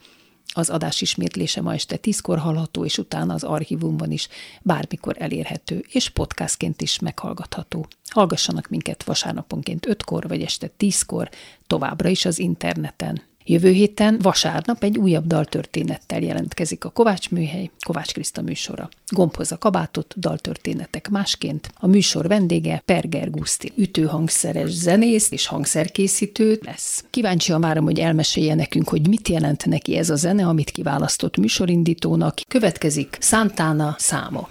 Az 0.53 0.69
adás 0.69 1.01
ismétlése 1.01 1.61
ma 1.61 1.73
este 1.73 1.95
tízkor 1.95 2.37
hallható, 2.37 2.85
és 2.85 2.97
utána 2.97 3.33
az 3.33 3.43
archívumban 3.43 4.11
is 4.11 4.27
bármikor 4.61 5.15
elérhető, 5.19 5.85
és 5.89 6.09
podcastként 6.09 6.81
is 6.81 6.99
meghallgatható. 6.99 7.87
Hallgassanak 8.09 8.67
minket 8.67 9.03
vasárnaponként 9.03 9.87
ötkor, 9.87 10.27
vagy 10.27 10.41
este 10.41 10.67
tízkor, 10.67 11.29
továbbra 11.67 12.09
is 12.09 12.25
az 12.25 12.39
interneten. 12.39 13.21
Jövő 13.49 13.71
héten 13.71 14.19
vasárnap 14.21 14.83
egy 14.83 14.97
újabb 14.97 15.27
daltörténettel 15.27 16.21
jelentkezik 16.21 16.85
a 16.85 16.89
Kovács 16.89 17.29
Műhely, 17.29 17.69
Kovács 17.85 18.11
Kriszta 18.13 18.41
műsora. 18.41 18.89
Gombhoz 19.09 19.51
a 19.51 19.57
kabátot, 19.57 20.13
daltörténetek 20.19 21.09
másként. 21.09 21.69
A 21.75 21.87
műsor 21.87 22.27
vendége 22.27 22.81
Perger 22.85 23.29
Guszti, 23.29 23.71
ütőhangszeres 23.75 24.69
zenész 24.69 25.31
és 25.31 25.47
hangszerkészítő 25.47 26.59
lesz. 26.65 27.05
Kíváncsian 27.09 27.61
várom, 27.61 27.83
hogy 27.83 27.99
elmesélje 27.99 28.55
nekünk, 28.55 28.89
hogy 28.89 29.07
mit 29.07 29.27
jelent 29.27 29.65
neki 29.65 29.97
ez 29.97 30.09
a 30.09 30.15
zene, 30.15 30.47
amit 30.47 30.69
kiválasztott 30.69 31.37
műsorindítónak. 31.37 32.41
Következik 32.47 33.17
Santana 33.21 33.95
száma. 33.97 34.49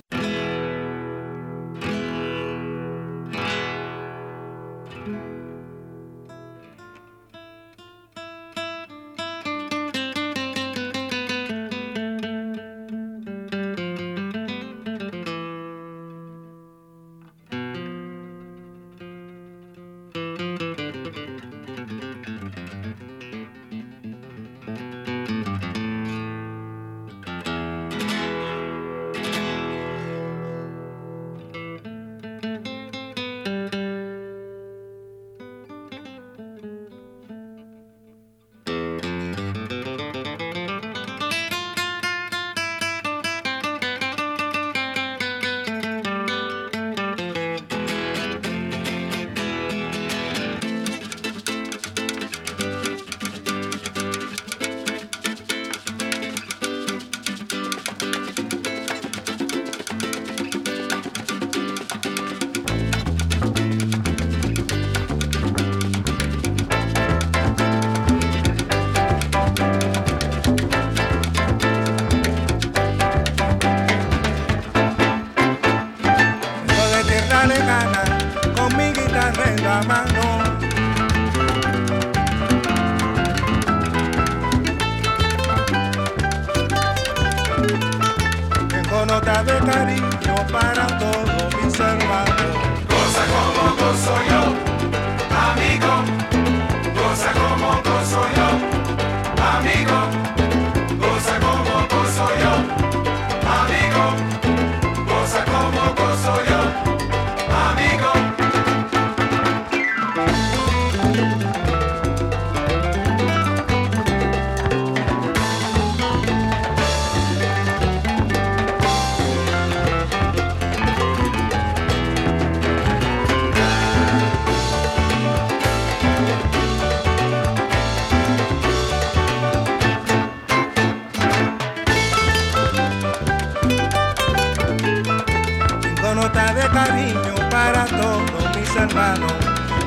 Hermanos. 138.97 139.33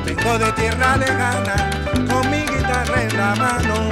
Vengo 0.05 0.37
de 0.37 0.51
tierra 0.53 0.97
lejana 0.97 1.69
con 2.09 2.29
mi 2.29 2.41
guitarra 2.41 3.01
en 3.01 3.17
la 3.17 3.35
mano. 3.35 3.88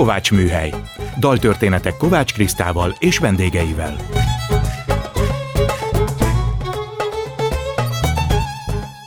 Kovács 0.00 0.32
Műhely. 0.32 0.74
Daltörténetek 1.18 1.96
Kovács 1.96 2.32
Krisztával 2.32 2.94
és 2.98 3.18
vendégeivel. 3.18 3.96